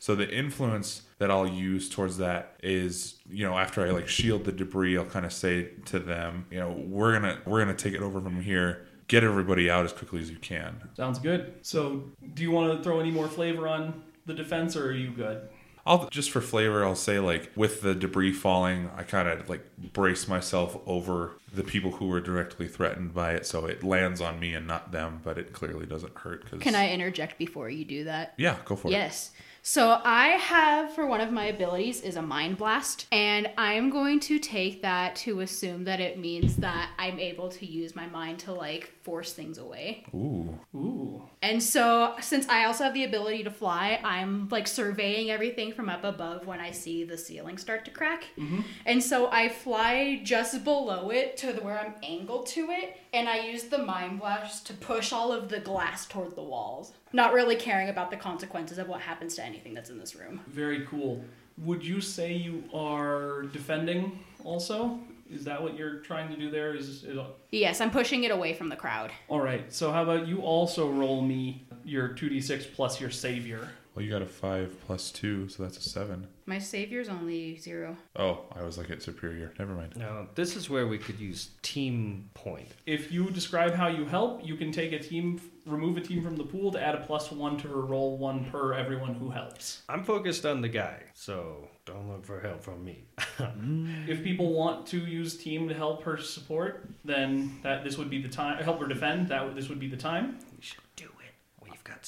So 0.01 0.15
the 0.15 0.29
influence 0.29 1.03
that 1.19 1.31
I'll 1.31 1.47
use 1.47 1.89
towards 1.89 2.19
that 2.19 2.57
is, 2.63 3.15
you 3.31 3.47
know, 3.47 3.57
after 3.57 3.87
I 3.87 3.91
like 3.91 4.09
shield 4.09 4.45
the 4.45 4.53
debris, 4.53 4.99
I'll 4.99 5.07
kind 5.07 5.25
of 5.25 5.33
say 5.33 5.71
to 5.87 5.99
them, 5.99 6.45
you 6.51 6.59
know, 6.59 6.73
we're 6.73 7.13
gonna 7.13 7.39
we're 7.47 7.61
gonna 7.65 7.75
take 7.77 7.95
it 7.95 8.03
over 8.03 8.21
from 8.21 8.43
here. 8.43 8.87
get 9.07 9.23
everybody 9.25 9.71
out 9.71 9.85
as 9.85 9.93
quickly 9.93 10.21
as 10.21 10.31
you 10.31 10.37
can. 10.39 10.77
Sounds 10.97 11.19
good. 11.19 11.55
So, 11.63 12.05
do 12.35 12.43
you 12.43 12.51
want 12.51 12.77
to 12.77 12.83
throw 12.83 13.01
any 13.01 13.11
more 13.11 13.29
flavor 13.29 13.69
on 13.69 14.03
the 14.27 14.35
defense, 14.35 14.77
or 14.77 14.89
are 14.89 14.93
you 14.93 15.11
good? 15.11 15.49
I'll 15.87 16.09
just 16.09 16.31
for 16.31 16.41
flavor, 16.41 16.85
I'll 16.85 16.95
say 16.95 17.19
like 17.19 17.51
with 17.57 17.83
the 17.83 17.95
debris 17.95 18.33
falling, 18.33 18.91
I 18.97 19.03
kind 19.03 19.29
of 19.29 19.49
like 19.49 19.65
brace 19.93 20.27
myself 20.27 20.77
over 20.87 21.33
the 21.53 21.63
people 21.63 21.93
who 21.93 22.07
were 22.09 22.21
directly 22.21 22.69
threatened 22.69 23.15
by 23.15 23.33
it, 23.33 23.47
so 23.47 23.67
it 23.67 23.85
lands 23.85 24.21
on 24.21 24.41
me 24.41 24.55
and 24.55 24.67
not 24.67 24.93
them, 24.93 25.21
but 25.23 25.39
it 25.39 25.53
clearly 25.53 25.87
doesn't 25.87 26.17
hurt. 26.17 26.49
Cause 26.51 26.61
Can 26.61 26.75
I 26.75 26.91
interject 26.91 27.39
before 27.39 27.69
you 27.69 27.85
do 27.85 28.05
that? 28.05 28.35
Yeah, 28.39 28.57
go 28.65 28.77
for 28.77 28.89
it. 28.89 28.93
Yes. 28.93 29.33
So 29.67 29.99
I 30.05 30.27
have 30.27 30.93
for 30.93 31.07
one 31.07 31.23
of 31.23 31.33
my 31.33 31.47
abilities 31.47 32.03
is 32.03 32.17
a 32.17 32.23
mind 32.23 32.59
blast, 32.59 33.07
and 33.11 33.51
I'm 33.57 33.89
going 33.89 34.21
to 34.21 34.39
take 34.39 34.83
that 34.83 35.17
to 35.17 35.41
assume 35.41 35.85
that 35.85 36.01
it 36.01 36.19
means 36.19 36.57
that 36.57 36.91
I'm 36.99 37.19
able 37.19 37.49
to 37.49 37.65
use 37.65 37.97
my 37.97 38.07
mind 38.07 38.41
to 38.41 38.53
like 38.53 38.93
force 39.05 39.33
things 39.33 39.57
away. 39.57 40.05
Ooh, 40.15 40.59
Ooh. 40.75 41.23
And 41.41 41.63
so 41.63 42.15
since 42.21 42.47
I 42.49 42.67
also 42.67 42.85
have 42.85 42.93
the 42.93 43.05
ability 43.05 43.43
to 43.45 43.51
fly, 43.51 44.01
I'm 44.05 44.51
like 44.51 44.67
surveying 44.67 45.31
everything 45.31 45.73
from 45.73 45.89
up 45.89 46.05
above 46.05 46.47
when 46.47 46.61
I 46.61 46.71
see 46.71 47.05
the 47.05 47.17
ceiling 47.17 47.57
start 47.57 47.87
to 47.87 47.91
crack. 47.91 48.25
Mm-hmm. 48.39 48.61
And 48.85 49.03
so 49.03 49.31
I 49.31 49.49
fly 49.49 50.21
just 50.25 50.63
below 50.63 51.09
it 51.09 51.39
to 51.39 51.55
the, 51.55 51.63
where 51.63 51.79
I'm 51.79 51.95
angled 52.03 52.47
to 52.49 52.71
it, 52.71 52.99
and 53.15 53.29
I 53.29 53.39
use 53.47 53.65
the 53.65 53.79
mind 53.79 54.19
blast 54.19 54.67
to 54.67 54.75
push 54.75 55.13
all 55.13 55.33
of 55.33 55.49
the 55.49 55.61
glass 55.61 56.05
toward 56.05 56.35
the 56.35 56.43
walls. 56.43 56.93
Not 57.13 57.33
really 57.33 57.55
caring 57.57 57.89
about 57.89 58.11
the 58.11 58.17
consequences 58.17 58.77
of 58.79 58.89
what 58.89 59.01
happens 59.01 59.37
to 59.37 59.45
anything 59.45 59.73
that's 59.73 59.89
in 59.89 59.99
this 59.99 60.17
room. 60.17 60.41
Very 60.49 60.85
cool. 60.87 61.25
Would 61.59 61.85
you 61.85 62.01
say 62.01 62.33
you 62.33 62.65
are 62.75 63.43
defending 63.53 64.19
also? 64.43 64.99
Is 65.31 65.45
that 65.45 65.63
what 65.63 65.77
you're 65.77 66.01
trying 66.01 66.29
to 66.31 66.37
do 66.37 66.51
there? 66.51 66.75
Is, 66.75 67.05
is 67.05 67.19
Yes, 67.53 67.81
I'm 67.81 67.91
pushing 67.91 68.25
it 68.25 68.33
away 68.33 68.53
from 68.53 68.69
the 68.69 68.77
crowd. 68.77 69.13
all 69.29 69.41
right. 69.41 69.73
So 69.73 69.93
how 69.93 70.03
about 70.03 70.27
you 70.27 70.41
also 70.43 70.91
roll 70.91 71.23
me 71.23 71.67
your 71.85 72.09
two 72.09 72.29
d 72.29 72.41
six 72.41 72.67
plus 72.67 73.01
your 73.01 73.11
savior? 73.11 73.69
Well, 73.95 74.05
you 74.05 74.11
got 74.11 74.23
a 74.23 74.27
five 74.27 74.75
plus 74.87 75.11
two, 75.11 75.49
so 75.49 75.63
that's 75.63 75.77
a 75.79 75.83
seven. 75.89 76.27
My 76.47 76.59
savior's 76.59 77.09
only 77.09 77.57
zero. 77.59 77.97
Oh, 78.17 78.41
I 78.55 78.63
was 78.63 78.77
like 78.77 78.91
at 78.91 79.03
superior. 79.03 79.53
Never 79.59 79.73
mind. 79.75 79.95
Now, 79.97 80.27
this 80.35 80.57
is 80.57 80.69
where 80.69 80.87
we 80.87 80.99
could 80.99 81.19
use 81.19 81.51
team 81.63 82.29
point. 82.35 82.69
If 82.87 83.11
you 83.13 83.31
describe 83.31 83.73
how 83.75 83.87
you 83.89 84.05
help, 84.05 84.45
you 84.45 84.57
can 84.57 84.73
take 84.73 84.93
a 84.93 84.99
team, 84.99 85.41
remove 85.65 85.97
a 85.97 86.01
team 86.01 86.23
from 86.23 86.37
the 86.37 86.45
pool 86.45 86.71
to 86.73 86.81
add 86.83 86.95
a 86.95 87.01
plus 87.01 87.31
one 87.33 87.57
to 87.59 87.69
her 87.69 87.81
roll 87.81 88.19
one 88.19 88.45
per 88.51 88.75
everyone 88.75 89.15
who 89.15 89.31
helps. 89.31 89.83
I'm 89.89 90.05
focused 90.05 90.45
on 90.45 90.61
the 90.61 90.69
guy, 90.69 91.03
so 91.15 91.69
don't 91.87 92.09
look 92.11 92.25
for 92.27 92.41
help 92.41 92.63
from 92.63 92.85
me. 92.85 93.05
Mm. 93.39 94.09
If 94.09 94.23
people 94.23 94.53
want 94.53 94.87
to 94.89 94.99
use 94.99 95.37
team 95.37 95.69
to 95.69 95.75
help 95.75 96.05
her 96.05 96.17
support, 96.17 96.89
then 97.05 97.59
that 97.63 97.83
this 97.83 97.99
would 97.99 98.09
be 98.09 98.23
the 98.23 98.29
time. 98.29 98.63
Help 98.63 98.79
her 98.81 98.87
defend. 98.87 99.29
That 99.29 99.55
this 99.57 99.69
would 99.69 99.81
be 99.81 99.89
the 99.89 99.97
time. 99.97 100.39
we 100.57 100.63
should 100.63 100.79
do 100.95 101.07
it. 101.07 101.11
We've 101.11 101.14
got 101.14 101.14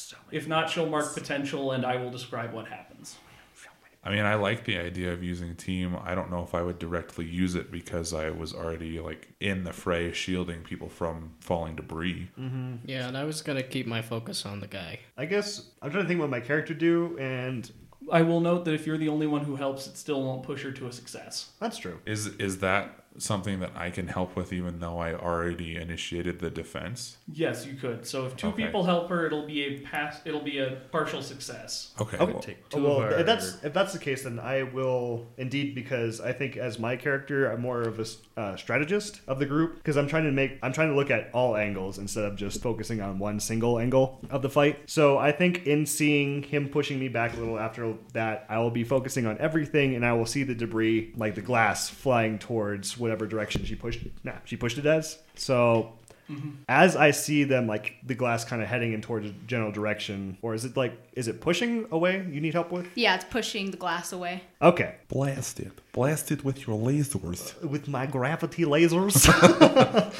so 0.02 0.16
many. 0.26 0.38
If 0.38 0.48
not, 0.48 0.70
she'll 0.70 0.88
mark 0.88 1.14
potential, 1.14 1.72
and 1.72 1.84
I 1.84 1.96
will 1.96 2.10
describe 2.10 2.52
what 2.52 2.68
happens. 2.68 3.16
I 4.06 4.10
mean, 4.10 4.24
I 4.24 4.36
like 4.36 4.64
the 4.64 4.78
idea 4.78 5.12
of 5.12 5.24
using 5.24 5.56
team. 5.56 5.96
I 6.00 6.14
don't 6.14 6.30
know 6.30 6.44
if 6.44 6.54
I 6.54 6.62
would 6.62 6.78
directly 6.78 7.24
use 7.24 7.56
it 7.56 7.72
because 7.72 8.14
I 8.14 8.30
was 8.30 8.54
already 8.54 9.00
like 9.00 9.34
in 9.40 9.64
the 9.64 9.72
fray, 9.72 10.12
shielding 10.12 10.62
people 10.62 10.88
from 10.88 11.32
falling 11.40 11.74
debris. 11.74 12.30
Mm-hmm. 12.38 12.74
Yeah, 12.84 13.08
and 13.08 13.18
I 13.18 13.24
was 13.24 13.42
gonna 13.42 13.64
keep 13.64 13.88
my 13.88 14.02
focus 14.02 14.46
on 14.46 14.60
the 14.60 14.68
guy. 14.68 15.00
I 15.16 15.24
guess 15.24 15.70
I'm 15.82 15.90
trying 15.90 16.04
to 16.04 16.08
think 16.08 16.20
what 16.20 16.30
my 16.30 16.38
character 16.38 16.72
do, 16.72 17.18
and 17.18 17.68
I 18.12 18.22
will 18.22 18.38
note 18.40 18.64
that 18.66 18.74
if 18.74 18.86
you're 18.86 18.96
the 18.96 19.08
only 19.08 19.26
one 19.26 19.42
who 19.44 19.56
helps, 19.56 19.88
it 19.88 19.96
still 19.96 20.22
won't 20.22 20.44
push 20.44 20.62
her 20.62 20.70
to 20.70 20.86
a 20.86 20.92
success. 20.92 21.50
that's 21.58 21.78
true. 21.78 21.98
Is 22.06 22.28
is 22.36 22.58
that 22.60 23.05
something 23.18 23.60
that 23.60 23.70
I 23.74 23.90
can 23.90 24.08
help 24.08 24.36
with, 24.36 24.52
even 24.52 24.80
though 24.80 24.98
I 24.98 25.14
already 25.14 25.76
initiated 25.76 26.38
the 26.40 26.50
defense? 26.50 27.16
Yes, 27.32 27.66
you 27.66 27.74
could. 27.74 28.06
So 28.06 28.26
if 28.26 28.36
two 28.36 28.48
Okay. 28.48 28.64
people 28.64 28.84
help 28.84 29.08
her, 29.10 29.26
it'll 29.26 29.46
be 29.46 29.62
a 29.64 29.78
pass. 29.80 30.20
It'll 30.24 30.40
be 30.42 30.58
a 30.58 30.78
partial 30.92 31.22
success. 31.22 31.92
Okay. 32.00 32.16
Okay. 32.18 32.32
well- 32.32 32.42
Take 32.42 32.68
two 32.68 32.78
Oh, 32.78 32.82
well, 32.82 32.96
of 32.98 33.12
our... 33.12 33.18
if 33.20 33.26
that's 33.26 33.62
if 33.64 33.72
that's 33.72 33.92
the 33.92 33.98
case, 33.98 34.22
then 34.24 34.38
I 34.38 34.62
will 34.62 35.26
indeed 35.36 35.74
because 35.74 36.20
I 36.20 36.32
think 36.32 36.56
as 36.56 36.78
my 36.78 36.96
character, 36.96 37.50
I'm 37.50 37.60
more 37.60 37.82
of 37.82 37.98
a 38.00 38.06
uh, 38.40 38.56
strategist 38.56 39.20
of 39.26 39.38
the 39.38 39.46
group 39.46 39.76
because 39.76 39.96
I'm 39.96 40.06
trying 40.06 40.24
to 40.24 40.32
make 40.32 40.58
I'm 40.62 40.72
trying 40.72 40.90
to 40.90 40.96
look 40.96 41.10
at 41.10 41.30
all 41.32 41.56
angles 41.56 41.98
instead 41.98 42.24
of 42.24 42.36
just 42.36 42.62
focusing 42.62 43.00
on 43.00 43.18
one 43.18 43.40
single 43.40 43.78
angle 43.78 44.20
of 44.30 44.42
the 44.42 44.50
fight. 44.50 44.80
So 44.86 45.18
I 45.18 45.32
think 45.32 45.66
in 45.66 45.86
seeing 45.86 46.42
him 46.42 46.68
pushing 46.68 46.98
me 46.98 47.08
back 47.08 47.34
a 47.34 47.38
little 47.40 47.58
after 47.58 47.94
that, 48.12 48.46
I 48.48 48.58
will 48.58 48.70
be 48.70 48.84
focusing 48.84 49.26
on 49.26 49.38
everything, 49.38 49.94
and 49.94 50.04
I 50.04 50.12
will 50.12 50.26
see 50.26 50.42
the 50.42 50.54
debris 50.54 51.12
like 51.16 51.34
the 51.34 51.42
glass 51.42 51.88
flying 51.88 52.38
towards 52.38 52.98
whatever 53.06 53.26
direction 53.26 53.64
she 53.64 53.74
pushed. 53.74 54.00
Nah, 54.24 54.32
she 54.44 54.56
pushed 54.56 54.78
it 54.78 54.86
as. 54.86 55.18
So 55.36 55.92
mm-hmm. 56.30 56.50
as 56.68 56.96
I 56.96 57.12
see 57.12 57.44
them, 57.44 57.66
like 57.66 57.94
the 58.04 58.14
glass 58.14 58.44
kind 58.44 58.60
of 58.60 58.68
heading 58.68 58.92
in 58.92 59.00
towards 59.00 59.26
a 59.26 59.34
general 59.46 59.72
direction, 59.72 60.36
or 60.42 60.54
is 60.54 60.64
it 60.64 60.76
like, 60.76 60.92
is 61.12 61.28
it 61.28 61.40
pushing 61.40 61.86
away? 61.90 62.26
You 62.30 62.40
need 62.40 62.54
help 62.54 62.72
with? 62.72 62.86
Yeah, 62.94 63.14
it's 63.14 63.24
pushing 63.24 63.70
the 63.70 63.76
glass 63.76 64.12
away. 64.12 64.42
Okay. 64.60 64.96
Blast 65.08 65.60
it. 65.60 65.72
Blast 65.92 66.32
it 66.32 66.44
with 66.44 66.66
your 66.66 66.78
lasers. 66.78 67.60
With 67.62 67.88
my 67.88 68.06
gravity 68.06 68.64
lasers, 68.64 69.16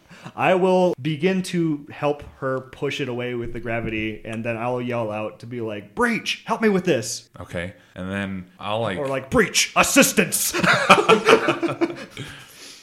I 0.40 0.54
will 0.54 0.94
begin 0.98 1.42
to 1.42 1.86
help 1.90 2.22
her 2.38 2.62
push 2.62 2.98
it 3.02 3.10
away 3.10 3.34
with 3.34 3.52
the 3.52 3.60
gravity, 3.60 4.22
and 4.24 4.42
then 4.42 4.56
I'll 4.56 4.80
yell 4.80 5.10
out 5.10 5.40
to 5.40 5.46
be 5.46 5.60
like, 5.60 5.94
"Breach, 5.94 6.44
help 6.46 6.62
me 6.62 6.70
with 6.70 6.86
this," 6.86 7.28
Okay. 7.38 7.74
And 7.94 8.10
then 8.10 8.46
I'll 8.58 8.80
like. 8.80 8.96
or 8.96 9.06
like, 9.06 9.28
"Breach, 9.28 9.70
assistance." 9.76 10.54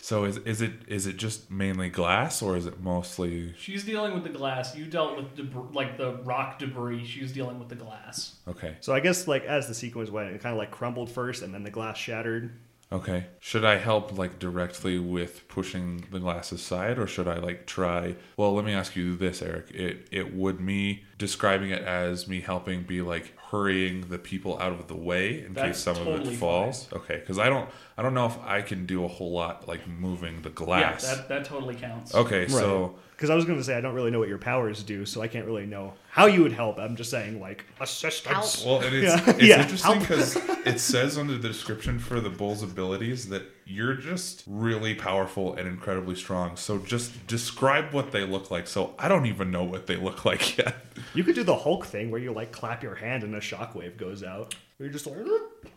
so 0.02 0.26
is 0.26 0.38
is 0.38 0.62
it 0.62 0.74
is 0.88 1.08
it 1.08 1.18
just 1.18 1.50
mainly 1.50 1.90
glass 1.90 2.44
or 2.44 2.56
is 2.56 2.68
it 2.68 2.80
mostly? 2.80 3.56
She's 3.58 3.84
dealing 3.84 4.14
with 4.14 4.22
the 4.24 4.30
glass. 4.30 4.76
You 4.76 4.86
dealt 4.86 5.18
with 5.18 5.36
debr- 5.36 5.74
like 5.74 5.98
the 5.98 6.18
rock 6.18 6.60
debris. 6.60 7.06
She's 7.06 7.32
dealing 7.32 7.58
with 7.58 7.70
the 7.70 7.76
glass. 7.76 8.36
Okay. 8.48 8.76
so 8.82 8.94
I 8.94 9.00
guess 9.00 9.28
like 9.28 9.46
as 9.46 9.68
the 9.68 9.74
sequence 9.74 10.12
went, 10.12 10.30
it 10.30 10.42
kind 10.44 10.54
of 10.54 10.60
like 10.60 10.70
crumbled 10.70 11.10
first, 11.10 11.42
and 11.42 11.52
then 11.56 11.64
the 11.64 11.72
glass 11.72 11.98
shattered. 11.98 12.52
Okay. 12.92 13.26
Should 13.40 13.66
I 13.66 13.78
help 13.78 14.18
like 14.18 14.40
directly 14.40 14.98
with 14.98 15.48
pushing 15.50 16.06
the 16.10 16.20
glass 16.20 16.52
aside 16.52 16.98
or 16.98 17.06
should 17.06 17.28
I 17.28 17.38
like 17.38 17.66
try 17.66 18.16
Well, 18.38 18.54
let 18.54 18.64
me 18.64 18.74
ask 18.74 18.96
you 18.96 19.16
this, 19.18 19.42
Eric. 19.42 19.72
It 19.72 20.08
it 20.12 20.34
would 20.34 20.62
me 20.62 21.04
describing 21.18 21.72
it 21.72 21.82
as 21.82 22.28
me 22.28 22.40
helping 22.40 22.84
be 22.84 23.02
like 23.02 23.38
hurrying 23.52 24.08
the 24.10 24.18
people 24.18 24.58
out 24.60 24.72
of 24.72 24.88
the 24.88 24.96
way 24.96 25.44
in 25.44 25.54
That's 25.54 25.68
case 25.68 25.80
some 25.80 26.08
of 26.08 26.28
it 26.28 26.38
falls. 26.38 26.88
Okay, 26.94 27.24
cuz 27.26 27.38
I 27.38 27.50
don't 27.50 27.70
I 27.98 28.02
don't 28.04 28.14
know 28.14 28.28
if 28.28 28.38
I 28.44 28.62
can 28.62 28.86
do 28.86 29.04
a 29.04 29.08
whole 29.08 29.32
lot 29.32 29.68
like 29.68 29.86
moving 29.88 30.42
the 30.44 30.50
glass. 30.50 31.04
Yeah, 31.04 31.16
that, 31.16 31.30
that 31.30 31.46
totally 31.46 31.76
counts. 31.76 32.16
okay, 32.16 32.48
so 32.48 32.96
Because 33.18 33.32
I 33.32 33.36
was 33.36 33.46
going 33.46 33.58
to 33.58 33.64
say 33.64 33.76
I 33.76 33.82
don't 33.82 33.96
really 33.96 34.12
know 34.12 34.20
what 34.20 34.30
your 34.30 34.38
powers 34.38 34.84
do, 34.84 35.04
so 35.04 35.24
I 35.24 35.28
can't 35.28 35.48
really 35.48 35.66
know 35.66 35.96
how 36.10 36.28
you 36.28 36.44
would 36.44 36.52
help. 36.52 36.78
I'm 36.78 36.96
just 36.96 37.10
saying 37.10 37.42
like 37.42 37.66
assistance. 37.82 38.64
Well, 38.64 38.80
and 38.82 38.96
it's, 38.96 39.06
Yeah. 39.16 39.30
it's 39.32 39.42
Yeah. 39.44 39.62
interesting 39.64 40.00
because 40.00 40.36
it 40.68 40.80
says 40.80 41.18
under 41.18 41.36
the 41.36 41.48
description 41.48 41.98
for 41.98 42.20
the 42.20 42.30
bull's 42.30 42.62
abilities 42.62 43.28
that 43.30 43.42
you're 43.66 43.96
just 43.96 44.44
really 44.46 44.94
powerful 44.94 45.56
and 45.56 45.68
incredibly 45.68 46.14
strong. 46.14 46.56
So 46.58 46.78
just 46.78 47.26
describe 47.26 47.92
what 47.92 48.12
they 48.12 48.24
look 48.24 48.52
like. 48.52 48.68
So 48.68 48.94
I 49.00 49.08
don't 49.08 49.26
even 49.26 49.50
know 49.50 49.64
what 49.64 49.88
they 49.88 49.96
look 49.96 50.24
like 50.32 50.56
yet. 50.60 50.76
You 51.16 51.24
could 51.24 51.34
do 51.36 51.44
the 51.44 51.56
Hulk 51.56 51.88
thing 51.88 52.12
where 52.12 52.22
you 52.22 52.32
like 52.34 52.52
clap 52.52 52.84
your 52.84 52.94
hand 52.96 53.24
and 53.24 53.34
a 53.36 53.40
shockwave 53.40 53.98
goes 53.98 54.22
out. 54.24 54.54
You're 54.80 54.90
just 54.90 55.08
like, 55.08 55.18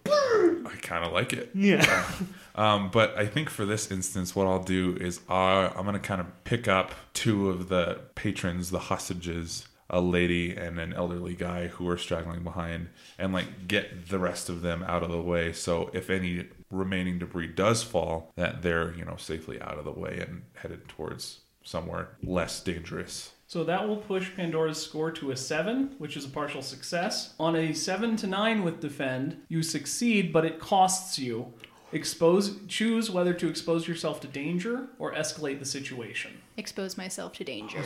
I 0.06 0.76
kind 0.82 1.04
of 1.06 1.12
like 1.12 1.32
it. 1.32 1.50
yeah. 1.54 2.04
Um, 2.60 2.90
but 2.90 3.16
I 3.16 3.24
think 3.24 3.48
for 3.48 3.64
this 3.64 3.90
instance, 3.90 4.36
what 4.36 4.46
I'll 4.46 4.62
do 4.62 4.94
is 5.00 5.20
I'm 5.30 5.72
going 5.84 5.94
to 5.94 5.98
kind 5.98 6.20
of 6.20 6.44
pick 6.44 6.68
up 6.68 6.92
two 7.14 7.48
of 7.48 7.70
the 7.70 8.02
patrons, 8.14 8.70
the 8.70 8.78
hostages, 8.78 9.66
a 9.88 10.02
lady 10.02 10.54
and 10.54 10.78
an 10.78 10.92
elderly 10.92 11.32
guy 11.32 11.68
who 11.68 11.88
are 11.88 11.96
straggling 11.96 12.42
behind, 12.42 12.88
and 13.18 13.32
like 13.32 13.66
get 13.66 14.08
the 14.10 14.18
rest 14.18 14.50
of 14.50 14.60
them 14.60 14.82
out 14.82 15.02
of 15.02 15.10
the 15.10 15.22
way. 15.22 15.54
So 15.54 15.90
if 15.94 16.10
any 16.10 16.48
remaining 16.70 17.18
debris 17.18 17.46
does 17.46 17.82
fall, 17.82 18.30
that 18.36 18.60
they're 18.60 18.94
you 18.94 19.06
know 19.06 19.16
safely 19.16 19.58
out 19.62 19.78
of 19.78 19.86
the 19.86 19.90
way 19.90 20.18
and 20.20 20.42
headed 20.54 20.86
towards 20.86 21.40
somewhere 21.64 22.10
less 22.22 22.62
dangerous. 22.62 23.32
So 23.46 23.64
that 23.64 23.88
will 23.88 23.96
push 23.96 24.30
Pandora's 24.36 24.80
score 24.80 25.10
to 25.10 25.32
a 25.32 25.36
7, 25.36 25.96
which 25.98 26.16
is 26.16 26.24
a 26.24 26.28
partial 26.28 26.62
success. 26.62 27.34
On 27.40 27.56
a 27.56 27.72
7 27.72 28.14
to 28.18 28.28
9 28.28 28.62
with 28.62 28.78
defend, 28.78 29.42
you 29.48 29.64
succeed, 29.64 30.32
but 30.32 30.44
it 30.44 30.60
costs 30.60 31.18
you. 31.18 31.52
Expose 31.92 32.56
choose 32.68 33.10
whether 33.10 33.34
to 33.34 33.48
expose 33.48 33.88
yourself 33.88 34.20
to 34.20 34.28
danger 34.28 34.86
or 34.98 35.12
escalate 35.12 35.58
the 35.58 35.64
situation. 35.64 36.30
Expose 36.56 36.96
myself 36.96 37.32
to 37.34 37.44
danger. 37.44 37.82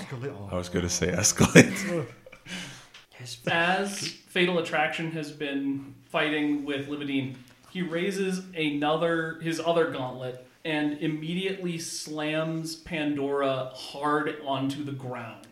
I 0.53 0.57
was 0.57 0.69
going 0.69 0.85
to 0.85 0.91
say 0.91 1.11
escalate. 1.11 2.07
As 3.47 4.09
Fatal 4.09 4.59
Attraction 4.59 5.11
has 5.13 5.31
been 5.31 5.95
fighting 6.11 6.65
with 6.65 6.89
Libidine, 6.89 7.37
he 7.71 7.81
raises 7.81 8.43
another 8.55 9.39
his 9.41 9.61
other 9.61 9.91
gauntlet 9.91 10.47
and 10.65 10.99
immediately 10.99 11.79
slams 11.79 12.77
Pandora 12.77 13.71
hard 13.75 14.37
onto 14.45 14.85
the 14.85 14.93
ground. 14.93 15.47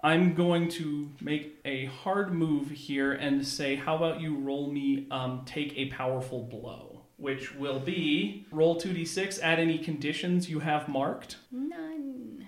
I'm 0.00 0.34
going 0.34 0.68
to 0.70 1.10
make 1.20 1.58
a 1.64 1.86
hard 1.86 2.32
move 2.32 2.70
here 2.70 3.12
and 3.12 3.46
say, 3.46 3.76
how 3.76 3.96
about 3.96 4.20
you 4.20 4.36
roll 4.36 4.70
me 4.70 5.06
um, 5.10 5.42
take 5.46 5.76
a 5.76 5.86
powerful 5.86 6.42
blow, 6.42 7.02
which 7.16 7.54
will 7.54 7.80
be 7.80 8.46
roll 8.50 8.80
2d6, 8.80 9.40
add 9.40 9.58
any 9.58 9.78
conditions 9.78 10.50
you 10.50 10.60
have 10.60 10.88
marked. 10.88 11.36
None. 11.50 12.46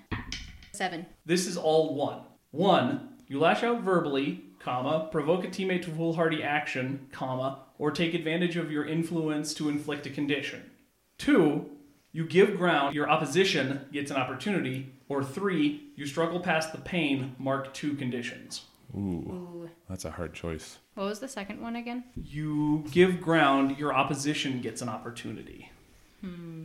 Seven. 0.73 1.07
This 1.25 1.47
is 1.47 1.57
all 1.57 1.95
one. 1.95 2.23
One, 2.51 3.09
you 3.27 3.41
lash 3.41 3.63
out 3.63 3.83
verbally, 3.83 4.45
comma, 4.59 5.09
provoke 5.11 5.45
a 5.45 5.49
teammate 5.49 5.83
to 5.83 5.91
foolhardy 5.91 6.43
action, 6.43 7.09
comma, 7.13 7.61
or 7.79 7.91
take 7.91 8.15
advantage 8.15 8.57
of 8.57 8.71
your 8.71 8.87
influence 8.87 9.55
to 9.55 9.69
inflict 9.69 10.07
a 10.07 10.11
condition. 10.11 10.71
Two, 11.19 11.71
you 12.13 12.25
give 12.25 12.57
ground, 12.57 12.95
your 12.95 13.11
opposition 13.11 13.87
gets 13.93 14.11
an 14.11 14.17
opportunity. 14.17 14.95
Or 15.09 15.25
three, 15.25 15.91
you 15.97 16.07
struggle 16.07 16.41
past 16.41 16.73
the 16.73 16.79
pain, 16.79 17.35
mark 17.39 17.73
two 17.75 17.95
conditions. 17.95 18.63
Ooh, 18.95 18.99
Ooh. 18.99 19.71
that's 19.89 20.05
a 20.05 20.11
hard 20.11 20.35
choice. 20.35 20.79
What 20.95 21.05
was 21.05 21.21
the 21.21 21.29
second 21.29 21.61
one 21.61 21.77
again? 21.77 22.05
You 22.17 22.85
give 22.91 23.21
ground, 23.21 23.79
your 23.79 23.95
opposition 23.95 24.61
gets 24.61 24.83
an 24.83 24.89
opportunity. 24.89 25.71
Hmm. 26.21 26.65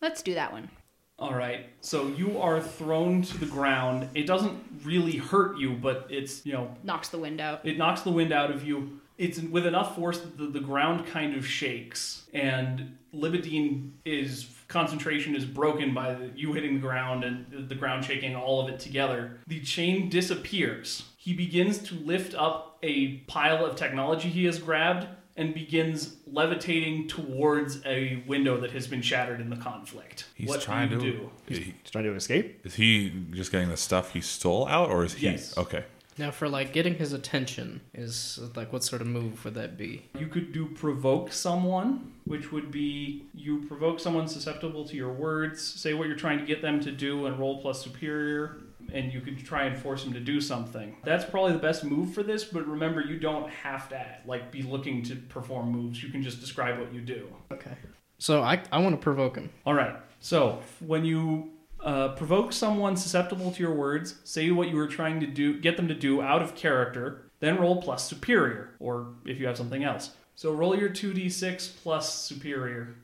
Let's 0.00 0.22
do 0.22 0.34
that 0.34 0.52
one. 0.52 0.70
All 1.18 1.34
right. 1.34 1.66
So 1.80 2.08
you 2.08 2.40
are 2.40 2.60
thrown 2.60 3.22
to 3.22 3.38
the 3.38 3.46
ground. 3.46 4.08
It 4.14 4.26
doesn't 4.26 4.58
really 4.84 5.16
hurt 5.18 5.56
you, 5.58 5.74
but 5.74 6.06
it's, 6.10 6.44
you 6.44 6.52
know, 6.52 6.74
Knocks 6.82 7.08
the 7.10 7.18
wind 7.18 7.40
out. 7.40 7.60
it 7.64 7.78
knocks 7.78 8.00
the 8.00 8.10
wind 8.10 8.32
out 8.32 8.50
of 8.50 8.64
you. 8.64 9.00
It's 9.18 9.38
with 9.38 9.66
enough 9.66 9.94
force 9.94 10.18
that 10.20 10.36
the, 10.38 10.46
the 10.46 10.58
ground 10.60 11.06
kind 11.06 11.36
of 11.36 11.46
shakes, 11.46 12.24
and 12.32 12.96
Libidine 13.14 13.90
is 14.04 14.42
concentration 14.72 15.36
is 15.36 15.44
broken 15.44 15.94
by 15.94 16.14
the, 16.14 16.30
you 16.34 16.52
hitting 16.54 16.74
the 16.74 16.80
ground 16.80 17.22
and 17.24 17.46
the, 17.50 17.58
the 17.58 17.74
ground 17.74 18.04
shaking, 18.04 18.34
all 18.34 18.60
of 18.60 18.68
it 18.72 18.80
together. 18.80 19.38
The 19.46 19.60
chain 19.60 20.08
disappears. 20.08 21.04
He 21.16 21.32
begins 21.34 21.78
to 21.78 21.94
lift 21.94 22.34
up 22.34 22.78
a 22.82 23.18
pile 23.28 23.64
of 23.64 23.76
technology 23.76 24.28
he 24.28 24.44
has 24.46 24.58
grabbed 24.58 25.06
and 25.36 25.54
begins 25.54 26.16
levitating 26.26 27.08
towards 27.08 27.80
a 27.86 28.22
window 28.26 28.60
that 28.60 28.70
has 28.72 28.86
been 28.86 29.00
shattered 29.00 29.40
in 29.40 29.48
the 29.48 29.56
conflict. 29.56 30.26
He's 30.34 30.48
what 30.48 30.60
trying 30.60 30.88
do 30.90 30.96
you 30.96 31.00
to. 31.00 31.12
do? 31.18 31.30
Is 31.48 31.58
he, 31.58 31.64
He's 31.82 31.90
trying 31.90 32.04
to 32.04 32.14
escape. 32.14 32.60
is 32.66 32.74
he 32.74 33.12
just 33.30 33.50
getting 33.52 33.68
the 33.70 33.76
stuff 33.76 34.12
he 34.12 34.20
stole 34.20 34.66
out, 34.68 34.90
or 34.90 35.04
is 35.04 35.14
he? 35.14 35.26
Yes. 35.28 35.56
Okay. 35.56 35.84
Now, 36.18 36.30
for 36.30 36.48
like 36.48 36.72
getting 36.72 36.94
his 36.94 37.12
attention, 37.12 37.80
is 37.94 38.38
like 38.54 38.72
what 38.72 38.84
sort 38.84 39.00
of 39.00 39.08
move 39.08 39.44
would 39.44 39.54
that 39.54 39.76
be? 39.78 40.08
You 40.18 40.26
could 40.26 40.52
do 40.52 40.66
provoke 40.66 41.32
someone, 41.32 42.12
which 42.24 42.52
would 42.52 42.70
be 42.70 43.24
you 43.34 43.64
provoke 43.66 43.98
someone 43.98 44.28
susceptible 44.28 44.84
to 44.88 44.96
your 44.96 45.12
words, 45.12 45.62
say 45.62 45.94
what 45.94 46.08
you're 46.08 46.16
trying 46.16 46.38
to 46.38 46.44
get 46.44 46.60
them 46.62 46.80
to 46.80 46.92
do, 46.92 47.26
and 47.26 47.38
roll 47.38 47.60
plus 47.60 47.82
superior, 47.82 48.58
and 48.92 49.12
you 49.12 49.20
could 49.20 49.38
try 49.44 49.64
and 49.64 49.78
force 49.78 50.04
them 50.04 50.12
to 50.12 50.20
do 50.20 50.40
something. 50.40 50.96
That's 51.04 51.24
probably 51.24 51.52
the 51.52 51.58
best 51.58 51.84
move 51.84 52.12
for 52.12 52.22
this, 52.22 52.44
but 52.44 52.66
remember, 52.66 53.00
you 53.00 53.18
don't 53.18 53.48
have 53.50 53.88
to 53.90 54.04
like 54.26 54.50
be 54.52 54.62
looking 54.62 55.02
to 55.04 55.16
perform 55.16 55.70
moves. 55.70 56.02
You 56.02 56.10
can 56.10 56.22
just 56.22 56.40
describe 56.40 56.78
what 56.78 56.92
you 56.92 57.00
do. 57.00 57.28
Okay. 57.50 57.76
So 58.18 58.42
I 58.42 58.62
I 58.70 58.78
want 58.78 58.94
to 58.94 59.02
provoke 59.02 59.36
him. 59.36 59.50
All 59.64 59.74
right. 59.74 59.96
So 60.20 60.60
when 60.80 61.04
you 61.04 61.51
uh, 61.82 62.08
provoke 62.10 62.52
someone 62.52 62.96
susceptible 62.96 63.50
to 63.52 63.62
your 63.62 63.74
words, 63.74 64.16
say 64.24 64.50
what 64.50 64.68
you 64.68 64.76
were 64.76 64.86
trying 64.86 65.20
to 65.20 65.26
do, 65.26 65.58
get 65.60 65.76
them 65.76 65.88
to 65.88 65.94
do 65.94 66.22
out 66.22 66.42
of 66.42 66.54
character, 66.54 67.24
then 67.40 67.58
roll 67.58 67.82
plus 67.82 68.06
superior, 68.08 68.70
or 68.78 69.08
if 69.26 69.40
you 69.40 69.46
have 69.46 69.56
something 69.56 69.82
else. 69.82 70.10
So 70.36 70.52
roll 70.52 70.76
your 70.76 70.88
2d6 70.90 71.82
plus 71.82 72.14
superior. 72.14 72.94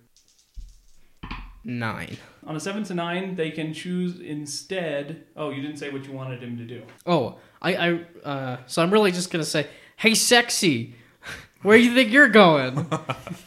Nine. 1.65 2.17
On 2.47 2.57
a 2.57 2.61
7 2.61 2.85
to 2.85 2.95
9, 2.95 3.35
they 3.35 3.51
can 3.51 3.75
choose 3.75 4.21
instead. 4.21 5.25
Oh, 5.37 5.51
you 5.51 5.61
didn't 5.61 5.77
say 5.77 5.91
what 5.91 6.07
you 6.07 6.13
wanted 6.13 6.43
him 6.43 6.57
to 6.57 6.65
do. 6.65 6.83
Oh, 7.05 7.39
I 7.61 7.75
I 7.75 8.01
uh. 8.25 8.57
So 8.67 8.83
I'm 8.83 8.91
really 8.91 9.13
just 9.13 9.31
gonna 9.31 9.45
say, 9.45 9.67
hey, 9.97 10.15
sexy, 10.15 10.95
where 11.63 11.77
you 11.77 11.95
think 11.95 12.11
you're 12.11 12.29
going? 12.29 12.87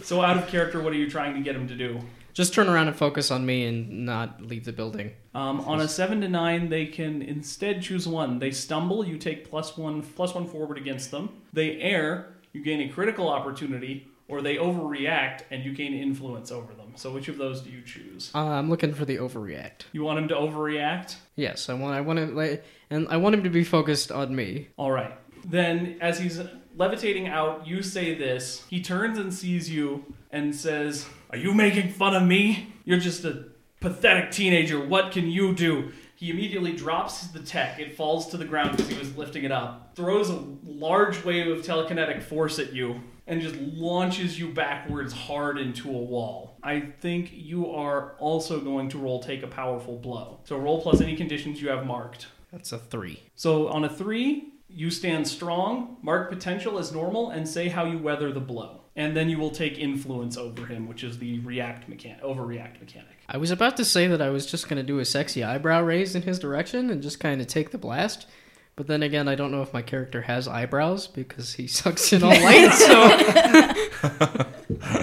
So 0.04 0.22
out 0.22 0.36
of 0.38 0.48
character, 0.48 0.82
what 0.82 0.92
are 0.94 0.98
you 0.98 1.10
trying 1.10 1.36
to 1.36 1.42
get 1.42 1.56
him 1.56 1.68
to 1.68 1.76
do? 1.76 2.02
Just 2.34 2.54
turn 2.54 2.68
around 2.68 2.88
and 2.88 2.96
focus 2.96 3.32
on 3.32 3.46
me 3.46 3.66
and 3.66 4.06
not 4.06 4.42
leave 4.42 4.66
the 4.66 4.74
building. 4.74 5.12
Um, 5.34 5.62
on 5.62 5.82
a 5.82 5.88
7 5.88 6.22
to 6.22 6.28
9, 6.28 6.70
they 6.70 6.86
can 6.86 7.22
instead 7.22 7.82
choose 7.82 8.08
one. 8.08 8.40
They 8.40 8.52
stumble, 8.52 9.06
you 9.06 9.18
take 9.18 9.50
plus 9.50 9.78
1, 9.78 10.02
plus 10.02 10.34
1 10.34 10.48
forward 10.48 10.78
against 10.78 11.12
them. 11.12 11.42
They 11.54 11.80
err, 11.80 12.36
you 12.54 12.64
gain 12.64 12.82
a 12.82 12.90
critical 12.90 13.30
opportunity, 13.30 14.08
or 14.28 14.42
they 14.42 14.56
overreact 14.56 15.42
and 15.52 15.64
you 15.64 15.74
gain 15.74 15.94
influence 15.94 16.52
over 16.52 16.74
them. 16.74 16.94
So 16.96 17.12
which 17.12 17.28
of 17.28 17.38
those 17.38 17.62
do 17.62 17.70
you 17.70 17.82
choose? 17.82 18.32
Uh, 18.34 18.40
I'm 18.40 18.70
looking 18.70 18.94
for 18.94 19.06
the 19.06 19.18
overreact. 19.18 19.84
You 19.92 20.04
want 20.04 20.20
him 20.20 20.28
to 20.30 20.36
overreact? 20.36 21.16
Yes, 21.36 21.70
I 21.70 21.74
want 21.74 21.96
I 21.96 22.02
want 22.02 22.20
to 22.20 22.26
like, 22.28 22.64
and 22.90 23.08
I 23.10 23.18
want 23.18 23.36
him 23.36 23.44
to 23.44 23.50
be 23.50 23.64
focused 23.64 24.12
on 24.12 24.34
me. 24.36 24.70
All 24.78 24.92
right. 24.92 25.14
Then, 25.46 25.98
as 26.02 26.20
he's 26.20 26.40
levitating 26.78 27.28
out, 27.28 27.68
you 27.68 27.82
say 27.82 28.14
this. 28.16 28.64
He 28.70 28.82
turns 28.82 29.18
and 29.18 29.34
sees 29.34 29.70
you 29.70 30.06
and 30.32 30.56
says, 30.56 31.06
Are 31.32 31.38
you 31.38 31.54
making 31.54 31.94
fun 31.94 32.14
of 32.14 32.24
me? 32.24 32.74
You're 32.84 33.00
just 33.00 33.24
a 33.24 33.46
pathetic 33.80 34.32
teenager. 34.32 34.86
What 34.86 35.14
can 35.14 35.30
you 35.30 35.56
do? 35.56 35.94
He 36.18 36.30
immediately 36.30 36.74
drops 36.74 37.28
the 37.28 37.40
tech. 37.40 37.80
It 37.80 37.96
falls 37.96 38.28
to 38.32 38.38
the 38.38 38.44
ground 38.44 38.72
because 38.72 38.90
he 38.90 39.00
was 39.00 39.16
lifting 39.16 39.46
it 39.46 39.52
up, 39.52 39.96
throws 39.96 40.30
a 40.30 40.44
large 40.66 41.24
wave 41.24 41.48
of 41.48 41.66
telekinetic 41.66 42.22
force 42.22 42.60
at 42.60 42.74
you, 42.74 43.00
and 43.28 43.42
just 43.42 43.56
launches 43.56 44.38
you 44.38 44.54
backwards 44.54 45.14
hard 45.14 45.58
into 45.58 45.90
a 45.90 45.94
wall. 45.94 46.58
I 46.62 46.82
think 47.00 47.32
you 47.34 47.72
are 47.72 48.18
also 48.20 48.60
going 48.60 48.90
to 48.90 48.98
roll 48.98 49.24
take 49.24 49.42
a 49.42 49.48
powerful 49.48 49.98
blow. 49.98 50.42
So 50.44 50.58
roll 50.58 50.82
plus 50.82 51.00
any 51.00 51.16
conditions 51.16 51.62
you 51.62 51.70
have 51.70 51.86
marked. 51.86 52.28
That's 52.52 52.74
a 52.74 52.78
three. 52.78 53.24
So 53.36 53.70
on 53.70 53.86
a 53.86 53.90
three, 53.90 54.50
you 54.68 54.92
stand 54.92 55.26
strong, 55.30 55.96
mark 56.02 56.30
potential 56.30 56.78
as 56.78 56.92
normal, 56.92 57.30
and 57.30 57.48
say 57.48 57.70
how 57.70 57.86
you 57.86 57.98
weather 57.98 58.34
the 58.34 58.42
blow. 58.42 58.81
And 58.96 59.16
then 59.16 59.30
you 59.30 59.38
will 59.38 59.52
take 59.52 59.80
influence 59.80 60.36
over 60.36 60.66
him, 60.66 60.88
which 60.88 61.04
is 61.04 61.18
the 61.18 61.40
react 61.40 61.88
mechanic, 61.88 62.22
overreact 62.22 62.82
mechanic. 62.82 63.18
I 63.30 63.38
was 63.38 63.50
about 63.50 63.78
to 63.78 63.86
say 63.86 64.08
that 64.08 64.22
I 64.22 64.30
was 64.30 64.46
just 64.46 64.68
gonna 64.68 64.84
do 64.84 65.00
a 65.00 65.06
sexy 65.06 65.44
eyebrow 65.44 65.82
raise 65.82 66.16
in 66.16 66.24
his 66.24 66.40
direction 66.40 66.90
and 66.90 67.02
just 67.02 67.20
kind 67.20 67.40
of 67.40 67.48
take 67.48 67.72
the 67.72 67.78
blast. 67.78 68.28
But 68.76 68.88
then 68.88 69.04
again, 69.04 69.28
I 69.28 69.36
don't 69.36 69.52
know 69.52 69.62
if 69.62 69.74
my 69.74 69.82
character 69.82 70.24
has 70.24 70.48
eyebrows 70.48 71.08
because 71.08 71.54
he 71.54 71.68
sucks 71.68 72.12
in 72.12 72.24
all 72.24 72.30
light. 72.30 72.74
So 72.74 74.46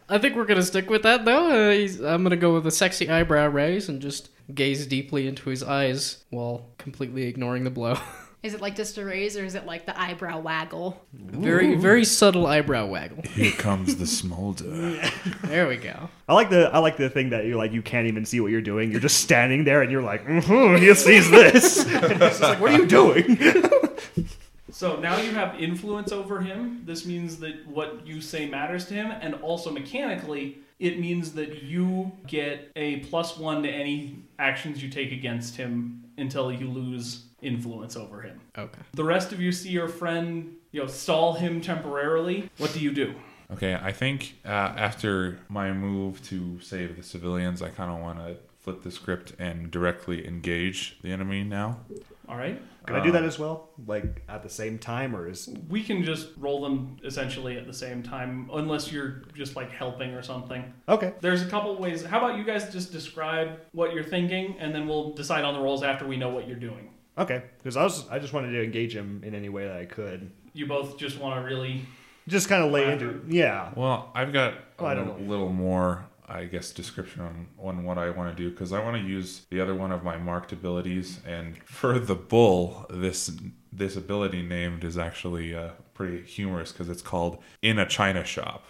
I 0.09 0.17
think 0.19 0.35
we're 0.35 0.45
gonna 0.45 0.61
stick 0.61 0.89
with 0.89 1.03
that 1.03 1.25
though. 1.25 1.49
Uh, 1.49 2.07
I'm 2.07 2.21
gonna 2.21 2.35
go 2.35 2.53
with 2.53 2.67
a 2.67 2.71
sexy 2.71 3.09
eyebrow 3.09 3.47
raise 3.47 3.89
and 3.89 4.01
just 4.01 4.29
gaze 4.53 4.85
deeply 4.85 5.27
into 5.27 5.49
his 5.49 5.63
eyes 5.63 6.23
while 6.29 6.67
completely 6.77 7.23
ignoring 7.23 7.63
the 7.63 7.71
blow. 7.71 7.97
Is 8.43 8.53
it 8.53 8.59
like 8.59 8.75
just 8.75 8.97
a 8.97 9.05
raise 9.05 9.37
or 9.37 9.45
is 9.45 9.55
it 9.55 9.65
like 9.65 9.85
the 9.85 9.99
eyebrow 9.99 10.37
waggle? 10.39 11.01
very, 11.13 11.75
very 11.75 12.03
subtle 12.03 12.45
eyebrow 12.45 12.85
waggle. 12.85 13.23
Here 13.23 13.53
comes 13.53 13.95
the 13.95 14.05
smolder. 14.19 15.01
There 15.43 15.67
we 15.69 15.77
go. 15.77 16.09
I 16.27 16.33
like 16.33 16.49
the 16.49 16.69
I 16.73 16.79
like 16.79 16.97
the 16.97 17.09
thing 17.09 17.29
that 17.29 17.45
you're 17.45 17.57
like 17.57 17.71
you 17.71 17.81
can't 17.81 18.07
even 18.07 18.25
see 18.25 18.41
what 18.41 18.51
you're 18.51 18.61
doing. 18.61 18.91
You're 18.91 18.99
just 18.99 19.21
standing 19.21 19.63
there 19.63 19.81
and 19.81 19.89
you're 19.89 20.01
like, 20.01 20.25
mm-hmm, 20.25 20.75
he 20.75 20.93
sees 20.93 21.31
this. 21.31 21.85
and 21.87 22.11
he's 22.11 22.19
just 22.19 22.41
like, 22.41 22.59
what 22.59 22.73
are 22.73 22.77
you 22.77 22.85
doing? 22.85 23.39
So 24.73 24.99
now 24.99 25.17
you 25.17 25.31
have 25.31 25.61
influence 25.61 26.11
over 26.11 26.41
him. 26.41 26.81
This 26.83 27.05
means 27.05 27.37
that 27.37 27.67
what 27.67 28.07
you 28.07 28.19
say 28.19 28.49
matters 28.49 28.85
to 28.87 28.95
him, 28.95 29.11
and 29.11 29.35
also 29.35 29.69
mechanically, 29.69 30.57
it 30.79 30.99
means 30.99 31.33
that 31.33 31.61
you 31.61 32.11
get 32.25 32.71
a 32.75 32.97
plus 33.01 33.37
one 33.37 33.61
to 33.63 33.69
any 33.69 34.17
actions 34.39 34.81
you 34.81 34.89
take 34.89 35.11
against 35.11 35.55
him 35.55 36.03
until 36.17 36.51
you 36.51 36.67
lose 36.67 37.25
influence 37.43 37.95
over 37.95 38.21
him. 38.21 38.39
Okay. 38.57 38.79
The 38.93 39.03
rest 39.03 39.31
of 39.31 39.39
you 39.39 39.51
see 39.51 39.69
your 39.69 39.87
friend, 39.87 40.55
you 40.71 40.81
know, 40.81 40.87
stall 40.87 41.33
him 41.33 41.61
temporarily. 41.61 42.49
What 42.57 42.73
do 42.73 42.79
you 42.79 42.91
do? 42.91 43.13
Okay, 43.51 43.75
I 43.75 43.91
think 43.91 44.35
uh, 44.45 44.49
after 44.49 45.39
my 45.49 45.71
move 45.73 46.23
to 46.23 46.59
save 46.61 46.95
the 46.97 47.03
civilians, 47.03 47.61
I 47.61 47.69
kind 47.69 47.91
of 47.91 47.99
want 47.99 48.19
to 48.19 48.37
flip 48.59 48.81
the 48.81 48.91
script 48.91 49.33
and 49.39 49.69
directly 49.69 50.25
engage 50.25 50.97
the 51.03 51.11
enemy 51.11 51.43
now. 51.43 51.79
All 52.29 52.37
right. 52.37 52.59
Can 52.85 52.95
I 52.95 53.03
do 53.03 53.11
that 53.11 53.23
as 53.23 53.37
well? 53.39 53.69
Like 53.85 54.23
at 54.27 54.43
the 54.43 54.49
same 54.49 54.77
time, 54.79 55.15
or 55.15 55.29
is 55.29 55.53
We 55.69 55.83
can 55.83 56.03
just 56.03 56.29
roll 56.37 56.61
them 56.61 56.97
essentially 57.03 57.57
at 57.57 57.65
the 57.67 57.73
same 57.73 58.03
time, 58.03 58.49
unless 58.53 58.91
you're 58.91 59.23
just 59.35 59.55
like 59.55 59.71
helping 59.71 60.11
or 60.11 60.21
something. 60.21 60.73
okay? 60.89 61.13
There's 61.21 61.41
a 61.41 61.45
couple 61.45 61.75
ways. 61.77 62.03
How 62.03 62.17
about 62.19 62.37
you 62.37 62.43
guys 62.43 62.71
just 62.71 62.91
describe 62.91 63.59
what 63.71 63.93
you're 63.93 64.03
thinking, 64.03 64.55
and 64.59 64.73
then 64.73 64.87
we'll 64.87 65.13
decide 65.13 65.43
on 65.45 65.53
the 65.53 65.59
rolls 65.59 65.83
after 65.83 66.07
we 66.07 66.17
know 66.17 66.29
what 66.29 66.47
you're 66.47 66.57
doing. 66.57 66.89
Okay, 67.17 67.43
because 67.57 67.77
I 67.77 67.83
was 67.83 68.07
I 68.09 68.19
just 68.19 68.33
wanted 68.33 68.51
to 68.51 68.63
engage 68.63 68.95
him 68.95 69.21
in 69.23 69.35
any 69.35 69.49
way 69.49 69.67
that 69.67 69.77
I 69.77 69.85
could. 69.85 70.31
You 70.53 70.65
both 70.67 70.97
just 70.97 71.19
want 71.19 71.39
to 71.39 71.45
really. 71.45 71.81
Just 72.27 72.47
kind 72.47 72.63
of 72.63 72.71
lay 72.71 72.89
into 72.91 73.21
yeah. 73.27 73.71
Well, 73.75 74.09
I've 74.15 74.31
got 74.31 74.53
a 74.53 74.57
Oh, 74.79 74.95
don't 74.95 75.05
little, 75.07 75.19
know. 75.19 75.29
little 75.29 75.49
more, 75.49 76.05
I 76.27 76.45
guess, 76.45 76.71
description 76.71 77.21
on, 77.21 77.47
on 77.61 77.83
what 77.83 77.97
I 77.97 78.09
want 78.11 78.35
to 78.35 78.43
do 78.43 78.49
because 78.49 78.71
I 78.71 78.81
want 78.81 78.95
to 78.95 79.03
use 79.03 79.45
the 79.49 79.59
other 79.59 79.75
one 79.75 79.91
of 79.91 80.03
my 80.03 80.15
marked 80.17 80.53
abilities. 80.53 81.19
And 81.27 81.57
for 81.65 81.99
the 81.99 82.15
bull, 82.15 82.85
this 82.89 83.29
this 83.73 83.97
ability 83.97 84.41
named 84.41 84.83
is 84.85 84.97
actually 84.97 85.53
uh, 85.53 85.71
pretty 85.93 86.21
humorous 86.21 86.71
because 86.71 86.87
it's 86.89 87.01
called 87.01 87.39
in 87.61 87.77
a 87.79 87.85
china 87.85 88.23
shop. 88.23 88.65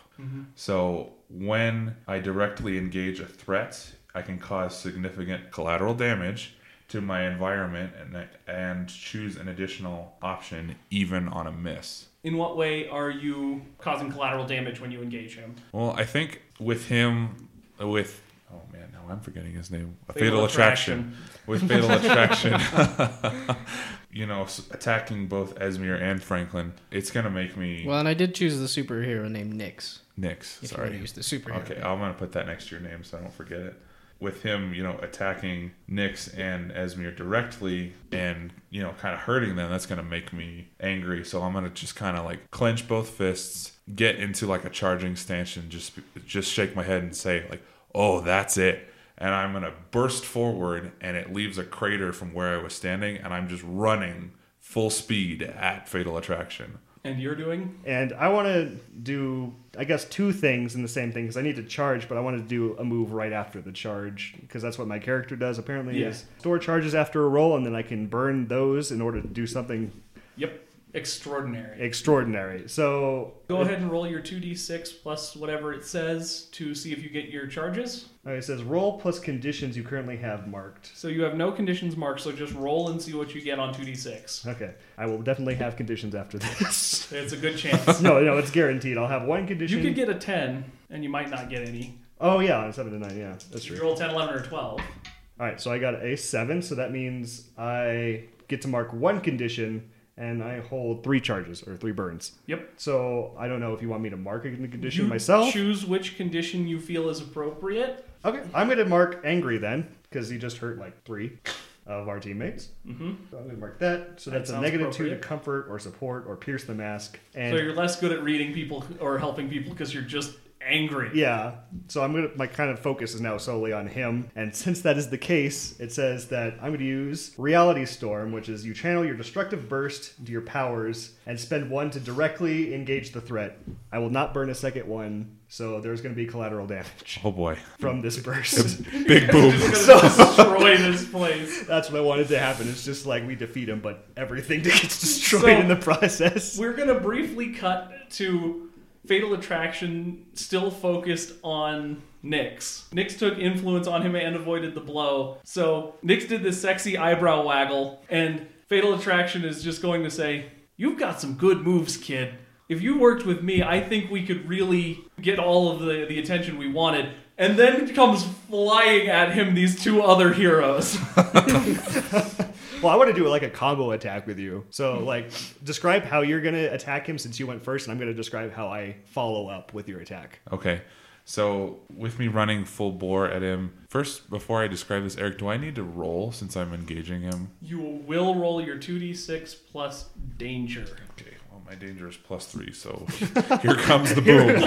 So 0.55 1.13
when 1.29 1.95
I 2.07 2.19
directly 2.19 2.77
engage 2.77 3.19
a 3.19 3.25
threat, 3.25 3.91
I 4.15 4.21
can 4.21 4.37
cause 4.39 4.77
significant 4.77 5.51
collateral 5.51 5.93
damage 5.95 6.55
to 6.93 7.01
my 7.01 7.25
environment 7.25 7.91
and 7.99 8.27
and 8.45 8.87
choose 8.87 9.35
an 9.35 9.47
additional 9.47 10.13
option 10.21 10.75
even 10.91 11.27
on 11.27 11.47
a 11.47 11.51
miss. 11.51 12.05
In 12.23 12.37
what 12.37 12.55
way 12.55 12.87
are 12.87 13.09
you 13.09 13.63
causing 13.79 14.11
collateral 14.11 14.45
damage 14.45 14.79
when 14.79 14.91
you 14.91 15.01
engage 15.01 15.35
him? 15.35 15.55
Well, 15.71 15.95
I 15.97 16.05
think 16.05 16.43
with 16.59 16.87
him, 16.87 17.49
uh, 17.81 17.87
with 17.87 18.21
Oh 18.53 18.61
man, 18.71 18.89
now 18.93 19.11
I'm 19.11 19.21
forgetting 19.21 19.53
his 19.53 19.71
name. 19.71 19.97
A 20.07 20.13
Fatal 20.13 20.27
fatal, 20.27 20.45
attraction. 20.45 21.17
With 21.47 21.67
fatal 21.67 21.89
attraction, 21.99 22.61
you 24.11 24.27
know, 24.27 24.45
attacking 24.69 25.25
both 25.25 25.55
Esmir 25.55 25.99
and 25.99 26.21
Franklin, 26.21 26.73
it's 26.91 27.09
gonna 27.09 27.31
make 27.31 27.57
me 27.57 27.85
Well, 27.87 27.97
and 27.97 28.07
I 28.07 28.13
did 28.13 28.35
choose 28.35 28.59
the 28.59 28.67
superhero 28.67 29.27
named 29.27 29.59
Nyx. 29.59 29.97
Nyx. 30.19 30.57
If 30.57 30.61
you 30.61 30.67
Sorry. 30.67 30.95
use 30.95 31.13
the 31.13 31.21
superhero. 31.21 31.63
Okay, 31.63 31.81
I'm 31.81 31.97
gonna 31.97 32.13
put 32.13 32.33
that 32.33 32.45
next 32.45 32.67
to 32.69 32.75
your 32.75 32.87
name 32.87 33.03
so 33.03 33.17
I 33.17 33.21
don't 33.21 33.33
forget 33.33 33.61
it. 33.61 33.81
With 34.23 34.41
him, 34.41 34.73
you 34.73 34.83
know, 34.83 34.97
attacking 35.01 35.71
Nyx 35.89 36.33
and 36.39 36.71
Esmir 36.71 37.13
directly 37.13 37.91
and, 38.13 38.53
you 38.69 38.81
know, 38.81 38.93
kind 38.93 39.13
of 39.13 39.19
hurting 39.19 39.57
them, 39.57 39.69
that's 39.69 39.85
gonna 39.85 40.01
make 40.01 40.31
me 40.31 40.69
angry. 40.79 41.25
So 41.25 41.41
I'm 41.43 41.51
gonna 41.51 41.69
just 41.69 41.97
kind 41.97 42.15
of 42.15 42.23
like 42.23 42.49
clench 42.49 42.87
both 42.87 43.09
fists, 43.09 43.73
get 43.93 44.15
into 44.15 44.47
like 44.47 44.63
a 44.63 44.69
charging 44.69 45.17
stance, 45.17 45.57
and 45.57 45.69
just 45.69 45.91
just 46.25 46.49
shake 46.49 46.73
my 46.73 46.83
head 46.83 47.03
and 47.03 47.13
say 47.13 47.45
like, 47.49 47.61
"Oh, 47.93 48.21
that's 48.21 48.55
it." 48.57 48.89
And 49.17 49.35
I'm 49.35 49.51
gonna 49.51 49.73
burst 49.91 50.23
forward, 50.23 50.93
and 51.01 51.17
it 51.17 51.33
leaves 51.33 51.57
a 51.57 51.65
crater 51.65 52.13
from 52.13 52.33
where 52.33 52.57
I 52.57 52.63
was 52.63 52.73
standing, 52.73 53.17
and 53.17 53.33
I'm 53.33 53.49
just 53.49 53.63
running 53.67 54.31
full 54.61 54.89
speed 54.89 55.43
at 55.43 55.89
Fatal 55.89 56.17
Attraction. 56.17 56.79
And 57.05 57.19
you're 57.19 57.35
doing? 57.35 57.77
And 57.85 58.13
I 58.13 58.29
want 58.29 58.47
to 58.47 58.77
do, 59.03 59.53
I 59.77 59.83
guess, 59.83 60.05
two 60.05 60.31
things 60.31 60.73
in 60.75 60.81
the 60.81 60.87
same 60.87 61.11
thing 61.11 61.23
because 61.25 61.35
I 61.35 61.41
need 61.41 61.57
to 61.57 61.63
charge, 61.63 62.07
but 62.07 62.17
I 62.17 62.21
want 62.21 62.37
to 62.37 62.43
do 62.43 62.77
a 62.77 62.83
move 62.85 63.11
right 63.11 63.33
after 63.33 63.59
the 63.59 63.73
charge 63.73 64.35
because 64.39 64.61
that's 64.61 64.77
what 64.77 64.87
my 64.87 64.99
character 64.99 65.35
does. 65.35 65.57
Apparently, 65.57 65.99
Yeah. 65.99 66.07
is 66.07 66.23
store 66.39 66.59
charges 66.59 66.95
after 66.95 67.25
a 67.25 67.27
roll, 67.27 67.57
and 67.57 67.65
then 67.65 67.75
I 67.75 67.81
can 67.81 68.07
burn 68.07 68.47
those 68.47 68.89
in 68.91 69.01
order 69.01 69.21
to 69.21 69.27
do 69.27 69.45
something 69.45 69.91
Yep. 70.37 70.62
Extraordinary. 70.93 71.81
extraordinary. 71.81 72.67
So 72.69 73.33
Go 73.47 73.61
ahead 73.61 73.79
and 73.79 73.91
roll 73.91 74.07
your 74.07 74.19
2d6 74.21 75.01
plus 75.01 75.35
whatever 75.35 75.73
it 75.73 75.83
says 75.85 76.43
to 76.53 76.73
see 76.75 76.91
if 76.93 77.01
you 77.03 77.09
get 77.09 77.29
your 77.29 77.47
charges. 77.47 78.09
uh, 78.27 78.31
it 78.31 78.43
says 78.43 78.61
roll 78.63 78.99
plus 78.99 79.19
conditions 79.19 79.75
you 79.75 79.83
currently 79.83 80.17
have 80.17 80.47
marked. 80.47 80.91
So 80.95 81.07
you 81.07 81.23
have 81.23 81.35
no 81.35 81.51
conditions 81.51 81.97
marked, 81.97 82.21
so 82.21 82.31
just 82.31 82.53
roll 82.53 82.89
and 82.89 83.01
see 83.01 83.13
what 83.13 83.33
you 83.33 83.41
get 83.41 83.59
on 83.59 83.73
2d6. 83.73 84.47
Okay, 84.47 84.75
I 84.97 85.05
will 85.07 85.21
definitely 85.21 85.55
have 85.55 85.75
conditions 85.75 86.15
after 86.15 86.37
this. 86.37 87.11
It's 87.11 87.33
a 87.33 87.37
good 87.37 87.57
chance. 87.57 88.01
no, 88.07 88.21
no, 88.23 88.37
it's 88.37 88.51
guaranteed. 88.51 88.97
I'll 88.97 89.07
have 89.07 89.23
one 89.23 89.45
condition. 89.47 89.77
You 89.79 89.83
could 89.83 89.95
get 89.95 90.09
a 90.09 90.15
10, 90.15 90.63
and 90.89 91.03
you 91.03 91.09
might 91.09 91.29
not 91.29 91.49
get 91.49 91.67
any. 91.67 91.99
oh 92.21 92.39
yeah, 92.39 92.57
on 92.59 92.71
seven 92.73 92.93
to 92.93 92.99
nine. 92.99 93.17
Yeah, 93.17 93.35
that's 93.51 93.65
true. 93.65 93.75
You 93.77 93.81
roll 93.81 93.95
10, 93.95 94.09
11, 94.11 94.35
or 94.35 94.41
12. 94.41 94.79
All 94.79 95.45
right, 95.47 95.59
so 95.59 95.71
I 95.71 95.79
got 95.79 95.95
a 96.03 96.15
seven, 96.15 96.61
so 96.61 96.75
that 96.75 96.91
means 96.91 97.49
I 97.57 98.25
get 98.47 98.61
to 98.61 98.67
mark 98.67 98.93
one 98.93 99.19
condition, 99.21 99.89
and 100.17 100.43
I 100.43 100.59
hold 100.61 101.03
three 101.03 101.19
charges 101.19 101.63
or 101.67 101.75
three 101.75 101.91
burns. 101.91 102.33
Yep. 102.47 102.73
So 102.77 103.35
I 103.37 103.47
don't 103.47 103.59
know 103.59 103.73
if 103.73 103.81
you 103.81 103.89
want 103.89 104.03
me 104.03 104.09
to 104.09 104.17
mark 104.17 104.45
a 104.45 104.49
condition 104.51 105.05
You 105.05 105.09
myself. 105.09 105.51
choose 105.51 105.85
which 105.85 106.17
condition 106.17 106.67
you 106.67 106.79
feel 106.79 107.09
is 107.09 107.19
appropriate. 107.21 108.05
Okay, 108.25 108.41
I'm 108.53 108.69
gonna 108.69 108.85
mark 108.85 109.21
angry 109.25 109.57
then, 109.57 109.87
because 110.09 110.29
he 110.29 110.37
just 110.37 110.57
hurt 110.57 110.77
like 110.77 111.03
three 111.03 111.37
of 111.85 112.07
our 112.07 112.19
teammates. 112.19 112.69
hmm 112.85 113.13
So 113.29 113.37
I'm 113.37 113.47
gonna 113.47 113.57
mark 113.57 113.79
that. 113.79 114.21
So 114.21 114.31
That 114.31 114.37
that's 114.39 114.51
a 114.51 114.61
negative 114.61 114.93
two 114.93 115.09
to 115.09 115.17
comfort 115.17 115.67
or 115.69 115.79
support 115.79 116.25
or 116.27 116.37
pierce 116.37 116.63
the 116.63 116.73
mask. 116.73 117.19
And 117.35 117.53
So 117.55 117.61
you're 117.61 117.73
less 117.75 117.99
good 117.99 118.11
at 118.11 118.23
reading 118.23 118.53
people 118.53 118.85
or 119.01 119.17
helping 119.19 119.49
people 119.49 119.71
because 119.73 119.93
you're 119.93 120.03
just 120.03 120.35
angry. 120.67 121.11
Yeah. 121.13 121.55
So 121.87 122.03
I'm 122.03 122.13
gonna 122.13 122.29
my 122.35 122.47
kind 122.47 122.69
of 122.69 122.79
focus 122.79 123.13
is 123.13 123.21
now 123.21 123.37
solely 123.37 123.73
on 123.73 123.87
him. 123.87 124.29
And 124.35 124.55
since 124.55 124.81
that 124.81 124.97
is 124.97 125.09
the 125.09 125.17
case, 125.17 125.79
it 125.79 125.91
says 125.91 126.27
that 126.29 126.55
I'm 126.61 126.71
gonna 126.73 126.83
use 126.85 127.33
Reality 127.37 127.85
Storm, 127.85 128.31
which 128.31 128.49
is 128.49 128.65
you 128.65 128.73
channel 128.73 129.05
your 129.05 129.15
destructive 129.15 129.67
burst 129.69 130.17
into 130.19 130.31
your 130.31 130.41
powers 130.41 131.13
and 131.25 131.39
spend 131.39 131.69
one 131.69 131.89
to 131.91 131.99
directly 131.99 132.73
engage 132.73 133.11
the 133.11 133.21
threat. 133.21 133.57
I 133.91 133.99
will 133.99 134.09
not 134.09 134.33
burn 134.33 134.49
a 134.49 134.55
second 134.55 134.87
one, 134.87 135.37
so 135.47 135.79
there's 135.79 136.01
gonna 136.01 136.15
be 136.15 136.25
collateral 136.25 136.67
damage 136.67 137.19
Oh 137.23 137.31
boy, 137.31 137.57
from 137.79 138.01
this 138.01 138.17
burst. 138.19 138.83
big 138.91 139.31
boom. 139.31 139.51
Just 139.57 139.87
gonna 139.87 140.01
destroy 140.01 140.77
this 140.77 141.07
place. 141.09 141.65
That's 141.67 141.89
what 141.91 141.99
I 141.99 142.03
wanted 142.03 142.27
to 142.29 142.39
happen. 142.39 142.67
It's 142.69 142.83
just 142.85 143.05
like 143.05 143.25
we 143.27 143.35
defeat 143.35 143.69
him, 143.69 143.79
but 143.79 144.07
everything 144.17 144.61
gets 144.63 144.99
destroyed 144.99 145.41
So- 145.41 145.47
in 145.47 145.67
the 145.67 145.75
process. 145.75 146.57
We're 146.57 146.73
gonna 146.73 146.99
briefly 146.99 147.51
cut 147.53 147.91
to 148.11 148.69
Fatal 149.05 149.33
Attraction, 149.33 150.25
still 150.33 150.71
focused 150.71 151.33
on 151.43 152.01
Nyx. 152.23 152.87
Nyx 152.89 153.17
took 153.17 153.37
influence 153.37 153.85
on 153.85 154.01
him 154.01 154.15
and 154.15 154.35
avoided 154.35 154.75
the 154.75 154.81
blow. 154.81 155.37
So 155.43 155.95
Nyx 156.03 156.27
did 156.27 156.41
this 156.41 156.61
sexy 156.61 156.97
eyebrow 156.97 157.43
waggle, 157.43 158.03
and 158.09 158.47
Fatal 158.67 158.93
Attraction 158.93 159.43
is 159.43 159.63
just 159.63 159.81
going 159.81 160.03
to 160.03 160.09
say, 160.09 160.45
"You've 160.77 160.97
got 160.97 161.19
some 161.19 161.33
good 161.33 161.61
moves, 161.61 161.97
kid. 161.97 162.35
If 162.69 162.81
you 162.81 162.97
worked 162.97 163.25
with 163.25 163.43
me, 163.43 163.61
I 163.61 163.81
think 163.81 164.09
we 164.09 164.25
could 164.25 164.47
really 164.47 165.01
get 165.21 165.37
all 165.37 165.71
of 165.71 165.79
the, 165.81 166.05
the 166.07 166.19
attention 166.19 166.57
we 166.57 166.69
wanted." 166.69 167.09
And 167.37 167.57
then 167.57 167.93
comes 167.95 168.23
flying 168.47 169.07
at 169.09 169.33
him 169.33 169.55
these 169.55 169.83
two 169.83 170.01
other 170.01 170.33
heroes. 170.33 170.97
Well, 172.83 172.91
I 172.91 172.97
want 172.97 173.09
to 173.09 173.15
do 173.15 173.25
it 173.25 173.29
like 173.29 173.43
a 173.43 173.49
combo 173.49 173.91
attack 173.91 174.27
with 174.27 174.37
you. 174.37 174.65
So, 174.69 174.99
like, 174.99 175.31
describe 175.63 176.03
how 176.03 176.21
you're 176.21 176.41
gonna 176.41 176.65
attack 176.65 177.07
him 177.07 177.17
since 177.17 177.39
you 177.39 177.47
went 177.47 177.63
first, 177.63 177.87
and 177.87 177.93
I'm 177.93 177.99
gonna 177.99 178.13
describe 178.13 178.51
how 178.51 178.67
I 178.67 178.97
follow 179.05 179.47
up 179.47 179.73
with 179.73 179.87
your 179.87 180.01
attack. 180.01 180.39
Okay. 180.51 180.81
So 181.25 181.79
with 181.95 182.19
me 182.19 182.27
running 182.27 182.65
full 182.65 182.91
bore 182.91 183.29
at 183.29 183.41
him, 183.41 183.73
first 183.89 184.29
before 184.29 184.61
I 184.61 184.67
describe 184.67 185.03
this, 185.03 185.17
Eric, 185.17 185.37
do 185.37 185.47
I 185.47 185.55
need 185.55 185.75
to 185.75 185.83
roll 185.83 186.33
since 186.33 186.57
I'm 186.57 186.73
engaging 186.73 187.21
him? 187.21 187.51
you 187.61 187.79
will 187.79 188.35
roll 188.35 188.61
your 188.61 188.75
2d6 188.75 189.55
plus 189.71 190.09
danger. 190.37 190.85
Okay. 191.11 191.31
Well, 191.49 191.61
my 191.65 191.75
danger 191.75 192.09
is 192.09 192.17
plus 192.17 192.47
three, 192.47 192.73
so 192.73 193.05
here 193.61 193.75
comes 193.75 194.13
the 194.13 194.21
boom. 194.21 194.61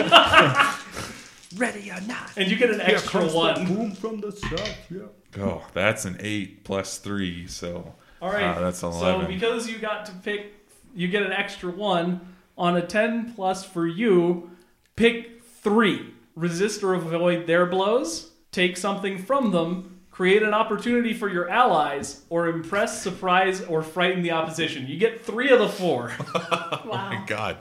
Ready 1.61 1.91
or 1.91 2.01
not? 2.09 2.31
And 2.39 2.51
you 2.51 2.57
get 2.57 2.71
an 2.71 2.81
extra 2.81 3.27
one. 3.27 3.67
boom 3.67 3.91
from 3.93 4.21
the 4.21 4.33
south. 4.33 4.91
Yeah. 4.91 5.03
Oh, 5.39 5.67
that's 5.75 6.07
an 6.07 6.17
eight 6.21 6.65
plus 6.65 6.97
three, 6.97 7.47
so 7.47 7.93
All 8.21 8.33
right. 8.33 8.45
Ah, 8.45 8.61
that's 8.61 8.81
So 8.81 9.25
because 9.27 9.69
you 9.69 9.79
got 9.79 10.07
to 10.07 10.13
pick, 10.13 10.55
you 10.95 11.09
get 11.09 11.23
an 11.23 11.33
extra 11.33 11.71
one 11.71 12.35
on 12.57 12.77
a 12.77 12.87
10 12.87 13.35
plus 13.35 13.65
for 13.65 13.87
you. 13.87 14.51
Pick 14.97 15.43
three. 15.43 16.15
Resist 16.35 16.83
or 16.83 16.95
avoid 16.95 17.47
their 17.47 17.67
blows. 17.67 18.31
Take 18.53 18.77
something 18.77 19.19
from 19.19 19.51
them. 19.51 20.01
Create 20.11 20.43
an 20.43 20.55
opportunity 20.55 21.13
for 21.13 21.29
your 21.29 21.47
allies, 21.51 22.23
or 22.31 22.49
impress, 22.49 23.03
surprise, 23.03 23.61
or 23.61 23.83
frighten 23.83 24.23
the 24.23 24.31
opposition. 24.31 24.87
You 24.87 24.97
get 24.97 25.23
three 25.23 25.51
of 25.51 25.59
the 25.59 25.69
four. 25.69 26.13
Oh 26.35 26.83
my 26.87 27.23
god. 27.27 27.59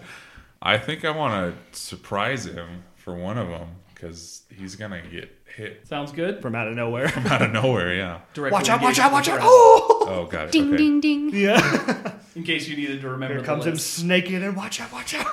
I 0.62 0.78
think 0.78 1.04
I 1.04 1.12
want 1.12 1.56
to 1.74 1.78
surprise 1.80 2.46
him 2.46 2.84
for 2.96 3.14
one 3.14 3.38
of 3.38 3.50
them 3.50 3.68
because 3.94 4.44
he's 4.50 4.76
gonna 4.76 5.02
get 5.02 5.45
hit 5.56 5.88
Sounds 5.88 6.12
good. 6.12 6.42
From 6.42 6.56
out 6.56 6.68
of 6.68 6.76
nowhere. 6.76 7.10
From 7.10 7.28
out 7.28 7.42
of 7.42 7.52
nowhere. 7.52 7.94
Yeah. 7.94 8.20
Directly 8.34 8.54
watch 8.54 8.70
out! 8.70 8.82
Watch 8.82 9.00
out! 9.00 9.12
Watch 9.12 9.30
out! 9.30 9.40
Oh! 9.42 10.06
Oh, 10.08 10.26
got 10.26 10.48
it. 10.48 10.52
Ding 10.54 10.70
okay. 10.70 10.78
ding 10.78 11.02
ding. 11.02 11.30
Yeah. 11.34 12.14
In 12.36 12.44
case 12.44 12.68
you 12.68 12.76
needed 12.76 13.02
to 13.02 13.10
remember. 13.10 13.36
Here 13.36 13.42
the 13.42 13.48
comes 13.48 13.66
him 13.66 13.78
snaking 13.78 14.44
and 14.44 14.56
watch 14.56 14.82
out! 14.82 14.92
Watch 14.92 15.14
out! 15.16 15.26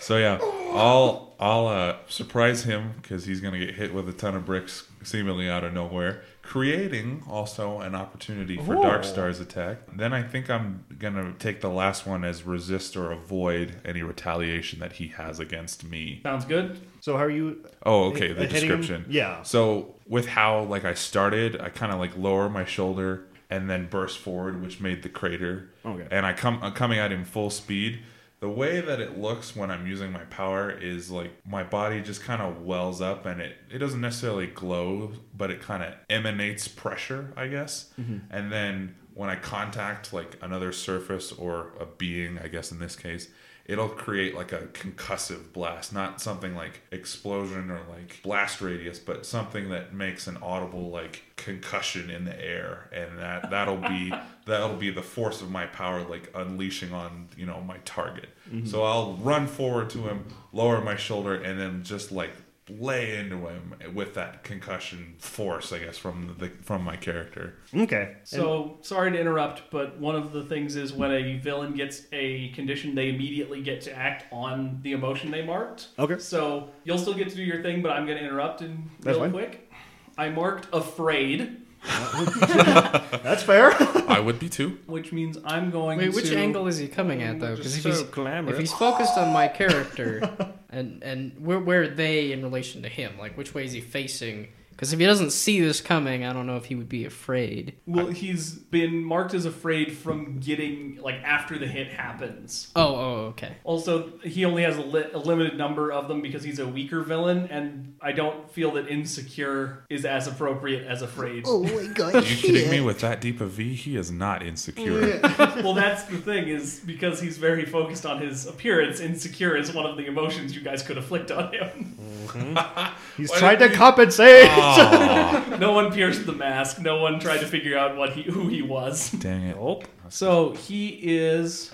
So 0.00 0.16
yeah, 0.16 0.38
I'll 0.72 1.34
I'll 1.38 1.68
uh, 1.68 1.96
surprise 2.08 2.64
him 2.64 2.94
because 3.00 3.26
he's 3.26 3.40
gonna 3.40 3.58
get 3.58 3.76
hit 3.76 3.94
with 3.94 4.08
a 4.08 4.12
ton 4.12 4.34
of 4.34 4.44
bricks 4.44 4.88
seemingly 5.04 5.48
out 5.48 5.62
of 5.62 5.72
nowhere, 5.72 6.22
creating 6.42 7.22
also 7.28 7.78
an 7.78 7.94
opportunity 7.94 8.56
for 8.56 8.74
Ooh. 8.74 8.82
Darkstar's 8.82 9.38
attack. 9.38 9.78
Then 9.94 10.12
I 10.12 10.24
think 10.24 10.50
I'm 10.50 10.84
gonna 10.98 11.34
take 11.38 11.60
the 11.60 11.70
last 11.70 12.06
one 12.06 12.24
as 12.24 12.42
resist 12.42 12.96
or 12.96 13.12
avoid 13.12 13.80
any 13.84 14.02
retaliation 14.02 14.80
that 14.80 14.94
he 14.94 15.08
has 15.08 15.38
against 15.38 15.84
me. 15.84 16.20
Sounds 16.24 16.44
good. 16.44 16.80
So 17.00 17.16
how 17.16 17.24
are 17.24 17.30
you? 17.30 17.64
Oh, 17.84 18.04
okay, 18.10 18.32
the 18.32 18.44
uh, 18.44 18.48
hitting 18.48 18.68
description. 18.68 19.06
Yeah. 19.08 19.42
So 19.42 19.94
with 20.06 20.26
how 20.26 20.64
like 20.64 20.84
I 20.84 20.94
started, 20.94 21.60
I 21.60 21.68
kind 21.70 21.92
of 21.92 21.98
like 21.98 22.16
lower 22.16 22.48
my 22.48 22.64
shoulder 22.64 23.26
and 23.48 23.68
then 23.68 23.86
burst 23.86 24.18
forward, 24.18 24.62
which 24.62 24.80
made 24.80 25.02
the 25.02 25.08
crater. 25.08 25.70
Okay. 25.84 26.06
And 26.10 26.24
I 26.24 26.32
come 26.32 26.58
I'm 26.62 26.72
coming 26.72 26.98
at 26.98 27.10
him 27.10 27.24
full 27.24 27.50
speed. 27.50 28.00
The 28.40 28.48
way 28.48 28.80
that 28.80 29.00
it 29.00 29.18
looks 29.18 29.54
when 29.54 29.70
I'm 29.70 29.86
using 29.86 30.12
my 30.12 30.24
power 30.24 30.70
is 30.70 31.10
like 31.10 31.30
my 31.46 31.62
body 31.62 32.00
just 32.00 32.22
kind 32.22 32.40
of 32.40 32.62
wells 32.62 33.02
up 33.02 33.26
and 33.26 33.38
it 33.40 33.56
it 33.70 33.78
doesn't 33.78 34.00
necessarily 34.00 34.46
glow, 34.46 35.12
but 35.36 35.50
it 35.50 35.60
kind 35.60 35.82
of 35.82 35.94
emanates 36.08 36.68
pressure, 36.68 37.32
I 37.36 37.48
guess. 37.48 37.90
And 38.30 38.50
then 38.52 38.94
when 39.20 39.28
I 39.28 39.36
contact 39.36 40.14
like 40.14 40.38
another 40.40 40.72
surface 40.72 41.30
or 41.30 41.74
a 41.78 41.84
being, 41.84 42.38
I 42.38 42.48
guess 42.48 42.72
in 42.72 42.78
this 42.78 42.96
case, 42.96 43.28
it'll 43.66 43.90
create 43.90 44.34
like 44.34 44.50
a 44.50 44.60
concussive 44.68 45.52
blast, 45.52 45.92
not 45.92 46.22
something 46.22 46.54
like 46.54 46.80
explosion 46.90 47.70
or 47.70 47.80
like 47.90 48.22
blast 48.22 48.62
radius, 48.62 48.98
but 48.98 49.26
something 49.26 49.68
that 49.68 49.92
makes 49.92 50.26
an 50.26 50.38
audible 50.40 50.88
like 50.88 51.22
concussion 51.36 52.08
in 52.08 52.24
the 52.24 52.42
air, 52.42 52.88
and 52.94 53.18
that 53.18 53.50
that'll 53.50 53.76
be 53.76 54.10
that'll 54.46 54.76
be 54.76 54.88
the 54.88 55.02
force 55.02 55.42
of 55.42 55.50
my 55.50 55.66
power 55.66 56.02
like 56.04 56.30
unleashing 56.34 56.94
on 56.94 57.28
you 57.36 57.44
know 57.44 57.60
my 57.60 57.76
target. 57.84 58.30
Mm-hmm. 58.50 58.68
So 58.68 58.84
I'll 58.84 59.16
run 59.16 59.46
forward 59.46 59.90
to 59.90 59.98
him, 59.98 60.24
lower 60.54 60.80
my 60.80 60.96
shoulder, 60.96 61.34
and 61.34 61.60
then 61.60 61.82
just 61.82 62.10
like 62.10 62.32
lay 62.78 63.16
into 63.16 63.46
him 63.48 63.74
with 63.94 64.14
that 64.14 64.44
concussion 64.44 65.14
force, 65.18 65.72
I 65.72 65.78
guess, 65.78 65.98
from 65.98 66.36
the 66.38 66.50
from 66.62 66.82
my 66.84 66.96
character. 66.96 67.54
Okay. 67.74 68.16
So 68.24 68.78
sorry 68.82 69.10
to 69.12 69.18
interrupt, 69.20 69.70
but 69.70 69.98
one 69.98 70.14
of 70.16 70.32
the 70.32 70.44
things 70.44 70.76
is 70.76 70.92
when 70.92 71.10
a 71.12 71.38
villain 71.38 71.74
gets 71.74 72.02
a 72.12 72.48
condition, 72.50 72.94
they 72.94 73.08
immediately 73.08 73.62
get 73.62 73.80
to 73.82 73.96
act 73.96 74.24
on 74.32 74.80
the 74.82 74.92
emotion 74.92 75.30
they 75.30 75.42
marked. 75.44 75.88
Okay. 75.98 76.18
So 76.18 76.68
you'll 76.84 76.98
still 76.98 77.14
get 77.14 77.28
to 77.30 77.36
do 77.36 77.42
your 77.42 77.62
thing, 77.62 77.82
but 77.82 77.92
I'm 77.92 78.06
going 78.06 78.18
to 78.18 78.24
interrupt 78.24 78.60
and 78.60 78.88
That's 79.00 79.16
real 79.16 79.24
fine. 79.24 79.32
quick. 79.32 79.70
I 80.18 80.28
marked 80.28 80.68
afraid, 80.72 81.56
That's 81.82 83.42
fair. 83.42 83.72
I 84.08 84.20
would 84.20 84.38
be 84.38 84.48
too. 84.48 84.78
which 84.86 85.12
means 85.12 85.38
I'm 85.44 85.70
going 85.70 85.98
Wait, 85.98 86.10
to. 86.10 86.16
which 86.16 86.30
angle 86.32 86.66
is 86.66 86.76
he 86.78 86.88
coming 86.88 87.22
at 87.22 87.40
though? 87.40 87.56
Because 87.56 87.76
if 87.76 87.82
so 87.82 87.88
he's 87.90 88.02
glamorous. 88.02 88.54
if 88.54 88.60
he's 88.60 88.72
focused 88.72 89.16
on 89.16 89.32
my 89.32 89.48
character, 89.48 90.20
and 90.70 91.02
and 91.02 91.32
where 91.38 91.60
where 91.60 91.82
are 91.82 91.88
they 91.88 92.32
in 92.32 92.42
relation 92.42 92.82
to 92.82 92.88
him? 92.88 93.18
Like 93.18 93.36
which 93.36 93.54
way 93.54 93.64
is 93.64 93.72
he 93.72 93.80
facing? 93.80 94.48
Because 94.80 94.94
if 94.94 94.98
he 94.98 95.04
doesn't 95.04 95.32
see 95.32 95.60
this 95.60 95.82
coming, 95.82 96.24
I 96.24 96.32
don't 96.32 96.46
know 96.46 96.56
if 96.56 96.64
he 96.64 96.74
would 96.74 96.88
be 96.88 97.04
afraid. 97.04 97.74
Well, 97.86 98.06
he's 98.06 98.54
been 98.54 99.04
marked 99.04 99.34
as 99.34 99.44
afraid 99.44 99.92
from 99.92 100.38
getting 100.38 100.98
like 101.02 101.16
after 101.16 101.58
the 101.58 101.66
hit 101.66 101.88
happens. 101.88 102.72
Oh, 102.74 102.94
oh, 102.96 103.14
okay. 103.32 103.56
Also, 103.64 104.10
he 104.24 104.46
only 104.46 104.62
has 104.62 104.78
a, 104.78 104.80
li- 104.80 105.10
a 105.12 105.18
limited 105.18 105.58
number 105.58 105.92
of 105.92 106.08
them 106.08 106.22
because 106.22 106.42
he's 106.42 106.58
a 106.58 106.66
weaker 106.66 107.02
villain, 107.02 107.46
and 107.50 107.96
I 108.00 108.12
don't 108.12 108.50
feel 108.50 108.70
that 108.70 108.88
insecure 108.88 109.84
is 109.90 110.06
as 110.06 110.26
appropriate 110.26 110.86
as 110.86 111.02
afraid. 111.02 111.44
Oh 111.46 111.62
my 111.62 111.84
god. 111.94 112.14
Are 112.14 112.20
you 112.20 112.36
kidding 112.36 112.70
me? 112.70 112.80
With 112.80 113.00
that 113.00 113.20
deep 113.20 113.42
a 113.42 113.46
V, 113.46 113.74
he 113.74 113.96
is 113.96 114.10
not 114.10 114.42
insecure. 114.42 115.20
well, 115.56 115.74
that's 115.74 116.04
the 116.04 116.16
thing 116.16 116.48
is 116.48 116.80
because 116.86 117.20
he's 117.20 117.36
very 117.36 117.66
focused 117.66 118.06
on 118.06 118.22
his 118.22 118.46
appearance. 118.46 118.98
Insecure 118.98 119.58
is 119.58 119.74
one 119.74 119.84
of 119.84 119.98
the 119.98 120.06
emotions 120.06 120.54
you 120.56 120.62
guys 120.62 120.82
could 120.82 120.96
afflict 120.96 121.30
on 121.30 121.52
him. 121.52 121.98
Mm-hmm. 122.32 122.94
He's 123.16 123.30
Why 123.30 123.38
trying 123.38 123.58
to 123.58 123.68
we- 123.68 123.74
compensate. 123.74 124.48
Aw, 124.78 125.56
no 125.58 125.72
one 125.72 125.92
pierced 125.92 126.26
the 126.26 126.32
mask. 126.32 126.80
No 126.80 127.00
one 127.00 127.18
tried 127.20 127.38
to 127.38 127.46
figure 127.46 127.76
out 127.76 127.96
what 127.96 128.10
he 128.12 128.22
who 128.22 128.48
he 128.48 128.62
was. 128.62 129.10
dang 129.12 129.42
it. 129.42 129.56
Oh, 129.58 129.82
So 130.08 130.52
he 130.52 130.88
is. 131.02 131.70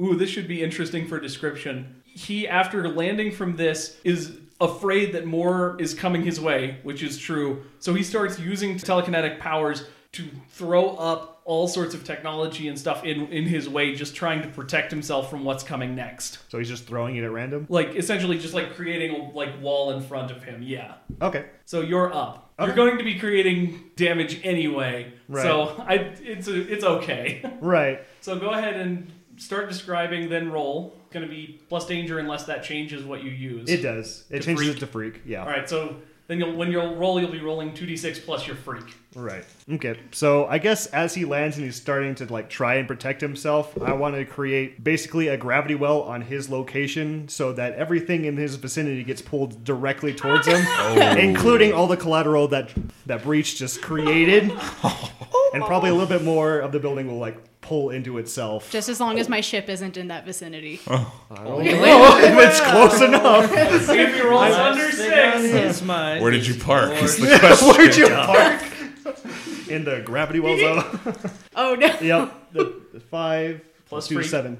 Ooh, 0.00 0.14
this 0.14 0.30
should 0.30 0.46
be 0.46 0.62
interesting 0.62 1.06
for 1.08 1.18
description. 1.18 2.02
He, 2.04 2.46
after 2.48 2.88
landing 2.88 3.32
from 3.32 3.56
this, 3.56 3.98
is 4.04 4.38
afraid 4.60 5.12
that 5.12 5.24
more 5.26 5.76
is 5.80 5.94
coming 5.94 6.22
his 6.22 6.40
way, 6.40 6.78
which 6.82 7.02
is 7.02 7.18
true. 7.18 7.64
So 7.78 7.94
he 7.94 8.02
starts 8.02 8.38
using 8.38 8.76
telekinetic 8.76 9.38
powers 9.38 9.84
to 10.18 10.28
throw 10.50 10.90
up 10.96 11.40
all 11.44 11.66
sorts 11.66 11.94
of 11.94 12.04
technology 12.04 12.68
and 12.68 12.78
stuff 12.78 13.04
in, 13.04 13.26
in 13.28 13.44
his 13.44 13.68
way, 13.68 13.94
just 13.94 14.14
trying 14.14 14.42
to 14.42 14.48
protect 14.48 14.90
himself 14.90 15.30
from 15.30 15.44
what's 15.44 15.64
coming 15.64 15.94
next. 15.94 16.38
so 16.50 16.58
he's 16.58 16.68
just 16.68 16.86
throwing 16.86 17.16
it 17.16 17.24
at 17.24 17.30
random. 17.30 17.66
Like 17.70 17.94
essentially, 17.96 18.38
just 18.38 18.52
like 18.54 18.74
creating 18.76 19.14
a 19.18 19.30
like 19.32 19.60
wall 19.62 19.92
in 19.92 20.02
front 20.02 20.30
of 20.30 20.44
him. 20.44 20.62
Yeah. 20.62 20.94
Okay. 21.22 21.46
So 21.64 21.80
you're 21.80 22.12
up. 22.14 22.52
You're 22.60 22.74
going 22.74 22.98
to 22.98 23.04
be 23.04 23.18
creating 23.18 23.84
damage 23.96 24.40
anyway. 24.44 25.12
Right. 25.28 25.42
So 25.42 25.76
I, 25.86 25.94
it's 26.20 26.48
a, 26.48 26.72
it's 26.72 26.84
okay. 26.84 27.42
Right. 27.60 28.00
So 28.20 28.38
go 28.38 28.50
ahead 28.50 28.74
and 28.74 29.10
start 29.36 29.68
describing, 29.68 30.28
then 30.28 30.50
roll. 30.50 30.96
It's 31.04 31.14
going 31.14 31.24
to 31.26 31.30
be 31.30 31.60
plus 31.68 31.86
danger 31.86 32.18
unless 32.18 32.44
that 32.44 32.62
changes 32.64 33.04
what 33.04 33.22
you 33.22 33.30
use. 33.30 33.70
It 33.70 33.80
does. 33.80 34.24
It 34.28 34.40
To 34.40 34.44
changes 34.44 34.66
freak. 34.66 34.76
it 34.76 34.80
to 34.80 34.86
freak. 34.86 35.20
Yeah. 35.24 35.42
All 35.44 35.48
right. 35.48 35.68
So 35.68 35.96
then 36.28 36.38
you'll 36.38 36.52
when 36.52 36.70
you'll 36.70 36.94
roll, 36.94 37.18
you'll 37.18 37.32
be 37.32 37.40
rolling 37.40 37.72
two 37.72 37.86
d 37.86 37.96
six 37.96 38.18
plus 38.18 38.46
your 38.46 38.54
freak. 38.54 38.94
Right. 39.14 39.44
Okay. 39.72 39.98
So 40.12 40.46
I 40.46 40.58
guess 40.58 40.86
as 40.88 41.14
he 41.14 41.24
lands 41.24 41.56
and 41.56 41.64
he's 41.64 41.76
starting 41.76 42.14
to 42.16 42.26
like 42.30 42.50
try 42.50 42.74
and 42.74 42.86
protect 42.86 43.22
himself, 43.22 43.80
I 43.80 43.94
want 43.94 44.14
to 44.14 44.26
create 44.26 44.84
basically 44.84 45.28
a 45.28 45.38
gravity 45.38 45.74
well 45.74 46.02
on 46.02 46.20
his 46.20 46.50
location 46.50 47.28
so 47.28 47.52
that 47.54 47.72
everything 47.74 48.26
in 48.26 48.36
his 48.36 48.56
vicinity 48.56 49.02
gets 49.04 49.22
pulled 49.22 49.64
directly 49.64 50.12
towards 50.14 50.46
him, 50.46 50.60
oh. 50.66 51.16
including 51.18 51.72
all 51.72 51.86
the 51.86 51.96
collateral 51.96 52.46
that 52.48 52.74
that 53.06 53.22
breach 53.22 53.56
just 53.56 53.80
created, 53.80 54.42
and 55.54 55.64
probably 55.64 55.88
a 55.88 55.94
little 55.94 56.06
bit 56.06 56.22
more 56.22 56.58
of 56.58 56.72
the 56.72 56.78
building 56.78 57.08
will 57.08 57.18
like 57.18 57.42
pull 57.68 57.90
into 57.90 58.16
itself. 58.16 58.70
Just 58.70 58.88
as 58.88 58.98
long 58.98 59.18
as 59.18 59.28
my 59.28 59.42
ship 59.42 59.68
isn't 59.68 59.98
in 59.98 60.08
that 60.08 60.24
vicinity. 60.24 60.80
Oh, 60.90 61.20
oh 61.30 61.60
if 61.60 61.68
it's 62.48 62.60
close 62.60 63.02
enough. 63.02 63.50
See 63.84 64.00
if 64.00 64.16
you 64.16 64.28
roll 64.28 64.40
under 64.40 64.86
on 64.86 64.92
six. 64.92 65.42
his. 65.42 65.82
Where 65.82 66.30
did 66.30 66.46
you 66.46 66.54
park? 66.54 66.90
Is 67.02 67.18
the 67.18 67.74
Where'd 67.76 67.94
you 67.94 68.08
park? 68.08 69.68
In 69.68 69.84
the 69.84 70.00
gravity 70.00 70.40
well 70.40 70.58
zone. 70.58 71.30
Oh 71.54 71.74
no. 71.74 71.86
yep. 72.00 72.52
The, 72.52 72.80
the 72.94 73.00
five 73.00 73.60
Plus 73.86 74.08
two 74.08 74.16
freak. 74.16 74.26
seven. 74.28 74.58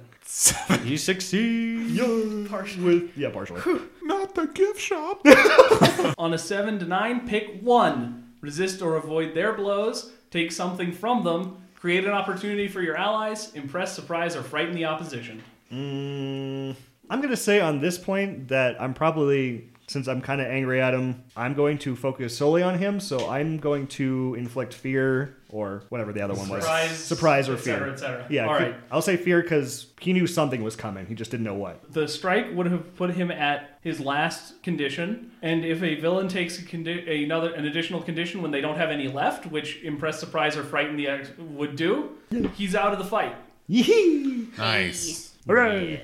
You 0.84 0.98
succeed. 0.98 1.86
Yeah, 1.86 2.06
with 2.06 3.16
yeah, 3.16 3.30
partially. 3.30 3.80
Not 4.02 4.34
the 4.34 4.46
gift 4.46 4.80
shop. 4.80 5.22
On 6.18 6.34
a 6.34 6.38
seven 6.38 6.78
to 6.80 6.84
nine, 6.84 7.26
pick 7.26 7.60
one. 7.62 8.32
Resist 8.42 8.82
or 8.82 8.96
avoid 8.96 9.34
their 9.34 9.54
blows. 9.54 10.12
Take 10.30 10.52
something 10.52 10.92
from 10.92 11.24
them. 11.24 11.56
Create 11.78 12.04
an 12.04 12.10
opportunity 12.10 12.66
for 12.66 12.82
your 12.82 12.96
allies. 12.96 13.54
Impress, 13.54 13.94
surprise, 13.94 14.34
or 14.34 14.42
frighten 14.42 14.74
the 14.74 14.84
opposition. 14.84 15.40
Mm, 15.72 16.74
I'm 17.08 17.20
gonna 17.20 17.36
say 17.36 17.60
on 17.60 17.80
this 17.80 17.98
point 17.98 18.48
that 18.48 18.80
I'm 18.82 18.94
probably 18.94 19.68
since 19.88 20.06
I'm 20.06 20.20
kind 20.20 20.40
of 20.40 20.46
angry 20.46 20.80
at 20.80 20.94
him, 20.94 21.22
I'm 21.36 21.54
going 21.54 21.78
to 21.78 21.96
focus 21.96 22.36
solely 22.36 22.62
on 22.62 22.78
him. 22.78 23.00
So 23.00 23.28
I'm 23.28 23.58
going 23.58 23.86
to 23.88 24.36
inflict 24.38 24.74
fear 24.74 25.34
or 25.50 25.82
whatever 25.88 26.12
the 26.12 26.20
other 26.20 26.34
one 26.34 26.48
was, 26.50 26.62
Surprise, 26.62 26.90
surprise 26.98 27.48
or 27.48 27.54
et 27.54 27.60
cetera, 27.60 27.84
fear. 27.86 27.92
etc. 27.94 28.16
cetera. 28.20 28.26
Yeah, 28.30 28.46
All 28.46 28.58
fe- 28.58 28.64
right. 28.64 28.74
I'll 28.92 29.00
say 29.02 29.16
fear 29.16 29.40
because 29.42 29.86
he 29.98 30.12
knew 30.12 30.26
something 30.26 30.62
was 30.62 30.76
coming. 30.76 31.06
He 31.06 31.14
just 31.14 31.30
didn't 31.30 31.44
know 31.44 31.54
what. 31.54 31.90
The 31.92 32.06
strike 32.06 32.54
would 32.54 32.66
have 32.66 32.94
put 32.96 33.10
him 33.14 33.30
at 33.30 33.78
his 33.82 33.98
last 33.98 34.62
condition, 34.62 35.30
and 35.40 35.64
if 35.64 35.82
a 35.82 35.94
villain 35.94 36.28
takes 36.28 36.58
a 36.58 36.62
condi- 36.62 37.24
another 37.24 37.54
an 37.54 37.64
additional 37.64 38.02
condition 38.02 38.42
when 38.42 38.50
they 38.50 38.60
don't 38.60 38.76
have 38.76 38.90
any 38.90 39.08
left, 39.08 39.46
which 39.46 39.82
impress, 39.82 40.20
surprise, 40.20 40.54
or 40.54 40.64
frighten 40.64 40.96
the 40.96 41.08
ex- 41.08 41.30
would 41.38 41.74
do, 41.76 42.10
he's 42.54 42.74
out 42.74 42.92
of 42.92 42.98
the 42.98 43.04
fight. 43.06 43.34
Yee! 43.68 44.48
Nice. 44.58 45.32
Hooray! 45.46 46.02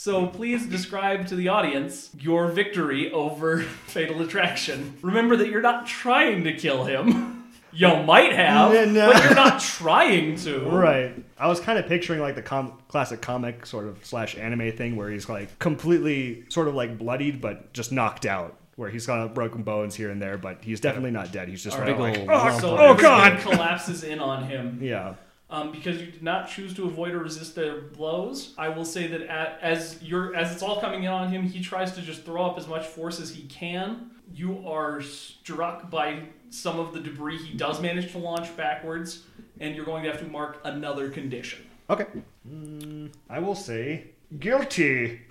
So 0.00 0.28
please 0.28 0.64
describe 0.64 1.26
to 1.26 1.34
the 1.34 1.48
audience 1.48 2.10
your 2.20 2.46
victory 2.52 3.10
over 3.10 3.62
Fatal 3.88 4.22
Attraction. 4.22 4.96
Remember 5.02 5.34
that 5.36 5.48
you're 5.48 5.60
not 5.60 5.88
trying 5.88 6.44
to 6.44 6.52
kill 6.52 6.84
him. 6.84 7.34
You 7.70 7.88
might 8.02 8.32
have, 8.32 8.72
Yeah, 8.72 8.86
no. 8.86 9.12
but 9.12 9.22
you're 9.22 9.34
not 9.34 9.60
trying 9.60 10.36
to. 10.36 10.60
Right. 10.60 11.14
I 11.38 11.48
was 11.48 11.60
kind 11.60 11.78
of 11.78 11.86
picturing 11.86 12.18
like 12.18 12.34
the 12.34 12.40
com- 12.42 12.72
classic 12.88 13.20
comic 13.20 13.66
sort 13.66 13.86
of 13.86 14.02
slash 14.06 14.36
anime 14.38 14.72
thing 14.72 14.96
where 14.96 15.10
he's 15.10 15.28
like 15.28 15.58
completely 15.58 16.44
sort 16.48 16.66
of 16.66 16.74
like 16.74 16.96
bloodied 16.98 17.42
but 17.42 17.74
just 17.74 17.92
knocked 17.92 18.24
out. 18.24 18.56
Where 18.76 18.88
he's 18.88 19.06
got 19.06 19.34
broken 19.34 19.62
bones 19.64 19.94
here 19.94 20.10
and 20.10 20.20
there, 20.20 20.38
but 20.38 20.64
he's 20.64 20.80
definitely 20.80 21.10
not 21.10 21.30
dead. 21.30 21.48
He's 21.48 21.62
just 21.62 21.76
All 21.76 21.82
right, 21.82 21.96
right. 21.96 22.26
like, 22.26 22.28
Oh, 22.30 22.58
So 22.58 22.76
oh 22.78 22.94
god! 22.94 23.38
collapses 23.40 24.02
in 24.02 24.18
on 24.18 24.44
him. 24.44 24.78
Yeah. 24.80 25.14
Um, 25.50 25.72
because 25.72 25.98
you 25.98 26.06
did 26.06 26.22
not 26.22 26.48
choose 26.48 26.74
to 26.74 26.84
avoid 26.84 27.12
or 27.14 27.20
resist 27.20 27.54
their 27.54 27.80
blows, 27.80 28.52
I 28.58 28.68
will 28.68 28.84
say 28.84 29.06
that 29.06 29.22
at, 29.22 29.58
as 29.62 30.02
you're 30.02 30.36
as 30.36 30.52
it's 30.52 30.62
all 30.62 30.78
coming 30.78 31.04
in 31.04 31.10
on 31.10 31.30
him, 31.30 31.42
he 31.42 31.62
tries 31.62 31.92
to 31.92 32.02
just 32.02 32.24
throw 32.24 32.44
up 32.44 32.58
as 32.58 32.68
much 32.68 32.86
force 32.86 33.18
as 33.18 33.30
he 33.30 33.44
can. 33.44 34.10
You 34.34 34.68
are 34.68 35.00
struck 35.00 35.90
by 35.90 36.24
some 36.50 36.78
of 36.78 36.92
the 36.92 37.00
debris 37.00 37.38
he 37.38 37.56
does 37.56 37.80
manage 37.80 38.12
to 38.12 38.18
launch 38.18 38.54
backwards, 38.58 39.22
and 39.58 39.74
you're 39.74 39.86
going 39.86 40.04
to 40.04 40.10
have 40.10 40.20
to 40.20 40.26
mark 40.26 40.60
another 40.64 41.08
condition. 41.08 41.64
Okay. 41.88 42.06
Mm, 42.46 43.10
I 43.30 43.38
will 43.38 43.54
say 43.54 44.08
guilty. 44.38 45.22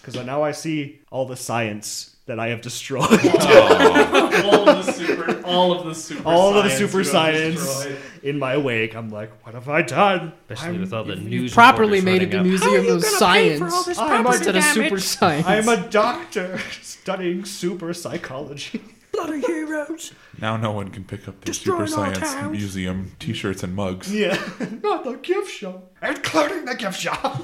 Because 0.00 0.26
now 0.26 0.42
I 0.42 0.50
see 0.50 1.00
all 1.10 1.26
the 1.26 1.36
science 1.36 2.13
that 2.26 2.40
I 2.40 2.48
have 2.48 2.62
destroyed. 2.62 3.04
all 3.10 4.68
of 4.68 4.86
the 4.86 4.92
super, 4.92 5.42
all 5.44 5.72
of 5.72 5.86
the 5.86 5.94
super, 5.94 6.22
all 6.28 6.56
of 6.56 6.64
the 6.64 6.70
super 6.70 7.04
science 7.04 7.86
in 8.22 8.38
my 8.38 8.56
wake. 8.56 8.96
I'm 8.96 9.10
like, 9.10 9.30
what 9.44 9.54
have 9.54 9.68
I 9.68 9.82
done? 9.82 10.32
Especially 10.48 10.76
I'm, 10.76 10.80
with 10.80 10.92
all 10.92 11.04
the 11.04 11.16
You 11.16 11.28
news 11.40 11.54
properly 11.54 12.00
made 12.00 12.22
it 12.22 12.34
running 12.34 12.52
the. 12.52 12.66
Museum 12.66 12.96
of 12.96 13.04
Science 13.04 13.98
I'm 13.98 14.26
instead 14.26 14.54
a, 14.54 14.58
of 14.58 14.64
Super 14.64 14.98
Science. 14.98 15.46
I'm 15.46 15.68
a 15.68 15.88
doctor 15.88 16.58
studying 16.82 17.44
super 17.44 17.92
psychology. 17.92 18.82
Bloody 19.12 19.40
heroes. 19.42 20.12
Now 20.40 20.56
no 20.56 20.72
one 20.72 20.88
can 20.90 21.04
pick 21.04 21.28
up 21.28 21.38
the 21.40 21.46
Destroying 21.46 21.86
Super 21.86 22.14
Science 22.14 22.32
towns. 22.32 22.50
Museum 22.50 23.12
T-shirts 23.20 23.62
and 23.62 23.74
mugs. 23.74 24.12
Yeah, 24.12 24.36
not 24.82 25.04
the 25.04 25.18
gift 25.22 25.50
shop, 25.50 25.92
including 26.02 26.64
the 26.64 26.74
gift 26.74 26.98
shop. 26.98 27.36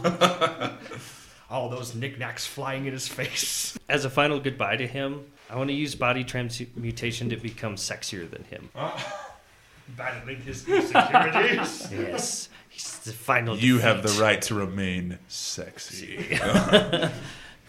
All 1.50 1.68
those 1.68 1.94
knickknacks 1.94 2.46
flying 2.46 2.86
in 2.86 2.92
his 2.92 3.08
face. 3.08 3.76
As 3.88 4.04
a 4.04 4.10
final 4.10 4.38
goodbye 4.38 4.76
to 4.76 4.86
him, 4.86 5.24
I 5.50 5.56
want 5.56 5.68
to 5.68 5.74
use 5.74 5.94
body 5.94 6.22
transmutation 6.24 7.28
to 7.30 7.36
become 7.36 7.74
sexier 7.74 8.30
than 8.30 8.44
him. 8.44 8.70
Battling 9.96 10.40
his 10.42 10.68
insecurities. 10.68 11.90
Yes, 11.92 12.48
he's 12.68 12.98
the 13.00 13.12
final. 13.12 13.56
You 13.56 13.78
have 13.78 14.04
the 14.04 14.22
right 14.22 14.40
to 14.42 14.54
remain 14.54 15.18
sexy. 15.26 16.38